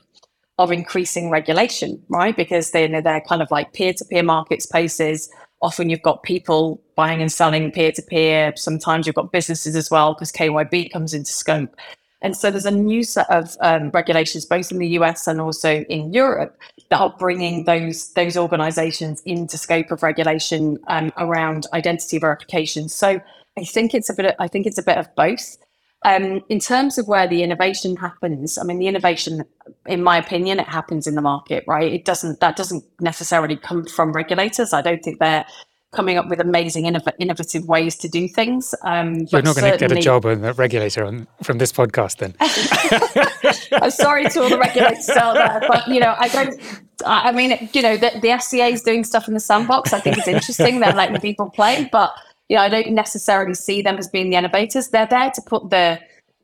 of 0.60 0.72
increasing 0.72 1.30
regulation, 1.30 2.04
right? 2.10 2.36
Because 2.36 2.72
they, 2.72 2.88
know, 2.88 3.02
they're 3.02 3.22
kind 3.22 3.42
of 3.42 3.50
like 3.50 3.74
peer-to-peer 3.74 4.24
marketplaces. 4.24 5.30
Often 5.62 5.90
you've 5.90 6.02
got 6.02 6.24
people 6.24 6.82
buying 6.96 7.22
and 7.22 7.32
selling 7.32 7.72
peer-to-peer. 7.72 8.54
Sometimes 8.58 9.08
you've 9.08 9.16
got 9.16 9.32
businesses 9.32 9.76
as 9.76 9.90
well 9.90 10.14
because 10.14 10.32
KYB 10.32 10.92
comes 10.92 11.14
into 11.14 11.32
scope. 11.32 11.76
And 12.22 12.36
so 12.36 12.52
there's 12.52 12.66
a 12.66 12.72
new 12.72 13.04
set 13.04 13.30
of 13.30 13.56
um, 13.62 13.90
regulations, 13.92 14.46
both 14.46 14.72
in 14.72 14.78
the 14.78 14.88
US 15.00 15.28
and 15.28 15.40
also 15.40 15.82
in 15.84 16.14
Europe, 16.14 16.58
that 16.90 17.00
are 17.00 17.16
bringing 17.18 17.64
those 17.64 18.12
those 18.14 18.36
organisations 18.36 19.22
into 19.26 19.58
scope 19.58 19.92
of 19.92 20.04
regulation 20.04 20.78
um, 20.88 21.14
around 21.18 21.68
identity 21.74 22.20
verification. 22.20 22.90
So 22.90 23.22
I 23.58 23.64
think 23.64 23.94
it's 23.94 24.10
a 24.10 24.14
bit. 24.14 24.26
Of, 24.26 24.36
I 24.40 24.48
think 24.48 24.68
it's 24.68 24.78
a 24.78 24.84
bit 24.84 24.98
of 24.98 25.14
both. 25.16 25.58
Um, 26.06 26.42
in 26.48 26.60
terms 26.60 26.98
of 26.98 27.10
where 27.10 27.28
the 27.28 27.44
innovation 27.44 27.98
happens, 27.98 28.58
I 28.58 28.64
mean, 28.64 28.80
the 28.80 28.88
innovation, 28.88 29.44
in 29.86 30.02
my 30.02 30.18
opinion, 30.18 30.60
it 30.60 30.68
happens 30.68 31.08
in 31.08 31.16
the 31.16 31.22
market, 31.22 31.66
right? 31.68 31.92
It 31.92 32.06
doesn't. 32.06 32.40
That 32.40 32.56
doesn't 32.56 32.84
necessarily 33.00 33.56
come 33.56 33.86
from 33.86 34.12
regulators. 34.12 34.74
I 34.74 34.82
don't 34.82 35.04
think 35.04 35.20
they're 35.20 35.46
coming 35.92 36.17
up 36.17 36.27
with 36.29 36.40
amazing 36.40 36.85
innovative 36.85 37.67
ways 37.67 37.96
to 37.98 38.08
do 38.08 38.27
things. 38.27 38.75
Um, 38.83 39.25
You're 39.31 39.42
not 39.42 39.56
going 39.56 39.71
to 39.71 39.77
get 39.77 39.92
a 39.92 40.00
job 40.00 40.25
as 40.25 40.42
a 40.42 40.54
regulator 40.54 41.04
on, 41.04 41.27
from 41.44 41.58
this 41.58 41.71
podcast, 41.71 42.17
then. 42.17 42.35
I'm 43.81 43.92
sorry 43.92 44.29
to 44.29 44.42
all 44.42 44.50
the 44.50 44.58
regulators 44.58 45.10
out 45.10 45.33
there, 45.33 45.67
but 45.67 45.87
you 45.87 46.00
know, 46.00 46.15
I 46.17 46.27
don't. 46.27 46.60
I 47.06 47.31
mean, 47.31 47.69
you 47.73 47.81
know, 47.81 47.96
the, 47.96 48.12
the 48.21 48.27
FCA 48.27 48.73
is 48.73 48.81
doing 48.81 49.04
stuff 49.04 49.27
in 49.27 49.33
the 49.33 49.40
sandbox. 49.40 49.94
I 49.94 50.00
think 50.02 50.17
it's 50.17 50.27
interesting. 50.27 50.79
They're 50.79 50.94
letting 50.94 51.19
people 51.21 51.50
play, 51.50 51.87
but 51.92 52.13
you 52.50 52.58
know, 52.58 52.63
I 52.63 52.69
don't 52.69 52.92
necessarily 52.92 53.54
see 53.54 53.81
them 53.81 53.98
as 53.98 54.08
being 54.08 54.29
the 54.29 54.35
innovators. 54.35 54.90
They're 54.90 55.08
there 55.08 55.31
to 55.31 55.42
put 55.42 55.69
the 55.69 56.00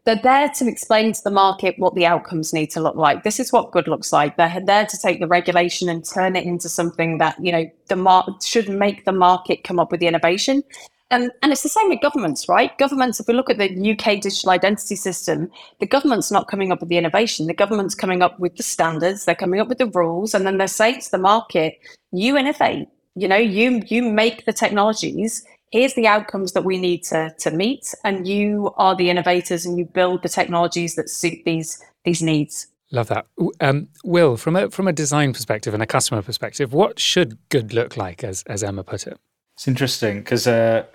they're 0.06 0.16
there 0.16 0.50
to 0.50 0.68
explain 0.68 1.14
to 1.14 1.24
the 1.24 1.32
market 1.32 1.80
what 1.80 1.96
the 1.96 2.06
outcomes 2.06 2.54
need 2.54 2.70
to 2.72 2.80
look 2.80 2.96
like. 2.96 3.24
This 3.24 3.40
is 3.40 3.52
what 3.52 3.72
good 3.72 3.88
looks 3.88 4.14
like. 4.14 4.38
They're 4.38 4.62
there 4.64 4.86
to 4.86 4.98
take 4.98 5.20
the 5.20 5.28
regulation 5.28 5.90
and 5.90 6.06
turn 6.06 6.36
it 6.36 6.46
into 6.46 6.70
something 6.70 7.18
that, 7.18 7.36
you 7.44 7.52
know, 7.52 7.70
the 7.88 7.96
mar- 7.96 8.28
should 8.44 8.70
make 8.70 9.06
the 9.06 9.12
market 9.12 9.64
come 9.64 9.80
up 9.80 9.92
with 9.92 10.00
the 10.00 10.08
innovation. 10.08 10.64
And, 11.10 11.32
and 11.42 11.52
it's 11.52 11.64
the 11.64 11.70
same 11.70 11.90
with 11.90 12.02
governments, 12.02 12.48
right? 12.48 12.76
Governments, 12.78 13.20
if 13.20 13.28
we 13.28 13.34
look 13.34 13.50
at 13.50 13.58
the 13.58 13.92
UK 13.92 14.22
digital 14.22 14.52
identity 14.52 14.96
system, 14.96 15.50
the 15.80 15.88
government's 15.88 16.32
not 16.32 16.48
coming 16.48 16.72
up 16.72 16.82
with 16.82 16.90
the 16.90 16.98
innovation. 16.98 17.48
The 17.48 17.54
government's 17.54 17.96
coming 17.96 18.22
up 18.22 18.40
with 18.40 18.58
the 18.58 18.64
standards, 18.64 19.26
they're 19.26 19.36
coming 19.36 19.60
up 19.60 19.68
with 19.68 19.78
the 19.80 19.88
rules, 19.88 20.34
and 20.34 20.46
then 20.46 20.58
they're 20.58 20.68
saying 20.68 21.02
to 21.02 21.12
the 21.12 21.18
market, 21.18 21.80
you 22.12 22.38
innovate, 22.38 22.88
you 23.16 23.28
know, 23.28 23.38
you 23.38 23.82
you 23.88 24.04
make 24.04 24.46
the 24.46 24.54
technologies 24.54 25.46
here's 25.76 25.94
the 25.96 26.08
outcomes 26.08 26.54
that 26.54 26.64
we 26.64 26.78
need 26.78 27.04
to, 27.04 27.36
to 27.38 27.52
meet. 27.52 27.94
And 28.06 28.26
you 28.26 28.74
are 28.78 28.96
the 28.96 29.10
innovators 29.10 29.66
and 29.66 29.78
you 29.78 29.84
build 29.84 30.24
the 30.24 30.30
technologies 30.30 30.96
that 30.96 31.10
suit 31.10 31.40
these, 31.44 31.84
these 32.06 32.22
needs. 32.22 32.68
Love 32.92 33.10
that. 33.10 33.28
Um, 33.60 33.90
Will, 34.06 34.38
from 34.38 34.56
a, 34.56 34.70
from 34.70 34.88
a 34.88 34.94
design 34.94 35.34
perspective 35.34 35.74
and 35.74 35.84
a 35.84 35.86
customer 35.86 36.22
perspective, 36.22 36.72
what 36.72 36.98
should 36.98 37.38
good 37.50 37.74
look 37.74 37.98
like, 37.98 38.24
as, 38.24 38.42
as 38.44 38.64
Emma 38.64 38.86
put 38.86 39.06
it? 39.06 39.20
It's 39.56 39.68
interesting 39.68 40.20
because 40.20 40.48
uh, 40.48 40.86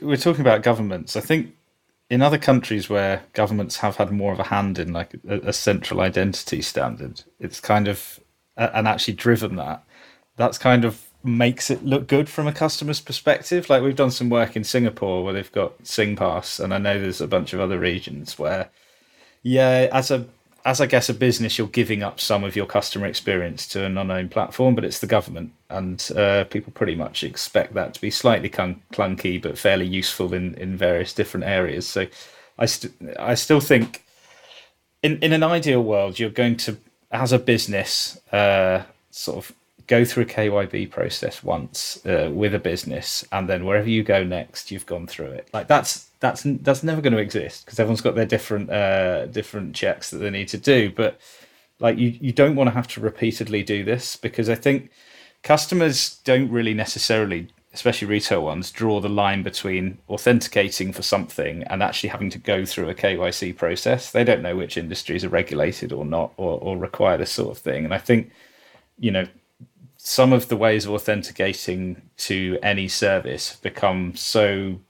we're 0.00 0.16
talking 0.16 0.42
about 0.42 0.62
governments. 0.62 1.16
I 1.16 1.20
think 1.20 1.56
in 2.08 2.22
other 2.22 2.38
countries 2.38 2.88
where 2.88 3.24
governments 3.32 3.78
have 3.78 3.96
had 3.96 4.12
more 4.12 4.32
of 4.32 4.38
a 4.38 4.44
hand 4.44 4.78
in 4.78 4.92
like 4.92 5.14
a, 5.28 5.48
a 5.48 5.52
central 5.52 6.00
identity 6.00 6.62
standard, 6.62 7.22
it's 7.40 7.58
kind 7.60 7.88
of 7.88 8.20
and 8.56 8.86
actually 8.86 9.14
driven 9.14 9.56
that. 9.56 9.82
That's 10.36 10.58
kind 10.58 10.84
of 10.84 11.08
makes 11.24 11.70
it 11.70 11.84
look 11.84 12.06
good 12.06 12.28
from 12.28 12.46
a 12.46 12.52
customer's 12.52 13.00
perspective. 13.00 13.68
Like 13.70 13.82
we've 13.82 13.96
done 13.96 14.10
some 14.10 14.30
work 14.30 14.56
in 14.56 14.64
Singapore 14.64 15.24
where 15.24 15.32
they've 15.32 15.52
got 15.52 15.82
SingPass, 15.84 16.60
and 16.62 16.74
I 16.74 16.78
know 16.78 17.00
there's 17.00 17.20
a 17.20 17.28
bunch 17.28 17.52
of 17.52 17.60
other 17.60 17.78
regions 17.78 18.38
where, 18.38 18.70
yeah, 19.42 19.88
as 19.92 20.10
a 20.10 20.26
as 20.64 20.80
I 20.80 20.86
guess 20.86 21.08
a 21.08 21.14
business, 21.14 21.58
you're 21.58 21.66
giving 21.66 22.02
up 22.02 22.20
some 22.20 22.44
of 22.44 22.54
your 22.54 22.66
customer 22.66 23.06
experience 23.06 23.66
to 23.68 23.84
an 23.84 23.98
unknown 23.98 24.28
platform, 24.28 24.74
but 24.76 24.84
it's 24.84 25.00
the 25.00 25.08
government, 25.08 25.52
and 25.68 26.08
uh, 26.16 26.44
people 26.44 26.72
pretty 26.72 26.94
much 26.94 27.24
expect 27.24 27.74
that 27.74 27.94
to 27.94 28.00
be 28.00 28.10
slightly 28.10 28.48
clunky 28.48 29.42
but 29.42 29.58
fairly 29.58 29.86
useful 29.86 30.32
in, 30.32 30.54
in 30.54 30.76
various 30.76 31.12
different 31.12 31.44
areas. 31.46 31.86
So, 31.88 32.06
I 32.58 32.66
st- 32.66 32.94
I 33.18 33.34
still 33.34 33.60
think, 33.60 34.04
in 35.02 35.18
in 35.18 35.32
an 35.32 35.42
ideal 35.42 35.82
world, 35.82 36.18
you're 36.18 36.30
going 36.30 36.56
to, 36.58 36.76
as 37.10 37.32
a 37.32 37.38
business, 37.38 38.20
uh, 38.32 38.84
sort 39.10 39.38
of 39.38 39.52
go 39.92 40.06
through 40.06 40.22
a 40.22 40.26
KYB 40.26 40.90
process 40.90 41.44
once 41.44 42.00
uh, 42.06 42.30
with 42.32 42.54
a 42.54 42.58
business, 42.58 43.26
and 43.30 43.46
then 43.46 43.66
wherever 43.66 43.90
you 43.90 44.02
go 44.02 44.24
next, 44.24 44.70
you've 44.70 44.86
gone 44.86 45.06
through 45.06 45.26
it. 45.26 45.50
Like 45.52 45.68
that's 45.68 46.08
that's 46.20 46.44
that's 46.62 46.82
never 46.82 47.02
going 47.02 47.12
to 47.12 47.18
exist 47.18 47.66
because 47.66 47.78
everyone's 47.78 48.00
got 48.00 48.14
their 48.14 48.24
different 48.24 48.70
uh, 48.70 49.26
different 49.26 49.74
checks 49.74 50.08
that 50.08 50.16
they 50.18 50.30
need 50.30 50.48
to 50.48 50.56
do. 50.56 50.90
But 50.90 51.20
like 51.78 51.98
you, 51.98 52.16
you 52.22 52.32
don't 52.32 52.56
want 52.56 52.68
to 52.68 52.74
have 52.74 52.88
to 52.88 53.00
repeatedly 53.00 53.62
do 53.62 53.84
this 53.84 54.16
because 54.16 54.48
I 54.48 54.54
think 54.54 54.90
customers 55.42 56.20
don't 56.24 56.50
really 56.50 56.72
necessarily, 56.72 57.48
especially 57.74 58.08
retail 58.08 58.42
ones, 58.42 58.70
draw 58.70 58.98
the 58.98 59.10
line 59.10 59.42
between 59.42 59.98
authenticating 60.08 60.94
for 60.94 61.02
something 61.02 61.64
and 61.64 61.82
actually 61.82 62.08
having 62.08 62.30
to 62.30 62.38
go 62.38 62.64
through 62.64 62.88
a 62.88 62.94
KYC 62.94 63.54
process. 63.54 64.10
They 64.10 64.24
don't 64.24 64.40
know 64.40 64.56
which 64.56 64.78
industries 64.78 65.22
are 65.22 65.28
regulated 65.28 65.92
or 65.92 66.06
not 66.06 66.32
or, 66.38 66.58
or 66.62 66.78
require 66.78 67.18
this 67.18 67.32
sort 67.32 67.50
of 67.54 67.58
thing. 67.58 67.84
And 67.84 67.92
I 67.92 67.98
think, 67.98 68.30
you 68.98 69.10
know, 69.10 69.26
some 70.04 70.32
of 70.32 70.48
the 70.48 70.56
ways 70.56 70.84
of 70.84 70.90
authenticating 70.90 72.02
to 72.16 72.58
any 72.60 72.88
service 72.88 73.54
become 73.62 74.16
so 74.16 74.80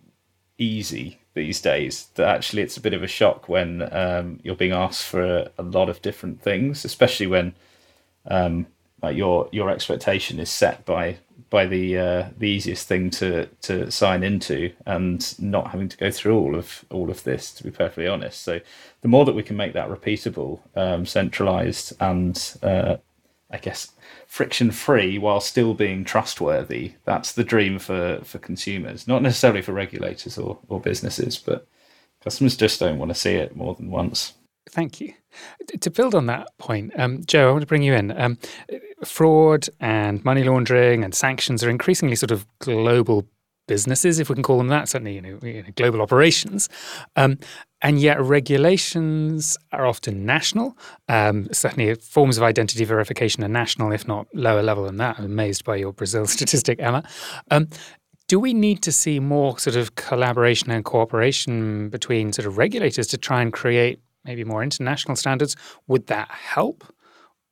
easy 0.56 1.18
these 1.34 1.60
days 1.60 2.06
that 2.14 2.26
actually 2.26 2.62
it's 2.62 2.78
a 2.78 2.80
bit 2.80 2.94
of 2.94 3.02
a 3.02 3.06
shock 3.06 3.46
when 3.46 3.86
um, 3.94 4.40
you're 4.42 4.54
being 4.54 4.72
asked 4.72 5.04
for 5.04 5.22
a, 5.22 5.50
a, 5.58 5.62
lot 5.62 5.90
of 5.90 6.00
different 6.00 6.40
things, 6.40 6.86
especially 6.86 7.26
when 7.26 7.54
um, 8.24 8.66
like 9.02 9.14
your 9.14 9.50
your 9.52 9.68
expectation 9.68 10.40
is 10.40 10.48
set 10.48 10.82
by 10.86 11.18
by 11.50 11.66
the 11.66 11.98
uh, 11.98 12.28
the 12.38 12.48
easiest 12.48 12.88
thing 12.88 13.10
to 13.10 13.44
to 13.60 13.90
sign 13.90 14.22
into 14.22 14.72
and 14.86 15.38
not 15.38 15.72
having 15.72 15.90
to 15.90 15.96
go 15.98 16.10
through 16.10 16.38
all 16.38 16.54
of 16.54 16.86
all 16.88 17.10
of 17.10 17.22
this 17.24 17.52
to 17.52 17.64
be 17.64 17.70
perfectly 17.70 18.08
honest. 18.08 18.40
So 18.40 18.60
the 19.02 19.08
more 19.08 19.26
that 19.26 19.34
we 19.34 19.42
can 19.42 19.58
make 19.58 19.74
that 19.74 19.90
repeatable 19.90 20.60
um, 20.74 21.04
centralized 21.04 21.92
and 22.00 22.56
uh, 22.62 22.96
i 23.52 23.58
guess 23.58 23.92
friction 24.32 24.70
free 24.70 25.18
while 25.18 25.40
still 25.40 25.74
being 25.74 26.04
trustworthy. 26.04 26.94
That's 27.04 27.32
the 27.32 27.44
dream 27.44 27.78
for, 27.78 28.18
for 28.24 28.38
consumers, 28.38 29.06
not 29.06 29.20
necessarily 29.20 29.60
for 29.60 29.72
regulators 29.72 30.38
or, 30.38 30.58
or 30.68 30.80
businesses, 30.80 31.36
but 31.36 31.66
customers 32.24 32.56
just 32.56 32.80
don't 32.80 32.98
want 32.98 33.10
to 33.10 33.14
see 33.14 33.34
it 33.34 33.54
more 33.54 33.74
than 33.74 33.90
once. 33.90 34.32
Thank 34.70 35.02
you. 35.02 35.12
To 35.80 35.90
build 35.90 36.14
on 36.14 36.24
that 36.26 36.48
point, 36.56 36.98
um, 36.98 37.22
Joe, 37.26 37.50
I 37.50 37.52
want 37.52 37.60
to 37.60 37.66
bring 37.66 37.82
you 37.82 37.92
in. 37.92 38.18
Um, 38.18 38.38
fraud 39.04 39.68
and 39.80 40.24
money 40.24 40.44
laundering 40.44 41.04
and 41.04 41.14
sanctions 41.14 41.62
are 41.62 41.68
increasingly 41.68 42.16
sort 42.16 42.30
of 42.30 42.46
global 42.58 43.26
businesses, 43.68 44.18
if 44.18 44.30
we 44.30 44.34
can 44.34 44.42
call 44.42 44.58
them 44.58 44.68
that, 44.68 44.88
certainly 44.88 45.14
you 45.14 45.20
know, 45.20 45.62
global 45.76 46.00
operations. 46.00 46.70
Um, 47.16 47.38
and 47.82 48.00
yet 48.00 48.20
regulations 48.20 49.58
are 49.72 49.84
often 49.84 50.24
national. 50.24 50.78
Um, 51.08 51.48
certainly 51.52 51.94
forms 51.96 52.36
of 52.36 52.44
identity 52.44 52.84
verification 52.84 53.42
are 53.44 53.48
national, 53.48 53.92
if 53.92 54.06
not 54.06 54.28
lower 54.32 54.62
level 54.62 54.84
than 54.84 54.96
that. 54.98 55.18
I'm 55.18 55.24
amazed 55.24 55.64
by 55.64 55.76
your 55.76 55.92
Brazil 55.92 56.26
statistic, 56.38 56.80
Emma. 56.80 57.02
Um, 57.50 57.68
do 58.28 58.38
we 58.38 58.54
need 58.54 58.82
to 58.82 58.92
see 58.92 59.20
more 59.20 59.58
sort 59.58 59.76
of 59.76 59.96
collaboration 59.96 60.70
and 60.70 60.84
cooperation 60.84 61.90
between 61.90 62.32
sort 62.32 62.46
of 62.46 62.56
regulators 62.56 63.08
to 63.08 63.18
try 63.18 63.42
and 63.42 63.52
create 63.52 64.00
maybe 64.24 64.44
more 64.44 64.62
international 64.62 65.16
standards? 65.16 65.56
Would 65.88 66.06
that 66.06 66.30
help? 66.30 66.84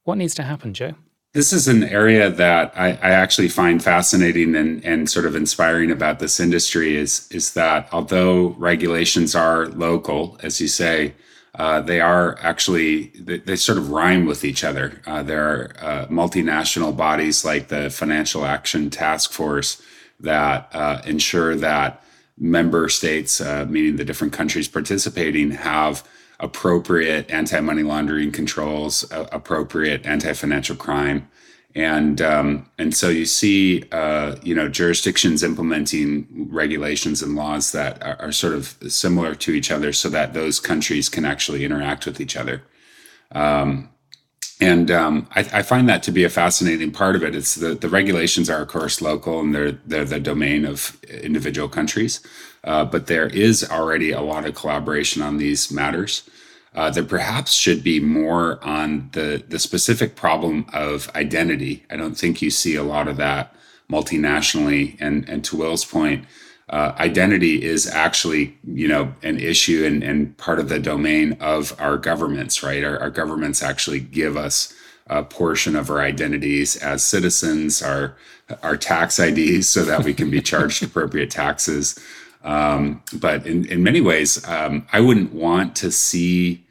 What 0.04 0.16
needs 0.16 0.34
to 0.36 0.42
happen, 0.44 0.72
Joe? 0.72 0.94
This 1.32 1.52
is 1.52 1.68
an 1.68 1.84
area 1.84 2.28
that 2.28 2.72
I, 2.76 2.88
I, 2.88 3.10
actually 3.10 3.48
find 3.48 3.80
fascinating 3.80 4.56
and, 4.56 4.84
and 4.84 5.08
sort 5.08 5.26
of 5.26 5.36
inspiring 5.36 5.92
about 5.92 6.18
this 6.18 6.40
industry 6.40 6.96
is, 6.96 7.28
is 7.30 7.54
that 7.54 7.88
although 7.92 8.48
regulations 8.58 9.36
are 9.36 9.66
local, 9.66 10.36
as 10.42 10.60
you 10.60 10.66
say, 10.66 11.14
uh, 11.54 11.82
they 11.82 12.00
are 12.00 12.36
actually, 12.40 13.10
they, 13.10 13.38
they, 13.38 13.54
sort 13.54 13.78
of 13.78 13.92
rhyme 13.92 14.26
with 14.26 14.44
each 14.44 14.64
other. 14.64 15.00
Uh, 15.06 15.22
there 15.22 15.46
are 15.46 15.72
uh, 15.78 16.06
multinational 16.08 16.96
bodies 16.96 17.44
like 17.44 17.68
the 17.68 17.90
Financial 17.90 18.44
Action 18.44 18.90
Task 18.90 19.30
Force 19.30 19.80
that 20.18 20.68
uh, 20.72 21.00
ensure 21.04 21.54
that 21.54 22.02
member 22.38 22.88
states, 22.88 23.40
uh, 23.40 23.66
meaning 23.68 23.94
the 23.94 24.04
different 24.04 24.32
countries 24.32 24.66
participating, 24.66 25.52
have 25.52 26.02
appropriate 26.40 27.30
anti 27.30 27.60
money 27.60 27.82
laundering 27.82 28.32
controls, 28.32 29.10
uh, 29.12 29.28
appropriate 29.32 30.04
anti 30.04 30.32
financial 30.32 30.76
crime. 30.76 31.28
And 31.74 32.20
um, 32.20 32.68
and 32.78 32.94
so 32.96 33.08
you 33.08 33.26
see, 33.26 33.84
uh, 33.92 34.36
you 34.42 34.56
know, 34.56 34.68
jurisdictions 34.68 35.44
implementing 35.44 36.48
regulations 36.50 37.22
and 37.22 37.36
laws 37.36 37.70
that 37.70 38.02
are, 38.02 38.16
are, 38.20 38.32
sort 38.32 38.54
of 38.54 38.76
similar 38.88 39.36
to 39.36 39.52
each 39.52 39.70
other, 39.70 39.92
so 39.92 40.08
that 40.08 40.34
those 40.34 40.58
countries 40.58 41.08
can 41.08 41.24
actually 41.24 41.64
interact 41.64 42.06
with 42.06 42.20
each 42.20 42.36
other. 42.36 42.64
Um, 43.30 43.90
and 44.60 44.90
um, 44.90 45.26
I, 45.34 45.40
I, 45.52 45.62
find 45.62 45.88
that 45.88 46.02
to 46.04 46.12
be 46.12 46.24
a 46.24 46.28
fascinating 46.28 46.90
part 46.92 47.16
of 47.16 47.22
it. 47.22 47.34
It's 47.34 47.54
the, 47.54 47.74
the 47.74 47.88
regulations 47.88 48.50
are, 48.50 48.60
of 48.60 48.68
course, 48.68 49.00
local 49.00 49.40
and 49.40 49.54
they're 49.54 49.72
they're 49.86 50.04
the 50.04 50.20
domain 50.20 50.64
of 50.64 51.02
individual 51.04 51.68
countries. 51.68 52.20
Uh, 52.64 52.84
but 52.84 53.06
there 53.06 53.28
is 53.28 53.68
already 53.70 54.12
a 54.12 54.20
lot 54.20 54.44
of 54.44 54.54
collaboration 54.54 55.22
on 55.22 55.38
these 55.38 55.72
matters. 55.72 56.28
Uh, 56.74 56.90
there 56.90 57.04
perhaps 57.04 57.52
should 57.54 57.82
be 57.82 58.00
more 58.00 58.62
on 58.62 59.08
the 59.12 59.42
the 59.48 59.58
specific 59.58 60.14
problem 60.14 60.66
of 60.72 61.10
identity. 61.14 61.84
I 61.90 61.96
don't 61.96 62.16
think 62.16 62.42
you 62.42 62.50
see 62.50 62.76
a 62.76 62.82
lot 62.82 63.08
of 63.08 63.16
that 63.16 63.54
multinationally. 63.90 64.96
And 65.00 65.28
and 65.28 65.44
to 65.46 65.56
Will's 65.56 65.84
point, 65.84 66.26
uh, 66.70 66.94
identity 66.98 67.62
is 67.62 67.86
actually 67.86 68.56
you 68.64 68.88
know 68.88 69.12
an 69.22 69.38
issue 69.38 69.84
and, 69.84 70.02
and 70.02 70.36
part 70.38 70.58
of 70.58 70.68
the 70.68 70.78
domain 70.78 71.36
of 71.40 71.78
our 71.80 71.96
governments. 71.96 72.62
Right, 72.62 72.82
our, 72.82 72.98
our 72.98 73.10
governments 73.10 73.62
actually 73.62 74.00
give 74.00 74.36
us 74.36 74.74
a 75.06 75.22
portion 75.24 75.74
of 75.76 75.90
our 75.90 76.00
identities 76.00 76.76
as 76.76 77.02
citizens, 77.02 77.82
our 77.82 78.16
our 78.62 78.76
tax 78.76 79.18
IDs, 79.18 79.68
so 79.74 79.84
that 79.84 80.04
we 80.04 80.14
can 80.14 80.30
be 80.30 80.40
charged 80.40 80.82
appropriate 80.82 81.30
taxes. 81.30 81.98
Um, 82.42 83.02
but 83.12 83.46
in, 83.46 83.66
in 83.66 83.82
many 83.82 84.00
ways, 84.00 84.46
um, 84.48 84.86
I 84.92 85.00
wouldn't 85.00 85.34
want 85.34 85.76
to 85.76 85.92
see 85.92 86.64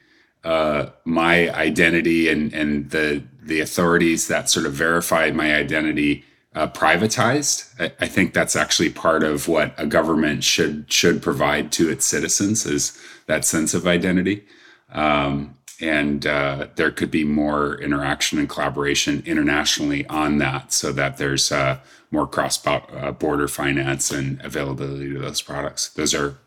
uh, 0.43 0.87
my 1.05 1.53
identity 1.53 2.29
and, 2.29 2.53
and 2.53 2.89
the, 2.89 3.23
the 3.41 3.59
authorities 3.59 4.27
that 4.27 4.49
sort 4.49 4.65
of 4.65 4.73
verify 4.73 5.29
my 5.31 5.55
identity 5.55 6.23
uh, 6.55 6.67
privatized. 6.67 7.69
I, 7.79 7.91
I, 8.03 8.07
think 8.07 8.33
that's 8.33 8.55
actually 8.55 8.89
part 8.89 9.23
of 9.23 9.47
what 9.47 9.73
a 9.77 9.85
government 9.85 10.43
should 10.43 10.91
should 10.91 11.21
provide 11.21 11.71
to 11.73 11.89
its 11.89 12.05
citizens 12.05 12.65
is 12.65 12.99
that 13.27 13.45
sense 13.45 13.73
of 13.73 13.85
identity. 13.85 14.45
Um, 14.91 15.55
and 15.81 16.25
uh, 16.25 16.67
there 16.75 16.91
could 16.91 17.11
be 17.11 17.23
more 17.23 17.79
interaction 17.81 18.37
and 18.37 18.49
collaboration 18.49 19.23
internationally 19.25 20.05
on 20.07 20.39
that, 20.39 20.73
so 20.73 20.91
that 20.91 21.17
there's 21.17 21.51
uh, 21.51 21.79
more 22.11 22.27
cross 22.27 22.65
uh, 22.65 23.11
border 23.11 23.47
finance 23.47 24.11
and 24.11 24.41
availability 24.41 25.13
to 25.13 25.19
those 25.19 25.41
products. 25.41 25.89
Those 25.89 26.13
are 26.13 26.37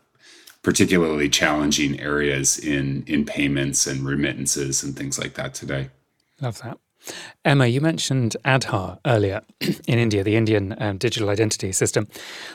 particularly 0.61 1.29
challenging 1.29 1.99
areas 1.99 2.59
in 2.59 3.03
in 3.07 3.25
payments 3.25 3.87
and 3.87 4.05
remittances 4.05 4.83
and 4.83 4.95
things 4.95 5.17
like 5.17 5.33
that 5.35 5.53
today. 5.53 5.89
Love 6.41 6.61
that. 6.61 6.77
Emma, 7.45 7.67
you 7.67 7.81
mentioned 7.81 8.35
Aadhaar 8.45 8.99
earlier 9.05 9.41
in 9.87 9.99
India, 9.99 10.23
the 10.23 10.35
Indian 10.35 10.75
um, 10.79 10.97
digital 10.97 11.29
identity 11.29 11.71
system. 11.71 12.07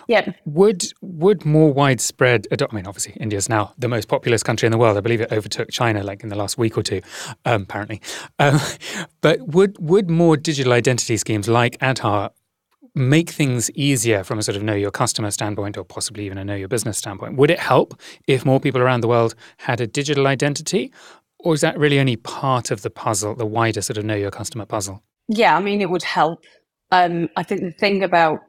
Yeah. 0.06 0.32
Would 0.44 0.84
would 1.00 1.44
more 1.44 1.72
widespread 1.72 2.46
I 2.50 2.74
mean, 2.74 2.86
obviously, 2.86 3.14
India 3.20 3.36
is 3.36 3.48
now 3.48 3.72
the 3.78 3.88
most 3.88 4.08
populous 4.08 4.42
country 4.42 4.66
in 4.66 4.72
the 4.72 4.78
world. 4.78 4.96
I 4.96 5.00
believe 5.00 5.20
it 5.20 5.32
overtook 5.32 5.70
China, 5.70 6.02
like 6.02 6.22
in 6.22 6.28
the 6.28 6.36
last 6.36 6.58
week 6.58 6.76
or 6.76 6.82
two, 6.82 7.00
um, 7.44 7.62
apparently. 7.62 8.00
Um, 8.40 8.60
but 9.20 9.40
would 9.48 9.76
would 9.80 10.08
more 10.08 10.36
digital 10.36 10.72
identity 10.72 11.16
schemes 11.16 11.48
like 11.48 11.76
Aadhaar 11.78 12.30
make 12.94 13.30
things 13.30 13.70
easier 13.72 14.24
from 14.24 14.38
a 14.38 14.42
sort 14.42 14.56
of 14.56 14.62
know 14.62 14.74
your 14.74 14.90
customer 14.90 15.30
standpoint 15.30 15.76
or 15.76 15.84
possibly 15.84 16.26
even 16.26 16.38
a 16.38 16.44
know 16.44 16.54
your 16.54 16.68
business 16.68 16.98
standpoint? 16.98 17.36
Would 17.36 17.50
it 17.50 17.58
help 17.58 18.00
if 18.26 18.44
more 18.44 18.60
people 18.60 18.80
around 18.80 19.00
the 19.00 19.08
world 19.08 19.34
had 19.58 19.80
a 19.80 19.86
digital 19.86 20.26
identity? 20.26 20.92
Or 21.40 21.54
is 21.54 21.60
that 21.60 21.78
really 21.78 22.00
only 22.00 22.16
part 22.16 22.70
of 22.70 22.82
the 22.82 22.90
puzzle, 22.90 23.34
the 23.34 23.46
wider 23.46 23.80
sort 23.80 23.98
of 23.98 24.04
know 24.04 24.16
your 24.16 24.30
customer 24.30 24.66
puzzle? 24.66 25.02
Yeah, 25.28 25.56
I 25.56 25.60
mean, 25.60 25.80
it 25.80 25.90
would 25.90 26.02
help. 26.02 26.44
Um, 26.90 27.28
I 27.36 27.42
think 27.42 27.60
the 27.60 27.72
thing 27.72 28.02
about 28.02 28.40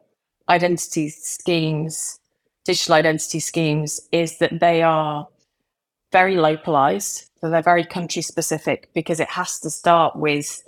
identity 0.48 1.10
schemes, 1.10 2.20
digital 2.66 2.96
identity 2.96 3.40
schemes, 3.40 4.02
is 4.12 4.38
that 4.40 4.60
they 4.60 4.82
are 4.82 5.28
very 6.12 6.38
localized. 6.38 7.30
So 7.40 7.50
they're 7.50 7.62
very 7.62 7.86
country 7.86 8.22
specific 8.22 8.90
because 8.94 9.20
it 9.20 9.30
has 9.30 9.60
to 9.60 9.70
start 9.70 10.16
with 10.16 10.62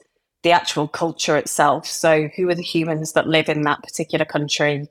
the 0.43 0.51
actual 0.51 0.87
culture 0.87 1.37
itself. 1.37 1.85
So, 1.85 2.29
who 2.35 2.49
are 2.49 2.55
the 2.55 2.63
humans 2.63 3.13
that 3.13 3.27
live 3.27 3.49
in 3.49 3.61
that 3.63 3.83
particular 3.83 4.25
country? 4.25 4.87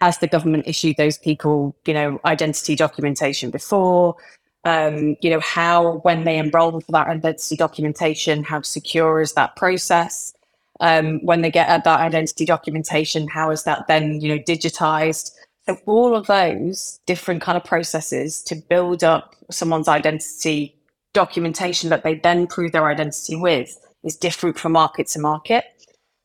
Has 0.00 0.18
the 0.18 0.26
government 0.26 0.64
issued 0.66 0.96
those 0.96 1.18
people, 1.18 1.76
you 1.86 1.94
know, 1.94 2.20
identity 2.24 2.74
documentation 2.74 3.50
before? 3.50 4.16
Um, 4.64 5.16
you 5.20 5.30
know, 5.30 5.40
how 5.40 5.98
when 5.98 6.24
they 6.24 6.38
enroll 6.38 6.80
for 6.80 6.92
that 6.92 7.08
identity 7.08 7.56
documentation, 7.56 8.44
how 8.44 8.62
secure 8.62 9.20
is 9.20 9.32
that 9.32 9.56
process? 9.56 10.34
Um, 10.80 11.20
when 11.24 11.42
they 11.42 11.50
get 11.50 11.84
that 11.84 12.00
identity 12.00 12.44
documentation, 12.44 13.28
how 13.28 13.50
is 13.50 13.64
that 13.64 13.86
then, 13.88 14.20
you 14.20 14.28
know, 14.28 14.42
digitized? 14.42 15.32
So 15.66 15.78
all 15.86 16.14
of 16.16 16.26
those 16.26 17.00
different 17.06 17.42
kind 17.42 17.56
of 17.56 17.64
processes 17.64 18.42
to 18.44 18.56
build 18.56 19.04
up 19.04 19.34
someone's 19.50 19.88
identity 19.88 20.76
documentation 21.12 21.90
that 21.90 22.02
they 22.04 22.14
then 22.14 22.46
prove 22.46 22.72
their 22.72 22.86
identity 22.86 23.36
with 23.36 23.78
is 24.02 24.16
different 24.16 24.58
from 24.58 24.72
market 24.72 25.06
to 25.08 25.20
market. 25.20 25.64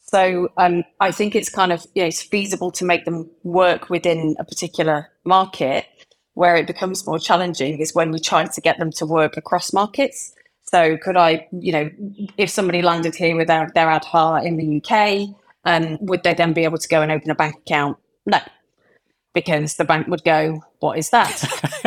So 0.02 0.50
um, 0.58 0.84
I 1.00 1.12
think 1.12 1.36
it's 1.36 1.50
kind 1.50 1.72
of 1.72 1.86
you 1.94 2.02
know 2.02 2.08
it's 2.08 2.22
feasible 2.22 2.72
to 2.72 2.86
make 2.86 3.06
them 3.06 3.30
work 3.44 3.90
within 3.90 4.36
a 4.40 4.46
particular 4.46 5.10
market. 5.26 5.86
Where 6.38 6.56
it 6.56 6.68
becomes 6.68 7.08
more 7.08 7.18
challenging 7.18 7.80
is 7.80 7.96
when 7.96 8.12
you're 8.12 8.20
trying 8.20 8.50
to 8.50 8.62
get 8.62 8.78
them 8.78 8.92
to 8.92 9.08
work 9.08 9.38
across 9.38 9.74
markets. 9.74 10.36
So 10.62 10.96
could 10.98 11.18
I, 11.18 11.48
you 11.52 11.72
know, 11.72 11.90
if 12.38 12.52
somebody 12.52 12.84
landed 12.84 13.16
here 13.16 13.36
with 13.36 13.48
their, 13.48 13.72
their 13.74 13.88
Aadhaar 13.88 14.46
in 14.46 14.56
the 14.56 14.78
UK, 14.78 15.36
um, 15.66 15.98
would 16.02 16.22
they 16.22 16.36
then 16.36 16.54
be 16.54 16.64
able 16.64 16.78
to 16.78 16.88
go 16.88 17.02
and 17.02 17.12
open 17.12 17.32
a 17.32 17.36
bank 17.36 17.56
account? 17.56 17.98
No, 18.28 18.38
because 19.34 19.78
the 19.78 19.84
bank 19.84 20.08
would 20.10 20.24
go, 20.24 20.62
"What 20.78 21.00
is 21.00 21.10
that?" 21.10 21.42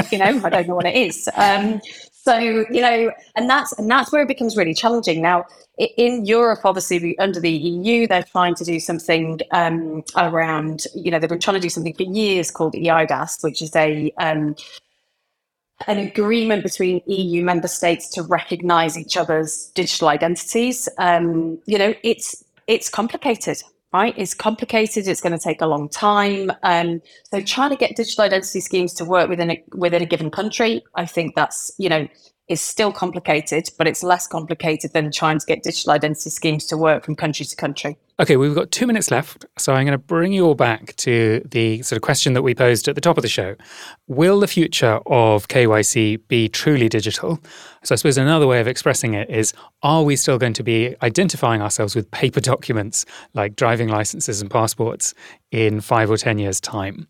you 0.10 0.18
know, 0.18 0.40
I 0.42 0.50
don't 0.50 0.66
know 0.66 0.74
what 0.74 0.86
it 0.86 0.96
is. 0.96 1.28
Um, 1.36 1.80
so 2.22 2.36
you 2.38 2.82
know, 2.82 3.10
and 3.34 3.48
that's 3.48 3.72
and 3.72 3.90
that's 3.90 4.12
where 4.12 4.22
it 4.22 4.28
becomes 4.28 4.54
really 4.54 4.74
challenging. 4.74 5.22
Now, 5.22 5.46
in 5.78 6.26
Europe, 6.26 6.60
obviously 6.64 7.18
under 7.18 7.40
the 7.40 7.50
EU, 7.50 8.06
they're 8.06 8.22
trying 8.22 8.54
to 8.56 8.64
do 8.64 8.78
something 8.78 9.40
um, 9.52 10.04
around. 10.16 10.84
You 10.94 11.10
know, 11.10 11.18
they've 11.18 11.30
been 11.30 11.40
trying 11.40 11.54
to 11.54 11.60
do 11.60 11.70
something 11.70 11.94
for 11.94 12.02
years 12.02 12.50
called 12.50 12.74
eIDAS, 12.74 13.42
which 13.42 13.62
is 13.62 13.74
a 13.74 14.12
um, 14.18 14.54
an 15.86 15.96
agreement 15.96 16.62
between 16.62 17.00
EU 17.06 17.42
member 17.42 17.68
states 17.68 18.10
to 18.10 18.22
recognise 18.22 18.98
each 18.98 19.16
other's 19.16 19.70
digital 19.74 20.08
identities. 20.08 20.90
Um, 20.98 21.58
you 21.64 21.78
know, 21.78 21.94
it's 22.02 22.44
it's 22.66 22.90
complicated 22.90 23.62
right? 23.92 24.14
It's 24.16 24.34
complicated. 24.34 25.08
It's 25.08 25.20
going 25.20 25.32
to 25.32 25.38
take 25.38 25.60
a 25.60 25.66
long 25.66 25.88
time. 25.88 26.52
Um, 26.62 27.02
so 27.30 27.40
trying 27.40 27.70
to 27.70 27.76
get 27.76 27.96
digital 27.96 28.24
identity 28.24 28.60
schemes 28.60 28.94
to 28.94 29.04
work 29.04 29.28
within 29.28 29.50
a, 29.50 29.64
within 29.74 30.02
a 30.02 30.06
given 30.06 30.30
country, 30.30 30.84
I 30.94 31.06
think 31.06 31.34
that's 31.34 31.72
you 31.78 31.88
know 31.88 32.08
is 32.50 32.60
still 32.60 32.90
complicated, 32.92 33.70
but 33.78 33.86
it's 33.86 34.02
less 34.02 34.26
complicated 34.26 34.92
than 34.92 35.12
trying 35.12 35.38
to 35.38 35.46
get 35.46 35.62
digital 35.62 35.92
identity 35.92 36.30
schemes 36.30 36.66
to 36.66 36.76
work 36.76 37.04
from 37.04 37.14
country 37.14 37.46
to 37.46 37.54
country. 37.54 37.96
Okay, 38.20 38.36
we've 38.36 38.54
got 38.54 38.70
two 38.70 38.86
minutes 38.86 39.10
left, 39.10 39.46
so 39.56 39.72
I'm 39.72 39.86
going 39.86 39.92
to 39.92 39.98
bring 39.98 40.34
you 40.34 40.44
all 40.44 40.54
back 40.54 40.94
to 40.96 41.40
the 41.50 41.80
sort 41.80 41.96
of 41.96 42.02
question 42.02 42.34
that 42.34 42.42
we 42.42 42.54
posed 42.54 42.86
at 42.86 42.94
the 42.94 43.00
top 43.00 43.16
of 43.16 43.22
the 43.22 43.30
show. 43.30 43.56
Will 44.08 44.40
the 44.40 44.46
future 44.46 45.00
of 45.06 45.48
KYC 45.48 46.20
be 46.28 46.46
truly 46.50 46.90
digital? 46.90 47.40
So 47.82 47.94
I 47.94 47.96
suppose 47.96 48.18
another 48.18 48.46
way 48.46 48.60
of 48.60 48.68
expressing 48.68 49.14
it 49.14 49.30
is 49.30 49.54
are 49.82 50.02
we 50.02 50.16
still 50.16 50.36
going 50.36 50.52
to 50.52 50.62
be 50.62 50.94
identifying 51.00 51.62
ourselves 51.62 51.96
with 51.96 52.10
paper 52.10 52.40
documents 52.40 53.06
like 53.32 53.56
driving 53.56 53.88
licenses 53.88 54.42
and 54.42 54.50
passports 54.50 55.14
in 55.50 55.80
five 55.80 56.10
or 56.10 56.18
10 56.18 56.38
years' 56.38 56.60
time? 56.60 57.08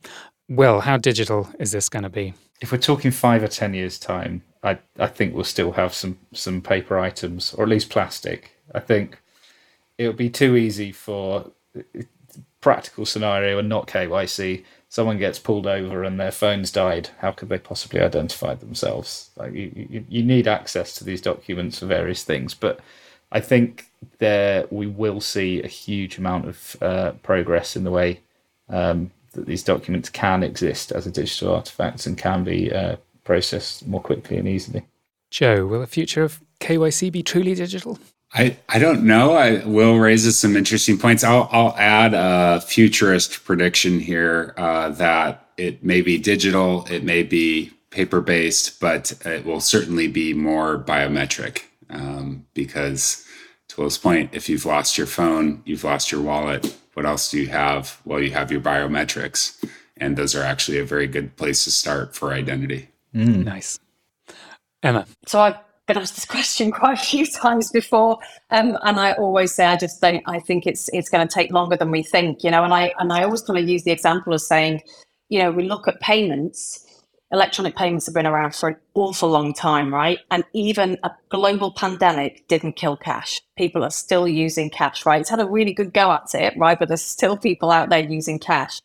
Will, 0.49 0.79
how 0.79 0.97
digital 0.97 1.49
is 1.59 1.73
this 1.73 1.89
going 1.89 2.05
to 2.05 2.09
be? 2.09 2.35
If 2.61 2.71
we're 2.71 2.79
talking 2.79 3.11
five 3.11 3.43
or 3.43 3.49
10 3.49 3.75
years' 3.75 3.99
time, 3.99 4.45
I 4.63 4.79
I 4.97 5.09
think 5.09 5.35
we'll 5.35 5.43
still 5.43 5.73
have 5.73 5.93
some 5.93 6.21
some 6.33 6.63
paper 6.63 7.01
items 7.01 7.53
or 7.55 7.65
at 7.65 7.69
least 7.69 7.91
plastic. 7.91 8.53
I 8.73 8.79
think 8.79 9.21
it 10.01 10.07
would 10.07 10.17
be 10.17 10.31
too 10.31 10.57
easy 10.57 10.93
for 10.93 11.51
practical 12.63 13.05
scenario 13.05 13.59
and 13.59 13.69
not 13.69 13.87
KYC. 13.87 14.65
Someone 14.89 15.19
gets 15.19 15.39
pulled 15.39 15.67
over 15.67 16.03
and 16.05 16.19
their 16.19 16.33
phone's 16.33 16.73
died. 16.73 17.11
How 17.19 17.33
could 17.33 17.51
they 17.51 17.59
possibly 17.59 18.01
identify 18.01 18.55
themselves? 18.55 19.29
Like 19.37 19.53
you, 19.53 19.71
you, 19.91 20.05
you 20.09 20.23
need 20.23 20.49
access 20.49 20.95
to 20.95 21.05
these 21.05 21.21
documents 21.21 21.81
for 21.81 21.87
various 21.87 22.25
things, 22.25 22.55
but 22.55 22.81
I 23.31 23.41
think 23.41 23.91
there 24.21 24.65
we 24.71 24.87
will 24.87 25.21
see 25.21 25.63
a 25.63 25.69
huge 25.69 26.17
amount 26.17 26.49
of 26.49 26.77
uh, 26.81 27.13
progress 27.23 27.77
in 27.77 27.85
the 27.85 27.91
way 27.91 28.21
um, 28.71 29.11
that 29.33 29.45
these 29.45 29.63
documents 29.63 30.09
can 30.09 30.43
exist 30.43 30.93
as 30.93 31.07
a 31.07 31.11
digital 31.11 31.55
artifact 31.55 32.07
and 32.07 32.17
can 32.17 32.43
be 32.43 32.73
uh, 32.73 32.97
processed 33.25 33.87
more 33.87 34.01
quickly 34.01 34.39
and 34.39 34.49
easily. 34.49 34.87
Joe, 35.31 35.67
will 35.67 35.81
the 35.81 35.87
future 35.87 36.25
of 36.25 36.41
KYC 36.59 37.13
be 37.13 37.23
truly 37.23 37.55
digital? 37.55 37.99
I, 38.33 38.57
I 38.69 38.79
don't 38.79 39.03
know. 39.03 39.33
I 39.33 39.65
will 39.65 39.99
raises 39.99 40.39
some 40.39 40.57
interesting 40.57 40.99
points. 40.99 41.25
I'll, 41.25 41.49
I'll 41.51 41.77
add 41.77 42.15
a 42.15 42.61
futurist 42.61 43.45
prediction 43.45 43.99
here 43.99 44.55
uh, 44.57 44.91
that 44.91 45.49
it 45.57 45.85
may 45.85 46.01
be 46.01 46.17
digital, 46.17 46.87
it 46.91 47.03
may 47.03 47.23
be 47.23 47.73
paper 47.91 48.21
based, 48.21 48.81
but 48.81 49.13
it 49.27 49.45
will 49.45 49.61
certainly 49.61 50.07
be 50.07 50.33
more 50.33 50.79
biometric 50.79 51.65
um, 51.91 52.47
because, 52.55 53.27
to 53.69 53.81
Will's 53.81 53.99
point, 53.99 54.31
if 54.33 54.49
you've 54.49 54.65
lost 54.65 54.97
your 54.97 55.09
phone, 55.09 55.63
you've 55.65 55.85
lost 55.85 56.13
your 56.13 56.23
wallet, 56.23 56.75
what 56.95 57.05
else 57.05 57.31
do 57.31 57.41
you 57.41 57.49
have? 57.49 58.01
Well, 58.05 58.23
you 58.23 58.31
have 58.31 58.53
your 58.53 58.61
biometrics, 58.61 59.63
and 59.97 60.17
those 60.17 60.35
are 60.35 60.43
actually 60.43 60.79
a 60.79 60.85
very 60.85 61.09
good 61.09 61.37
place 61.37 61.65
to 61.65 61.71
start 61.71 62.15
for 62.15 62.33
identity. 62.33 62.89
Mm. 63.15 63.45
Nice. 63.45 63.79
Emma. 64.83 65.07
So 65.27 65.41
I've 65.41 65.57
been 65.93 66.03
asked 66.03 66.15
this 66.15 66.25
question 66.25 66.71
quite 66.81 66.99
a 66.99 67.03
few 67.03 67.27
times 67.27 67.71
before, 67.71 68.19
um, 68.51 68.79
and 68.83 68.99
I 68.99 69.13
always 69.13 69.53
say 69.53 69.67
I 69.67 69.77
just 69.77 70.01
don't. 70.01 70.23
I 70.27 70.39
think 70.39 70.67
it's 70.67 70.89
it's 70.93 71.09
going 71.09 71.27
to 71.27 71.33
take 71.33 71.51
longer 71.51 71.77
than 71.77 71.91
we 71.91 72.03
think, 72.03 72.45
you 72.45 72.51
know. 72.51 72.65
And 72.65 72.73
I 72.73 72.95
and 72.99 73.13
I 73.13 73.25
always 73.25 73.43
kind 73.43 73.59
of 73.59 73.69
use 73.69 73.83
the 73.83 73.91
example 73.91 74.33
of 74.33 74.41
saying, 74.41 74.83
you 75.29 75.39
know, 75.41 75.51
we 75.51 75.65
look 75.65 75.89
at 75.89 76.01
payments. 76.01 76.87
Electronic 77.33 77.77
payments 77.77 78.07
have 78.07 78.15
been 78.15 78.27
around 78.27 78.57
for 78.57 78.71
an 78.71 78.77
awful 78.95 79.29
long 79.29 79.55
time, 79.55 79.95
right? 79.95 80.19
And 80.33 80.43
even 80.53 80.99
a 81.05 81.13
global 81.29 81.73
pandemic 81.73 82.49
didn't 82.49 82.73
kill 82.73 82.97
cash. 82.97 83.41
People 83.57 83.85
are 83.85 83.91
still 83.91 84.27
using 84.27 84.69
cash, 84.69 85.07
right? 85.07 85.21
It's 85.21 85.31
had 85.31 85.39
a 85.39 85.47
really 85.47 85.73
good 85.73 85.93
go 85.93 86.11
at 86.11 86.35
it, 86.35 86.55
right? 86.57 86.77
But 86.77 86.89
there's 86.89 87.05
still 87.05 87.37
people 87.37 87.71
out 87.71 87.89
there 87.89 88.01
using 88.01 88.41
cash. 88.41 88.81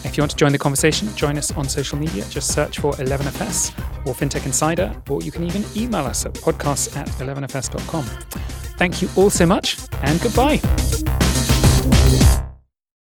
if 0.04 0.16
you 0.16 0.22
want 0.22 0.30
to 0.30 0.36
join 0.36 0.52
the 0.52 0.58
conversation, 0.58 1.12
join 1.16 1.36
us 1.36 1.50
on 1.56 1.68
social 1.68 1.98
media. 1.98 2.24
Just 2.30 2.54
search 2.54 2.78
for 2.78 2.92
11FS 2.92 3.76
or 4.06 4.14
FinTech 4.14 4.46
Insider, 4.46 4.94
or 5.10 5.20
you 5.20 5.32
can 5.32 5.42
even 5.42 5.64
email 5.76 6.04
us 6.04 6.24
at 6.24 6.34
podcasts 6.34 6.96
at 6.96 7.08
11fs.com. 7.08 8.04
Thank 8.78 9.02
you 9.02 9.08
all 9.16 9.30
so 9.30 9.46
much, 9.46 9.78
and 10.02 10.20
goodbye. 10.20 10.60